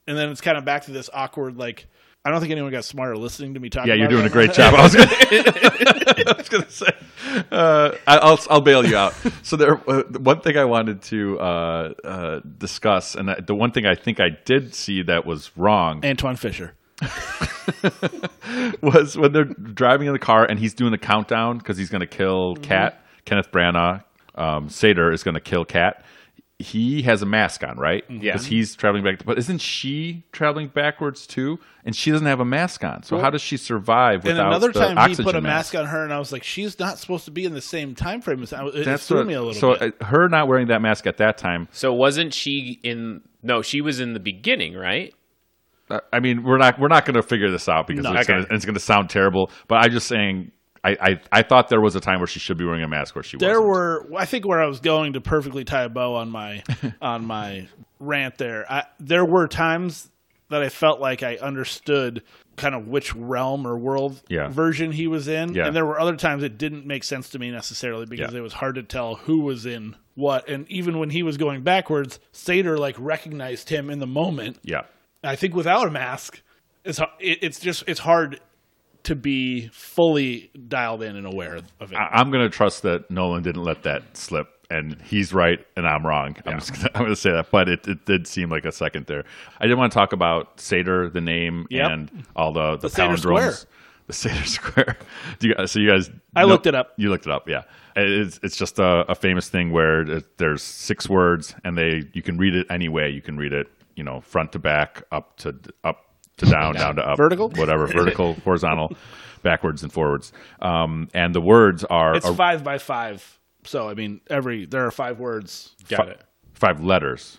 and 0.07 0.17
then 0.17 0.29
it's 0.29 0.41
kind 0.41 0.57
of 0.57 0.65
back 0.65 0.83
to 0.85 0.91
this 0.91 1.09
awkward 1.13 1.57
like. 1.57 1.87
I 2.23 2.29
don't 2.29 2.39
think 2.39 2.51
anyone 2.51 2.71
got 2.71 2.85
smarter 2.85 3.17
listening 3.17 3.55
to 3.55 3.59
me 3.59 3.69
talk. 3.71 3.87
yeah, 3.87 3.95
you're 3.95 4.07
doing 4.07 4.25
a 4.27 4.29
great 4.29 4.53
job. 4.53 4.75
I 4.77 4.83
was 4.83 4.93
was 6.37 6.49
gonna 6.49 6.69
say, 6.69 6.85
uh, 7.51 7.93
I'll 8.05 8.37
I'll 8.47 8.61
bail 8.61 8.85
you 8.85 8.95
out. 8.95 9.15
So 9.41 9.55
there, 9.55 9.77
uh, 9.89 10.03
one 10.19 10.39
thing 10.41 10.55
I 10.55 10.65
wanted 10.65 11.01
to 11.03 11.39
uh, 11.39 11.93
uh, 12.03 12.39
discuss, 12.59 13.15
and 13.15 13.27
the 13.47 13.55
one 13.55 13.71
thing 13.71 13.87
I 13.87 13.95
think 13.95 14.19
I 14.19 14.29
did 14.45 14.75
see 14.75 15.01
that 15.01 15.25
was 15.25 15.49
wrong 15.57 16.01
Antwone 16.03 16.35
Fisher. 16.37 16.75
was 18.81 19.17
when 19.17 19.31
they're 19.33 19.45
driving 19.45 20.05
in 20.07 20.13
the 20.13 20.19
car 20.19 20.45
and 20.45 20.59
he's 20.59 20.73
doing 20.73 20.91
the 20.91 20.97
countdown 20.99 21.57
because 21.57 21.77
he's 21.77 21.89
going 21.89 22.01
to 22.01 22.07
kill 22.07 22.53
Mm-hmm. 22.55 22.63
Kat. 23.23 23.25
Kenneth 23.25 23.51
Branagh, 23.51 24.03
um, 24.35 24.69
Sator 24.69 25.11
is 25.11 25.23
going 25.23 25.35
to 25.35 25.41
kill 25.41 25.65
Kat. 25.65 26.03
He 26.59 27.01
has 27.01 27.23
a 27.23 27.25
mask 27.25 27.63
on, 27.63 27.77
right? 27.77 28.03
Mm-hmm. 28.07 28.23
Yeah. 28.23 28.33
Because 28.33 28.45
he's 28.45 28.75
traveling 28.75 29.03
back. 29.03 29.25
But 29.25 29.39
isn't 29.39 29.61
she 29.61 30.23
traveling 30.31 30.67
backwards 30.67 31.25
too? 31.25 31.57
And 31.85 31.95
she 31.95 32.11
doesn't 32.11 32.27
have 32.27 32.39
a 32.39 32.45
mask 32.45 32.83
on. 32.83 33.01
So 33.01 33.17
how 33.17 33.31
does 33.31 33.41
she 33.41 33.57
survive 33.57 34.17
And 34.25 34.25
without 34.25 34.47
another 34.47 34.71
the 34.71 34.79
time 34.79 34.95
he 34.97 35.01
oxygen 35.01 35.25
put 35.25 35.35
a 35.35 35.41
mask 35.41 35.73
on 35.73 35.87
her, 35.87 36.03
and 36.03 36.13
I 36.13 36.19
was 36.19 36.31
like, 36.31 36.43
she's 36.43 36.77
not 36.77 36.99
supposed 36.99 37.25
to 37.25 37.31
be 37.31 37.45
in 37.45 37.55
the 37.55 37.61
same 37.61 37.95
time 37.95 38.21
frame 38.21 38.43
as. 38.43 38.53
It, 38.53 38.87
it 38.87 38.99
threw 38.99 39.17
what- 39.17 39.25
me 39.25 39.33
a 39.33 39.41
little 39.41 39.53
so 39.55 39.79
bit. 39.79 39.95
uh, 39.99 40.05
her 40.05 40.29
not 40.29 40.47
wearing 40.47 40.67
that 40.67 40.83
mask 40.83 41.07
at 41.07 41.17
that 41.17 41.39
time. 41.39 41.67
So 41.71 41.93
wasn't 41.93 42.31
she 42.31 42.79
in? 42.83 43.21
No, 43.41 43.63
she 43.63 43.81
was 43.81 43.99
in 43.99 44.13
the 44.13 44.19
beginning, 44.19 44.75
right? 44.75 45.15
I 46.13 46.19
mean, 46.19 46.43
we're 46.43 46.59
not 46.59 46.79
we're 46.79 46.87
not 46.89 47.05
going 47.05 47.15
to 47.15 47.23
figure 47.23 47.49
this 47.49 47.67
out 47.67 47.87
because 47.87 48.03
No. 48.03 48.11
it's, 48.13 48.29
Okay. 48.29 48.39
gonna, 48.39 48.55
it's 48.55 48.65
going 48.65 48.75
to 48.75 48.79
sound 48.79 49.09
terrible. 49.09 49.49
But 49.67 49.83
I'm 49.83 49.91
just 49.91 50.07
saying, 50.07 50.51
I, 50.83 50.97
I 50.99 51.19
I 51.31 51.41
thought 51.43 51.69
there 51.69 51.81
was 51.81 51.95
a 51.95 51.99
time 51.99 52.19
where 52.19 52.27
she 52.27 52.39
should 52.39 52.57
be 52.57 52.65
wearing 52.65 52.83
a 52.83 52.87
mask 52.87 53.15
where 53.15 53.23
she 53.23 53.37
There 53.37 53.61
wasn't. 53.61 53.63
There 54.07 54.11
were, 54.11 54.19
I 54.21 54.25
think, 54.25 54.45
where 54.47 54.61
I 54.61 54.65
was 54.65 54.79
going 54.79 55.13
to 55.13 55.21
perfectly 55.21 55.63
tie 55.63 55.83
a 55.83 55.89
bow 55.89 56.15
on 56.15 56.29
my 56.29 56.63
on 57.01 57.25
my 57.25 57.67
rant. 57.99 58.37
There, 58.37 58.65
I, 58.71 58.85
there 58.99 59.23
were 59.25 59.47
times 59.47 60.09
that 60.49 60.61
I 60.63 60.69
felt 60.69 60.99
like 60.99 61.23
I 61.23 61.37
understood 61.37 62.23
kind 62.57 62.75
of 62.75 62.87
which 62.87 63.15
realm 63.15 63.65
or 63.65 63.77
world 63.77 64.21
Yeah. 64.27 64.49
version 64.49 64.91
he 64.91 65.07
was 65.07 65.27
in, 65.29 65.53
Yeah. 65.53 65.65
and 65.67 65.75
there 65.75 65.85
were 65.85 65.99
other 65.99 66.17
times 66.17 66.43
it 66.43 66.57
didn't 66.57 66.85
make 66.85 67.03
sense 67.05 67.29
to 67.29 67.39
me 67.39 67.51
necessarily 67.51 68.05
because 68.05 68.33
Yeah. 68.33 68.39
it 68.39 68.41
was 68.41 68.53
hard 68.53 68.75
to 68.75 68.83
tell 68.83 69.15
who 69.15 69.39
was 69.39 69.65
in 69.65 69.95
what. 70.15 70.49
And 70.49 70.69
even 70.69 70.99
when 70.99 71.09
he 71.11 71.23
was 71.23 71.37
going 71.37 71.61
backwards, 71.61 72.19
Sator 72.33 72.77
like 72.77 72.95
recognized 72.99 73.69
him 73.69 73.89
in 73.89 73.99
the 73.99 74.07
moment. 74.07 74.57
yeah. 74.63 74.81
I 75.23 75.35
think 75.35 75.55
without 75.55 75.87
a 75.87 75.91
mask, 75.91 76.41
it's 76.83 76.99
it's 77.19 77.59
just 77.59 77.83
it's 77.87 77.99
hard 77.99 78.39
to 79.03 79.15
be 79.15 79.67
fully 79.73 80.51
dialed 80.67 81.01
in 81.03 81.15
and 81.15 81.25
aware 81.25 81.55
of 81.79 81.91
it. 81.91 81.95
I, 81.95 82.09
I'm 82.19 82.31
going 82.31 82.43
to 82.43 82.55
trust 82.55 82.83
that 82.83 83.09
Nolan 83.09 83.43
didn't 83.43 83.63
let 83.63 83.83
that 83.83 84.15
slip, 84.15 84.47
and 84.69 85.01
he's 85.01 85.33
right 85.33 85.59
and 85.75 85.87
I'm 85.87 86.05
wrong. 86.05 86.35
I'm 86.45 86.59
just 86.59 86.73
gonna, 86.73 86.89
I'm 86.95 87.01
going 87.01 87.11
to 87.11 87.15
say 87.19 87.31
that, 87.31 87.51
but 87.51 87.67
it, 87.69 87.87
it 87.87 88.05
did 88.05 88.27
seem 88.27 88.49
like 88.49 88.65
a 88.65 88.71
second 88.71 89.07
there. 89.07 89.23
I 89.59 89.67
did 89.67 89.77
want 89.77 89.91
to 89.91 89.97
talk 89.97 90.13
about 90.13 90.59
Sator, 90.59 91.09
the 91.09 91.21
name, 91.21 91.65
Yep. 91.69 91.91
and 91.91 92.25
all 92.35 92.53
the 92.53 92.77
the, 92.77 92.87
The 92.89 93.01
palindromes. 93.01 93.19
Square. 93.19 93.53
The 94.07 94.13
Sator 94.13 94.45
Square. 94.45 94.97
Do 95.39 95.47
you 95.47 95.55
guys? 95.55 95.71
So 95.71 95.79
you 95.79 95.89
guys? 95.89 96.09
I 96.35 96.41
know- 96.41 96.47
looked 96.47 96.67
it 96.67 96.75
up. 96.75 96.93
You 96.97 97.09
looked 97.09 97.25
it 97.25 97.31
up, 97.31 97.47
yeah. 97.49 97.63
It's 97.95 98.39
it's 98.43 98.55
just 98.55 98.79
a, 98.79 99.05
a 99.09 99.15
famous 99.15 99.49
thing 99.49 99.71
where 99.71 100.01
it- 100.01 100.37
there's 100.37 100.61
six 100.63 101.09
words, 101.09 101.53
and 101.63 101.77
they 101.77 102.03
you 102.13 102.21
can 102.21 102.37
read 102.37 102.55
it 102.55 102.67
any 102.69 102.87
way. 102.89 103.09
You 103.09 103.21
can 103.21 103.37
read 103.37 103.53
it, 103.53 103.67
you 103.95 104.03
know, 104.03 104.21
front 104.21 104.51
to 104.53 104.59
back, 104.59 105.03
up 105.11 105.37
to 105.37 105.55
up 105.83 106.05
to 106.37 106.45
down, 106.45 106.73
down 106.75 106.95
to 106.95 107.07
up, 107.07 107.17
Vertical? 107.17 107.49
whatever, 107.51 107.87
vertical, 107.99 108.33
horizontal, 108.43 108.93
backwards 109.43 109.83
and 109.83 109.91
forwards. 109.91 110.31
Um, 110.61 111.09
and 111.13 111.35
the 111.35 111.41
words 111.41 111.83
are 111.85 112.15
It's 112.15 112.25
are 112.25 112.33
five 112.33 112.63
by 112.63 112.77
five. 112.77 113.39
So 113.63 113.89
I 113.89 113.93
mean, 113.93 114.21
every 114.29 114.65
there 114.65 114.85
are 114.85 114.91
five 114.91 115.19
words. 115.19 115.75
Got 115.87 116.05
fi- 116.05 116.11
it. 116.13 116.21
five 116.53 116.83
letters. 116.83 117.37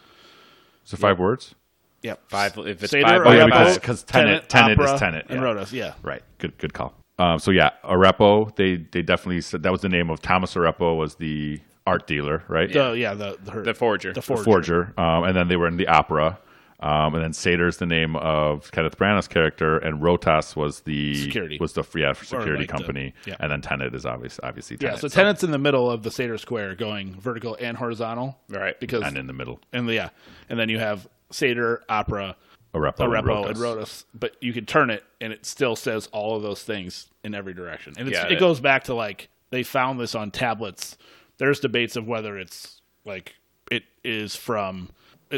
So 0.84 0.94
it 0.94 1.00
five 1.00 1.18
words? 1.18 1.54
Yep. 2.02 2.20
Five. 2.28 2.58
If 2.58 2.82
it's 2.82 2.90
Sator, 2.90 3.06
five, 3.06 3.20
Oh, 3.20 3.24
by 3.24 3.36
yeah, 3.36 3.42
five- 3.42 3.50
because- 3.50 3.74
because 3.78 4.02
tenet- 4.04 4.48
tenet 4.48 4.80
is 4.80 4.86
opera, 4.90 4.98
tenet, 4.98 5.26
and 5.28 5.40
yeah. 5.40 5.46
Rotas. 5.46 5.72
Yeah. 5.72 5.94
Right. 6.02 6.22
Good. 6.38 6.58
Good 6.58 6.74
call. 6.74 6.94
Um, 7.18 7.38
so 7.38 7.50
yeah, 7.50 7.70
Arepo. 7.84 8.54
They 8.56 8.76
they 8.76 9.02
definitely 9.02 9.40
said 9.42 9.62
that 9.64 9.70
was 9.72 9.80
the 9.82 9.88
name 9.88 10.10
of 10.10 10.20
Thomas 10.22 10.54
Arepo 10.54 10.96
was 10.96 11.14
the 11.16 11.60
art 11.86 12.06
dealer, 12.06 12.42
right? 12.48 12.72
The, 12.72 12.92
yeah. 12.92 13.14
The 13.14 13.36
the, 13.42 13.50
her, 13.52 13.62
the 13.62 13.74
forger. 13.74 14.12
the 14.12 14.22
forger. 14.22 14.42
forger. 14.44 14.94
Um, 14.96 15.24
and 15.24 15.36
then 15.36 15.48
they 15.48 15.56
were 15.56 15.68
in 15.68 15.76
the 15.76 15.86
opera. 15.88 16.38
Um, 16.82 17.14
and 17.14 17.22
then 17.22 17.32
Sator's 17.32 17.76
the 17.76 17.86
name 17.86 18.16
of 18.16 18.70
Kenneth 18.72 18.98
Branagh's 18.98 19.28
character, 19.28 19.78
and 19.78 20.00
Rotas 20.02 20.56
was 20.56 20.80
the 20.80 21.14
Security. 21.14 21.56
was 21.60 21.74
the 21.74 21.84
yeah 21.94 22.12
for 22.12 22.24
security 22.24 22.58
like 22.64 22.66
the- 22.66 22.72
company, 22.72 23.14
yeah. 23.24 23.36
and 23.38 23.52
then 23.52 23.60
Tenet 23.62 23.94
is 23.94 24.04
obvious, 24.04 24.40
obviously 24.42 24.76
Tenet. 24.76 24.94
Yeah. 24.96 25.00
So 25.00 25.06
tenant's 25.08 25.44
in 25.44 25.52
the 25.52 25.58
middle 25.58 25.88
of 25.88 26.02
the 26.02 26.10
Sator 26.10 26.38
Square, 26.38 26.74
going 26.74 27.14
vertical 27.20 27.56
and 27.60 27.76
horizontal. 27.76 28.36
Right. 28.48 28.78
Because 28.80 29.04
and 29.04 29.16
in 29.16 29.28
the 29.28 29.32
middle, 29.32 29.60
and 29.72 29.88
yeah, 29.88 30.08
and 30.48 30.58
then 30.58 30.68
you 30.68 30.80
have 30.80 31.06
Sator, 31.30 31.82
opera, 31.88 32.34
Arepo, 32.74 32.96
Arepo, 33.06 33.38
and 33.46 33.50
and 33.50 33.56
Rotas. 33.58 34.04
But 34.12 34.36
you 34.40 34.52
can 34.52 34.66
turn 34.66 34.90
it, 34.90 35.04
and 35.20 35.32
it 35.32 35.46
still 35.46 35.76
says 35.76 36.08
all 36.10 36.34
of 36.36 36.42
those 36.42 36.64
things 36.64 37.06
in 37.22 37.32
every 37.32 37.54
direction. 37.54 37.94
And 37.96 38.08
it's, 38.08 38.16
Yeah, 38.18 38.26
it 38.26 38.30
that- 38.30 38.40
goes 38.40 38.58
back 38.58 38.84
to 38.84 38.94
like 38.94 39.28
they 39.50 39.62
found 39.62 40.00
this 40.00 40.16
on 40.16 40.32
tablets. 40.32 40.98
There's 41.38 41.60
debates 41.60 41.94
of 41.94 42.08
whether 42.08 42.36
it's 42.38 42.80
like 43.04 43.36
it 43.70 43.84
is 44.02 44.34
from. 44.34 44.90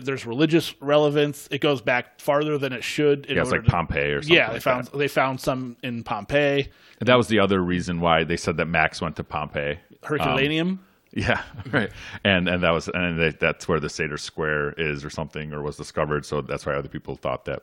There's 0.02 0.26
religious 0.26 0.74
relevance. 0.80 1.46
It 1.50 1.60
goes 1.60 1.80
back 1.80 2.20
farther 2.20 2.58
than 2.58 2.72
it 2.72 2.82
should. 2.84 3.26
in 3.26 3.36
Yeah, 3.36 3.42
it's 3.42 3.50
like 3.52 3.64
to- 3.64 3.70
Pompeii 3.70 4.10
or 4.12 4.22
something. 4.22 4.36
Yeah, 4.36 4.46
they 4.48 4.52
like 4.54 4.62
found 4.62 4.86
that. 4.86 4.98
they 4.98 5.08
found 5.08 5.40
some 5.40 5.76
in 5.82 6.02
Pompeii, 6.02 6.68
And 7.00 7.06
that 7.08 7.16
was 7.16 7.28
the 7.28 7.38
other 7.38 7.60
reason 7.62 8.00
why 8.00 8.24
they 8.24 8.36
said 8.36 8.56
that 8.56 8.66
Max 8.66 9.00
went 9.00 9.16
to 9.16 9.24
Pompeii. 9.24 9.78
Herculaneum. 10.02 10.80
Yeah, 11.12 11.42
right. 11.72 11.90
And 12.24 12.48
and 12.48 12.62
that 12.64 12.70
was 12.70 12.88
and 12.88 13.18
they, 13.20 13.30
that's 13.30 13.68
where 13.68 13.78
the 13.78 13.88
Sator 13.88 14.18
Square 14.18 14.72
is 14.78 15.04
or 15.04 15.10
something 15.10 15.52
or 15.52 15.62
was 15.62 15.76
discovered. 15.76 16.26
So 16.26 16.40
that's 16.40 16.66
why 16.66 16.74
other 16.74 16.88
people 16.88 17.14
thought 17.14 17.44
that 17.44 17.62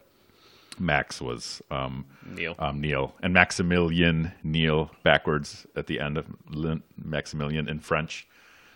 Max 0.80 1.22
was 1.22 1.62
um, 1.70 2.06
Neil. 2.26 2.56
um, 2.60 2.80
Neil 2.80 3.14
and 3.22 3.34
Maximilian 3.34 4.32
Neil 4.44 4.90
backwards 5.04 5.68
at 5.76 5.88
the 5.88 6.00
end 6.00 6.18
of 6.18 6.26
Maximilian 7.04 7.68
in 7.68 7.80
French 7.80 8.26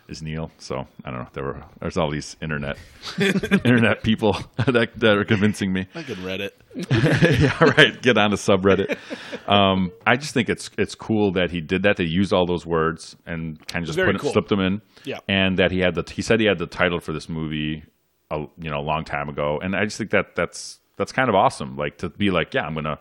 is 0.07 0.21
Neil. 0.21 0.51
So 0.59 0.87
I 1.03 1.11
don't 1.11 1.19
know. 1.21 1.27
There 1.33 1.43
were 1.43 1.63
there's 1.79 1.97
all 1.97 2.09
these 2.09 2.35
internet 2.41 2.77
internet 3.19 4.03
people 4.03 4.33
that 4.67 4.91
that 4.99 5.17
are 5.17 5.25
convincing 5.25 5.73
me. 5.73 5.87
I 5.95 6.03
could 6.03 6.19
read 6.19 6.41
it. 6.41 6.59
yeah, 6.91 7.63
right. 7.63 8.01
Get 8.01 8.17
on 8.17 8.33
a 8.33 8.35
subreddit. 8.35 8.97
Um, 9.47 9.91
I 10.05 10.17
just 10.17 10.33
think 10.33 10.49
it's 10.49 10.69
it's 10.77 10.95
cool 10.95 11.31
that 11.33 11.51
he 11.51 11.61
did 11.61 11.83
that. 11.83 11.97
They 11.97 12.03
used 12.03 12.33
all 12.33 12.45
those 12.45 12.65
words 12.65 13.15
and 13.25 13.65
kind 13.67 13.83
of 13.83 13.87
just 13.87 13.95
Very 13.95 14.09
put 14.09 14.15
it, 14.15 14.21
cool. 14.21 14.31
slipped 14.31 14.49
them 14.49 14.59
in. 14.59 14.81
Yeah. 15.03 15.19
And 15.27 15.57
that 15.59 15.71
he 15.71 15.79
had 15.79 15.95
the 15.95 16.03
he 16.11 16.21
said 16.21 16.39
he 16.39 16.45
had 16.45 16.59
the 16.59 16.67
title 16.67 16.99
for 16.99 17.13
this 17.13 17.29
movie, 17.29 17.83
a, 18.31 18.39
you 18.57 18.69
know, 18.69 18.79
a 18.79 18.81
long 18.81 19.05
time 19.05 19.29
ago. 19.29 19.59
And 19.61 19.75
I 19.75 19.85
just 19.85 19.97
think 19.97 20.11
that 20.11 20.35
that's 20.35 20.79
that's 20.97 21.11
kind 21.11 21.29
of 21.29 21.35
awesome. 21.35 21.75
Like 21.77 21.97
to 21.99 22.09
be 22.09 22.31
like, 22.31 22.53
yeah, 22.53 22.65
I'm 22.65 22.73
gonna 22.73 22.99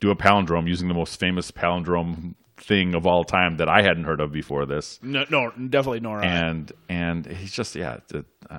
do 0.00 0.10
a 0.10 0.16
palindrome 0.16 0.68
using 0.68 0.88
the 0.88 0.94
most 0.94 1.18
famous 1.18 1.50
palindrome 1.50 2.34
thing 2.56 2.94
of 2.94 3.06
all 3.06 3.22
time 3.24 3.56
that 3.58 3.68
I 3.68 3.82
hadn't 3.82 4.04
heard 4.04 4.20
of 4.20 4.32
before 4.32 4.64
this 4.66 4.98
No, 5.02 5.24
no, 5.30 5.50
definitely 5.50 6.00
nor 6.00 6.22
and 6.24 6.72
and 6.88 7.26
he's 7.26 7.52
just 7.52 7.74
yeah. 7.76 7.98
uh, 8.50 8.58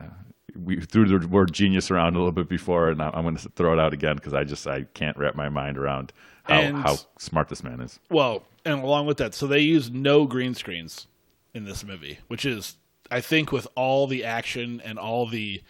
we 0.56 0.82
threw 0.82 1.06
the 1.20 1.28
word 1.28 1.52
genius 1.54 1.92
around 1.92 2.16
a 2.16 2.18
little 2.18 2.32
bit 2.32 2.50
before, 2.50 2.90
and 2.90 3.02
I- 3.02 3.12
I'm 3.14 3.24
going 3.24 3.36
to 3.36 3.50
throw 3.50 3.74
it 3.74 3.80
out 3.80 3.94
again 3.94 4.16
because 4.16 4.34
I 4.34 4.44
just 4.44 4.66
I 4.68 4.84
can't 4.94 5.16
wrap 5.18 5.36
my 5.36 5.50
mind 5.50 5.78
around 5.78 6.14
how 6.44 6.60
And- 6.60 6.78
how 6.78 6.96
smart 7.20 7.50
this 7.50 7.64
man 7.64 7.80
is. 7.82 8.00
Well, 8.10 8.44
and 8.66 8.82
along 8.82 9.06
with 9.08 9.18
that, 9.18 9.34
so 9.36 9.46
they 9.48 9.60
use 9.60 9.92
no 9.92 10.26
green 10.26 10.54
screens 10.56 11.08
in 11.54 11.66
this 11.66 11.84
movie, 11.86 12.20
which 12.28 12.46
is, 12.46 12.76
I 13.12 13.22
think, 13.22 13.52
with 13.52 13.68
all 13.76 14.08
the 14.08 14.24
action 14.26 14.82
and 14.84 14.98
all 14.98 15.28
the 15.28 15.62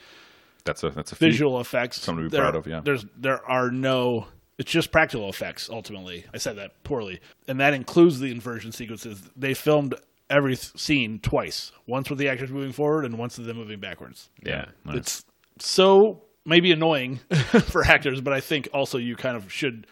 That's 0.64 0.84
a 0.84 0.90
that's 0.90 1.12
a 1.12 1.16
feat. 1.16 1.26
visual 1.32 1.60
effects, 1.60 2.00
Something 2.02 2.26
to 2.26 2.30
be 2.30 2.36
there- 2.38 2.44
proud 2.44 2.56
of, 2.56 2.68
yeah. 2.68 2.82
There's 2.84 3.06
there 3.18 3.44
are 3.46 3.72
no. 3.72 4.28
It's 4.58 4.72
just 4.72 4.92
practical 4.92 5.30
effects. 5.30 5.70
Ultimately, 5.70 6.26
I 6.34 6.38
said 6.38 6.58
that 6.58 6.84
poorly, 6.84 7.20
and 7.48 7.60
that 7.60 7.74
includes 7.74 8.20
the 8.20 8.32
inversion 8.32 8.72
sequences. 8.72 9.22
They 9.36 9.54
filmed 9.54 9.96
every 10.30 10.56
scene 10.56 11.20
twice, 11.20 11.72
once 11.86 12.10
with 12.10 12.20
the 12.20 12.28
actors 12.30 12.52
moving 12.52 12.72
forward 12.72 13.06
and 13.06 13.18
once 13.18 13.38
with 13.38 13.48
them 13.48 13.58
moving 13.58 13.80
backwards. 13.80 14.30
yeah. 14.44 14.66
Nice. 14.84 14.98
It's 14.98 15.26
so 15.60 16.24
maybe 16.46 16.72
annoying 16.72 17.18
for 17.66 17.84
actors, 17.86 18.22
but 18.22 18.34
I 18.34 18.40
think 18.40 18.70
also 18.74 18.98
you 18.98 19.16
kind 19.16 19.38
of 19.38 19.52
should 19.52 19.86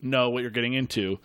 know 0.00 0.30
what 0.30 0.42
you're 0.42 0.50
getting 0.50 0.74
into. 0.74 1.18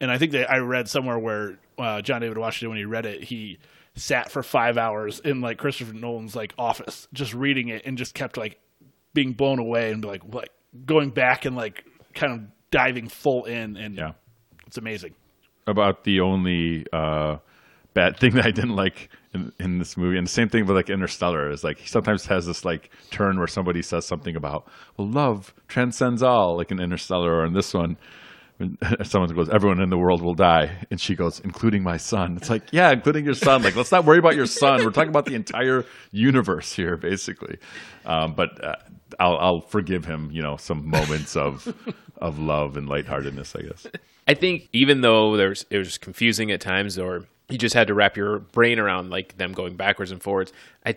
And 0.00 0.10
I 0.10 0.18
think 0.18 0.32
that 0.32 0.50
I 0.50 0.58
read 0.58 0.88
somewhere 0.88 1.18
where 1.18 1.58
uh, 1.78 2.02
John 2.02 2.20
David 2.20 2.36
Washington, 2.36 2.70
when 2.70 2.78
he 2.78 2.84
read 2.84 3.06
it, 3.06 3.24
he 3.24 3.58
sat 3.94 4.30
for 4.30 4.42
five 4.42 4.76
hours 4.76 5.20
in 5.20 5.40
like 5.40 5.58
Christopher 5.58 5.92
Nolan's 5.92 6.34
like 6.34 6.52
office, 6.58 7.08
just 7.12 7.32
reading 7.32 7.68
it, 7.68 7.82
and 7.84 7.96
just 7.96 8.14
kept 8.14 8.36
like 8.36 8.60
being 9.14 9.32
blown 9.32 9.58
away 9.58 9.92
and 9.92 10.04
like, 10.04 10.22
like 10.32 10.50
going 10.84 11.10
back 11.10 11.44
and 11.44 11.54
like 11.54 11.84
kind 12.14 12.32
of 12.32 12.40
diving 12.70 13.08
full 13.08 13.44
in, 13.44 13.76
and 13.76 13.96
Yeah. 13.96 14.12
it's 14.66 14.78
amazing. 14.78 15.14
about 15.66 16.04
the 16.04 16.20
only 16.20 16.86
uh, 16.92 17.38
bad 17.94 18.16
thing 18.20 18.34
that 18.34 18.44
I 18.46 18.50
didn't 18.50 18.76
like 18.76 19.08
in, 19.32 19.52
in 19.58 19.78
this 19.78 19.96
movie, 19.96 20.18
and 20.18 20.26
the 20.26 20.30
same 20.30 20.48
thing 20.48 20.66
with 20.66 20.76
like 20.76 20.90
Interstellar 20.90 21.50
is 21.50 21.64
like 21.64 21.78
he 21.78 21.88
sometimes 21.88 22.26
has 22.26 22.46
this 22.46 22.64
like 22.64 22.90
turn 23.10 23.38
where 23.38 23.46
somebody 23.46 23.80
says 23.82 24.04
something 24.06 24.36
about 24.36 24.68
well, 24.96 25.08
love 25.08 25.54
transcends 25.68 26.22
all, 26.22 26.56
like 26.56 26.70
in 26.70 26.80
Interstellar, 26.80 27.32
or 27.34 27.44
in 27.46 27.52
this 27.54 27.72
one. 27.74 27.96
When 28.58 28.78
Someone 29.04 29.34
goes, 29.34 29.48
"Everyone 29.48 29.80
in 29.80 29.90
the 29.90 29.98
world 29.98 30.22
will 30.22 30.34
die," 30.34 30.86
and 30.90 31.00
she 31.00 31.14
goes, 31.14 31.40
"Including 31.40 31.82
my 31.82 31.96
son." 31.96 32.36
It's 32.36 32.50
like, 32.50 32.62
yeah, 32.72 32.92
including 32.92 33.24
your 33.24 33.34
son. 33.34 33.62
Like, 33.62 33.76
let's 33.76 33.92
not 33.92 34.04
worry 34.04 34.18
about 34.18 34.36
your 34.36 34.46
son. 34.46 34.84
We're 34.84 34.90
talking 34.90 35.08
about 35.08 35.26
the 35.26 35.34
entire 35.34 35.84
universe 36.12 36.72
here, 36.72 36.96
basically. 36.96 37.58
Um, 38.04 38.34
but 38.34 38.62
uh, 38.62 38.76
I'll, 39.18 39.36
I'll 39.38 39.60
forgive 39.60 40.04
him, 40.04 40.30
you 40.32 40.42
know, 40.42 40.56
some 40.56 40.88
moments 40.88 41.36
of 41.36 41.74
of 42.18 42.38
love 42.38 42.76
and 42.76 42.88
lightheartedness, 42.88 43.54
I 43.56 43.62
guess. 43.62 43.86
I 44.26 44.34
think 44.34 44.68
even 44.72 45.00
though 45.00 45.36
there's 45.36 45.66
it 45.70 45.78
was 45.78 45.98
confusing 45.98 46.50
at 46.50 46.60
times, 46.60 46.98
or 46.98 47.24
you 47.48 47.58
just 47.58 47.74
had 47.74 47.88
to 47.88 47.94
wrap 47.94 48.16
your 48.16 48.38
brain 48.38 48.78
around 48.78 49.10
like 49.10 49.36
them 49.36 49.52
going 49.52 49.76
backwards 49.76 50.10
and 50.10 50.22
forwards, 50.22 50.52
I 50.86 50.94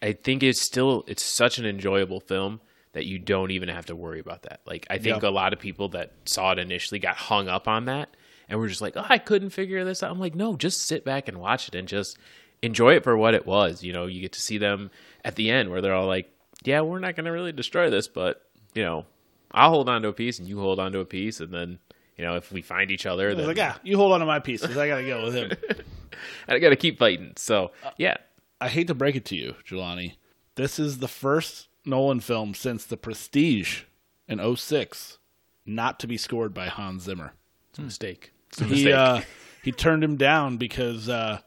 I 0.00 0.12
think 0.12 0.42
it's 0.42 0.60
still 0.60 1.04
it's 1.06 1.24
such 1.24 1.58
an 1.58 1.66
enjoyable 1.66 2.20
film 2.20 2.60
that 2.92 3.06
you 3.06 3.18
don't 3.18 3.50
even 3.50 3.68
have 3.68 3.86
to 3.86 3.96
worry 3.96 4.20
about 4.20 4.42
that. 4.42 4.60
Like 4.66 4.86
I 4.90 4.98
think 4.98 5.22
Yeah. 5.22 5.28
a 5.28 5.30
lot 5.30 5.52
of 5.52 5.58
people 5.58 5.88
that 5.90 6.12
saw 6.24 6.52
it 6.52 6.58
initially 6.58 6.98
got 6.98 7.16
hung 7.16 7.48
up 7.48 7.66
on 7.68 7.86
that 7.86 8.14
and 8.48 8.58
were 8.58 8.68
just 8.68 8.80
like, 8.82 8.96
oh, 8.96 9.06
I 9.08 9.18
couldn't 9.18 9.50
figure 9.50 9.84
this 9.84 10.02
out. 10.02 10.10
I'm 10.10 10.20
like, 10.20 10.34
no, 10.34 10.56
just 10.56 10.82
sit 10.86 11.04
back 11.04 11.28
and 11.28 11.38
watch 11.38 11.68
it 11.68 11.74
and 11.74 11.88
just 11.88 12.18
enjoy 12.62 12.94
it 12.94 13.04
for 13.04 13.16
what 13.16 13.34
it 13.34 13.46
was. 13.46 13.82
You 13.82 13.92
know, 13.92 14.06
you 14.06 14.20
get 14.20 14.32
to 14.32 14.40
see 14.40 14.58
them 14.58 14.90
at 15.24 15.36
the 15.36 15.50
end 15.50 15.70
where 15.70 15.80
they're 15.80 15.94
all 15.94 16.06
like, 16.06 16.30
yeah, 16.64 16.80
we're 16.82 16.98
not 16.98 17.16
going 17.16 17.24
to 17.24 17.32
really 17.32 17.52
destroy 17.52 17.88
this, 17.90 18.08
but 18.08 18.42
you 18.74 18.82
know, 18.82 19.06
I'll 19.52 19.70
hold 19.70 19.88
on 19.88 20.02
to 20.02 20.08
a 20.08 20.12
piece 20.12 20.38
and 20.38 20.46
you 20.48 20.60
hold 20.60 20.78
on 20.78 20.92
to 20.92 21.00
a 21.00 21.04
piece, 21.04 21.40
and 21.40 21.52
then 21.52 21.78
you 22.16 22.24
know 22.24 22.36
if 22.36 22.50
we 22.52 22.62
find 22.62 22.90
each 22.90 23.04
other, 23.04 23.34
then 23.34 23.46
like, 23.48 23.56
"Yeah, 23.58 23.76
you 23.82 23.96
hold 23.98 24.12
on 24.12 24.20
to 24.20 24.26
my 24.26 24.38
pieces. 24.38 24.76
I 24.78 24.86
gotta 24.88 25.04
go 25.04 25.24
with 25.24 25.34
him. 25.34 25.50
I 26.48 26.58
got 26.58 26.70
to 26.70 26.76
keep 26.76 26.98
fighting. 26.98 27.32
So 27.36 27.72
uh, 27.84 27.90
yeah, 27.98 28.16
I 28.60 28.68
hate 28.68 28.86
to 28.86 28.94
break 28.94 29.14
it 29.16 29.24
to 29.26 29.36
you, 29.36 29.54
Jelani. 29.68 30.14
This 30.54 30.78
is 30.78 30.98
the 30.98 31.08
first 31.08 31.68
Nolan 31.84 32.20
film 32.20 32.54
since 32.54 32.84
The 32.84 32.96
Prestige 32.96 33.82
in 34.28 34.56
06 34.56 35.18
not 35.66 36.00
to 36.00 36.06
be 36.06 36.16
scored 36.16 36.52
by 36.54 36.66
Hans 36.66 37.04
Zimmer. 37.04 37.32
It's 37.70 37.78
a 37.78 37.82
mistake. 37.82 38.32
It's 38.50 38.60
a 38.60 38.64
He 38.64 38.70
mistake. 38.84 38.94
uh, 38.94 39.20
he 39.62 39.72
turned 39.72 40.02
him 40.04 40.16
down 40.16 40.56
because 40.56 41.08
uh, 41.08 41.38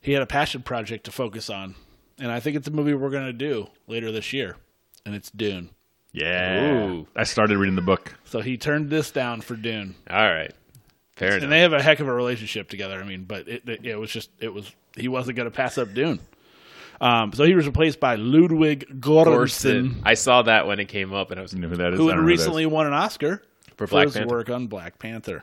he 0.00 0.12
had 0.12 0.22
a 0.22 0.26
passion 0.26 0.62
project 0.62 1.04
to 1.04 1.12
focus 1.12 1.48
on, 1.48 1.74
and 2.18 2.30
I 2.32 2.40
think 2.40 2.56
it's 2.56 2.68
a 2.68 2.72
movie 2.72 2.92
we're 2.94 3.10
gonna 3.10 3.32
do 3.32 3.68
later 3.86 4.10
this 4.12 4.32
year, 4.32 4.56
and 5.06 5.14
it's 5.14 5.30
Dune. 5.30 5.70
Yeah. 6.12 6.72
Ooh. 6.88 7.06
I 7.14 7.22
started 7.24 7.56
reading 7.56 7.76
the 7.76 7.82
book. 7.82 8.14
So 8.24 8.40
he 8.40 8.56
turned 8.58 8.90
this 8.90 9.10
down 9.12 9.40
for 9.42 9.54
Dune, 9.54 9.94
All 10.10 10.16
right. 10.28 10.52
Fair 11.14 11.34
and 11.34 11.38
enough. 11.44 11.50
they 11.50 11.60
have 11.60 11.72
a 11.72 11.82
heck 11.82 12.00
of 12.00 12.08
a 12.08 12.12
relationship 12.12 12.68
together. 12.68 13.00
I 13.00 13.04
mean, 13.04 13.24
but 13.24 13.46
it, 13.46 13.68
it, 13.68 13.86
it 13.86 13.96
was 13.96 14.10
just 14.10 14.30
it 14.40 14.52
was 14.52 14.70
he 14.96 15.06
wasn't 15.06 15.36
gonna 15.36 15.50
pass 15.50 15.78
up 15.78 15.92
Dune. 15.94 16.18
Um, 17.00 17.32
so 17.32 17.44
he 17.44 17.54
was 17.54 17.66
replaced 17.66 17.98
by 17.98 18.16
Ludwig 18.16 19.00
Göransson, 19.00 20.02
I 20.04 20.14
saw 20.14 20.42
that 20.42 20.66
when 20.66 20.80
it 20.80 20.86
came 20.86 21.14
up, 21.14 21.30
and 21.30 21.40
I 21.40 21.42
was 21.42 21.54
You 21.54 21.60
know 21.60 21.68
who 21.68 21.76
that 21.76 21.92
is? 21.94 21.98
who 21.98 22.08
had 22.08 22.14
don't 22.14 22.24
who 22.24 22.28
recently 22.28 22.66
won 22.66 22.86
an 22.86 22.92
Oscar 22.92 23.42
for 23.76 23.86
for 23.86 24.02
his 24.02 24.12
Panther. 24.14 24.24
Hmm. 24.24 24.30
work 24.30 24.50
on 24.50 24.66
Black 24.66 24.98
Panther. 24.98 25.42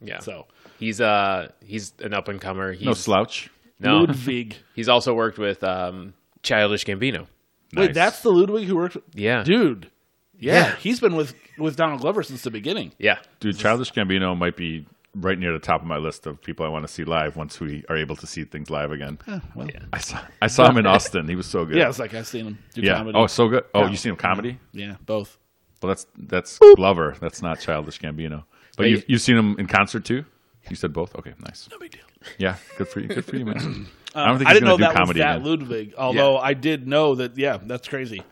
Yeah. 0.00 0.20
So 0.20 0.46
he's 0.78 1.00
uh 1.00 1.48
he's 1.64 1.92
an 2.00 2.14
up 2.14 2.28
and 2.28 2.40
comer. 2.40 2.72
He's 2.72 2.86
No 2.86 2.94
slouch. 2.94 3.50
no. 3.80 3.98
Ludwig. 4.00 4.56
He's 4.74 4.88
also 4.88 5.14
worked 5.14 5.38
with 5.38 5.62
um 5.64 6.14
Childish 6.42 6.84
Gambino. 6.84 7.26
Wait, 7.74 7.94
that's 7.94 8.20
the 8.20 8.30
Ludwig 8.30 8.66
who 8.66 8.76
worked. 8.76 8.96
With... 8.96 9.04
Yeah. 9.14 9.42
Dude, 9.44 9.90
yeah, 10.38 10.52
Yeah. 10.54 10.76
he's 10.76 11.00
been 11.00 11.16
with 11.16 11.34
with 11.58 11.76
Donald 11.76 12.00
Glover 12.00 12.22
since 12.22 12.42
the 12.42 12.50
beginning. 12.50 12.92
Yeah. 12.98 13.18
Dude, 13.40 13.58
Childish 13.58 13.92
Gambino 13.92 14.36
might 14.36 14.56
be 14.56 14.86
right 15.14 15.38
near 15.38 15.52
the 15.52 15.58
top 15.58 15.80
of 15.82 15.86
my 15.86 15.98
list 15.98 16.26
of 16.26 16.40
people 16.42 16.64
I 16.64 16.68
want 16.70 16.86
to 16.86 16.92
see 16.92 17.04
live 17.04 17.36
once 17.36 17.60
we 17.60 17.84
are 17.88 17.96
able 17.96 18.16
to 18.16 18.26
see 18.26 18.44
things 18.44 18.70
live 18.70 18.92
again. 18.92 19.18
Well, 19.54 19.68
Yeah. 19.68 19.80
I 19.92 19.98
saw 19.98 20.20
I 20.40 20.46
saw 20.46 20.68
him 20.70 20.78
in 20.78 20.86
Austin. 20.94 21.28
He 21.28 21.36
was 21.36 21.46
so 21.46 21.64
good. 21.64 21.76
yeah, 21.76 21.88
it's 21.88 21.98
like 21.98 22.14
I've 22.14 22.26
seen 22.26 22.46
him 22.46 22.58
do 22.74 22.80
Yeah. 22.82 22.96
comedy. 22.96 23.18
Oh, 23.18 23.26
so 23.26 23.48
good. 23.48 23.64
Oh, 23.74 23.82
Yeah. 23.82 23.90
you 23.90 23.96
seen 23.96 24.10
him 24.10 24.16
comedy? 24.16 24.58
yeah, 24.72 24.96
both. 25.04 25.38
Well, 25.82 25.88
that's 25.88 26.06
that's 26.16 26.58
Glover. 26.76 27.16
That's 27.20 27.42
not 27.42 27.60
Childish 27.60 27.98
Gambino. 28.00 28.44
But 28.76 28.86
Hey. 28.86 28.92
you 28.92 29.02
you've 29.08 29.20
seen 29.20 29.36
him 29.36 29.56
in 29.58 29.66
concert 29.66 30.04
too. 30.04 30.24
You 30.70 30.76
said 30.76 30.92
both. 30.92 31.14
Okay, 31.16 31.34
nice. 31.40 31.68
No 31.72 31.78
big 31.78 31.90
deal. 31.90 32.02
Yeah, 32.38 32.56
good 32.78 32.86
for 32.88 33.00
you. 33.00 33.08
Good 33.08 33.24
for 33.24 33.36
you, 33.36 33.44
man. 33.44 33.88
I 34.14 34.26
don't 34.28 34.38
think 34.38 34.48
I 34.48 34.52
he's 34.52 34.60
didn't 34.60 34.68
know 34.68 34.76
gonna 34.76 34.76
do 34.76 34.82
that 34.84 34.88
was 34.90 34.96
comedy 34.98 35.18
that 35.20 35.36
again. 35.38 35.46
Ludwig, 35.48 35.94
although 35.98 36.38
I 36.38 36.54
did 36.54 36.86
know 36.86 37.16
that. 37.16 37.36
Yeah, 37.36 37.58
that's 37.62 37.88
crazy. 37.88 38.22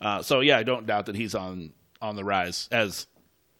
Uh, 0.00 0.22
so 0.22 0.40
yeah, 0.40 0.58
I 0.58 0.62
don't 0.64 0.86
doubt 0.86 1.06
that 1.06 1.14
he's 1.16 1.34
on 1.34 1.72
on 2.02 2.16
the 2.16 2.24
rise 2.24 2.68
as 2.72 3.06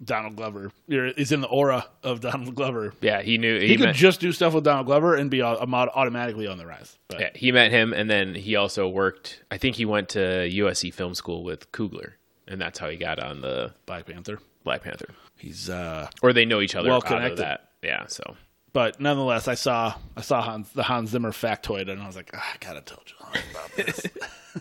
Donald 0.05 0.37
Glover. 0.37 0.71
You're- 0.87 1.13
He's 1.17 1.33
in 1.33 1.41
the 1.41 1.49
aura 1.49 1.87
of 2.03 2.21
Donald 2.21 2.55
Glover. 2.55 2.95
Yeah, 3.01 3.21
he 3.23 3.37
knew 3.39 3.59
He, 3.59 3.69
he, 3.69 3.77
could 3.77 3.87
met, 3.87 3.95
just 3.97 4.21
do 4.21 4.31
stuff 4.33 4.55
with 4.55 4.65
Donald 4.65 4.87
Glover 4.87 5.15
and 5.17 5.31
be 5.31 5.43
au- 5.43 5.57
au- 5.57 5.75
automatically 5.95 6.47
on 6.47 6.57
the 6.59 6.67
rise. 6.67 6.97
But 7.09 7.21
yeah, 7.21 7.31
he 7.35 7.51
met 7.53 7.71
him 7.71 7.93
and 7.93 8.09
then 8.09 8.35
he 8.35 8.55
also 8.57 8.87
worked 8.89 9.43
I 9.51 9.59
think 9.59 9.77
he 9.77 9.85
went 9.85 10.09
to 10.11 10.19
USC 10.21 10.93
film 10.95 11.15
school 11.15 11.43
with 11.43 11.71
Coogler 11.73 12.13
and 12.47 12.61
that's 12.61 12.79
how 12.79 12.89
he 12.89 12.97
got 12.97 13.19
on 13.19 13.41
the 13.41 13.73
Black 13.87 14.07
Panther, 14.07 14.39
Black 14.65 14.83
Panther. 14.83 15.09
he's 15.37 15.69
uh, 15.69 16.09
Or 16.23 16.33
they 16.33 16.45
know 16.45 16.61
each 16.61 16.75
other 16.77 16.89
Well 16.89 17.01
connected. 17.03 17.39
that. 17.39 17.71
Yeah, 17.83 18.07
so 18.07 18.37
but 18.73 19.01
nonetheless, 19.01 19.49
I 19.49 19.55
saw 19.55 19.95
I 20.17 20.21
saw 20.21 20.43
Hans, 20.43 20.71
the 20.73 20.83
Hans 20.85 21.11
Zimmer 21.11 21.33
factoid, 21.33 21.89
and 21.91 22.01
I 22.01 22.07
was 22.07 22.17
like, 22.17 22.31
ah, 22.35 22.53
I 22.55 22.57
gotta 22.65 22.81
tell 22.81 23.03
John 23.05 23.43
about 23.51 23.71
this. 23.77 24.07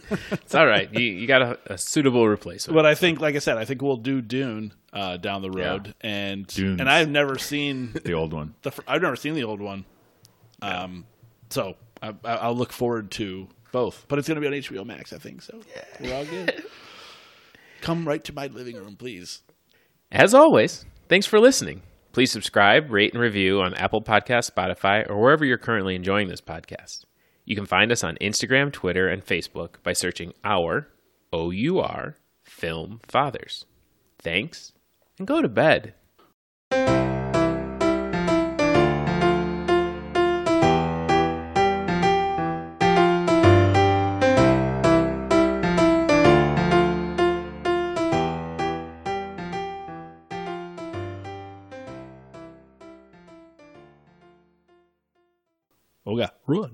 it's 0.31 0.55
all 0.55 0.65
right. 0.67 0.91
You 0.93 1.01
you 1.01 1.27
got 1.27 1.41
a, 1.41 1.59
a 1.73 1.77
suitable 1.77 2.27
replacement. 2.27 2.75
but 2.75 2.85
I 2.85 2.95
think, 2.95 3.19
like 3.19 3.35
I 3.35 3.39
said, 3.39 3.57
I 3.57 3.65
think 3.65 3.81
we'll 3.81 3.97
do 3.97 4.21
Dune 4.21 4.73
uh, 4.93 5.17
down 5.17 5.41
the 5.41 5.51
road, 5.51 5.93
and 6.01 6.45
Dunes. 6.47 6.79
and 6.79 6.89
I've 6.89 7.09
never 7.09 7.37
seen 7.37 7.93
The 8.03 8.13
old 8.13 8.33
one. 8.33 8.55
the 8.61 8.71
I've 8.87 9.01
never 9.01 9.15
seen 9.15 9.33
the 9.33 9.43
old 9.43 9.61
one, 9.61 9.85
um, 10.61 11.05
so 11.49 11.75
I, 12.01 12.13
I- 12.23 12.35
I'll 12.37 12.55
look 12.55 12.71
forward 12.71 13.11
to 13.11 13.47
both. 13.71 14.05
But 14.07 14.19
it's 14.19 14.27
gonna 14.27 14.41
be 14.41 14.47
on 14.47 14.53
HBO 14.53 14.85
Max, 14.85 15.13
I 15.13 15.17
think. 15.17 15.41
So 15.41 15.59
yeah. 15.75 15.83
we're 15.99 16.15
all 16.15 16.25
good. 16.25 16.63
Come 17.81 18.07
right 18.07 18.23
to 18.23 18.33
my 18.33 18.47
living 18.47 18.75
room, 18.75 18.95
please. 18.95 19.41
As 20.11 20.33
always, 20.33 20.85
thanks 21.09 21.27
for 21.27 21.39
listening. 21.39 21.81
Please 22.17 22.31
subscribe, 22.31 22.89
rate, 22.89 23.13
and 23.13 23.21
review 23.21 23.61
on 23.61 23.75
Apple 23.75 24.01
Podcasts, 24.01 24.49
Spotify, 24.49 25.07
or 25.07 25.21
wherever 25.21 25.45
you're 25.45 25.59
currently 25.59 25.93
enjoying 25.93 26.29
this 26.29 26.41
podcast. 26.41 27.05
You 27.45 27.55
can 27.55 27.67
find 27.67 27.91
us 27.91 28.03
on 28.03 28.17
Instagram, 28.19 28.73
Twitter, 28.73 29.07
and 29.07 29.23
Facebook 29.23 29.75
by 29.83 29.93
searching 29.93 30.33
our 30.43 30.87
O 31.31 31.51
U 31.51 31.79
R 31.79 32.15
Film 32.43 33.01
Fathers. 33.03 33.65
Thanks, 34.17 34.71
and 35.19 35.27
go 35.27 35.43
to 35.43 35.47
bed. 35.47 35.93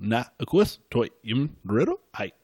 Rua 0.04 0.08
na 0.08 0.24
aquas 0.38 0.80
toy 0.90 1.08
yum 1.22 1.48
riddle, 1.64 1.98
Hi. 2.14 2.34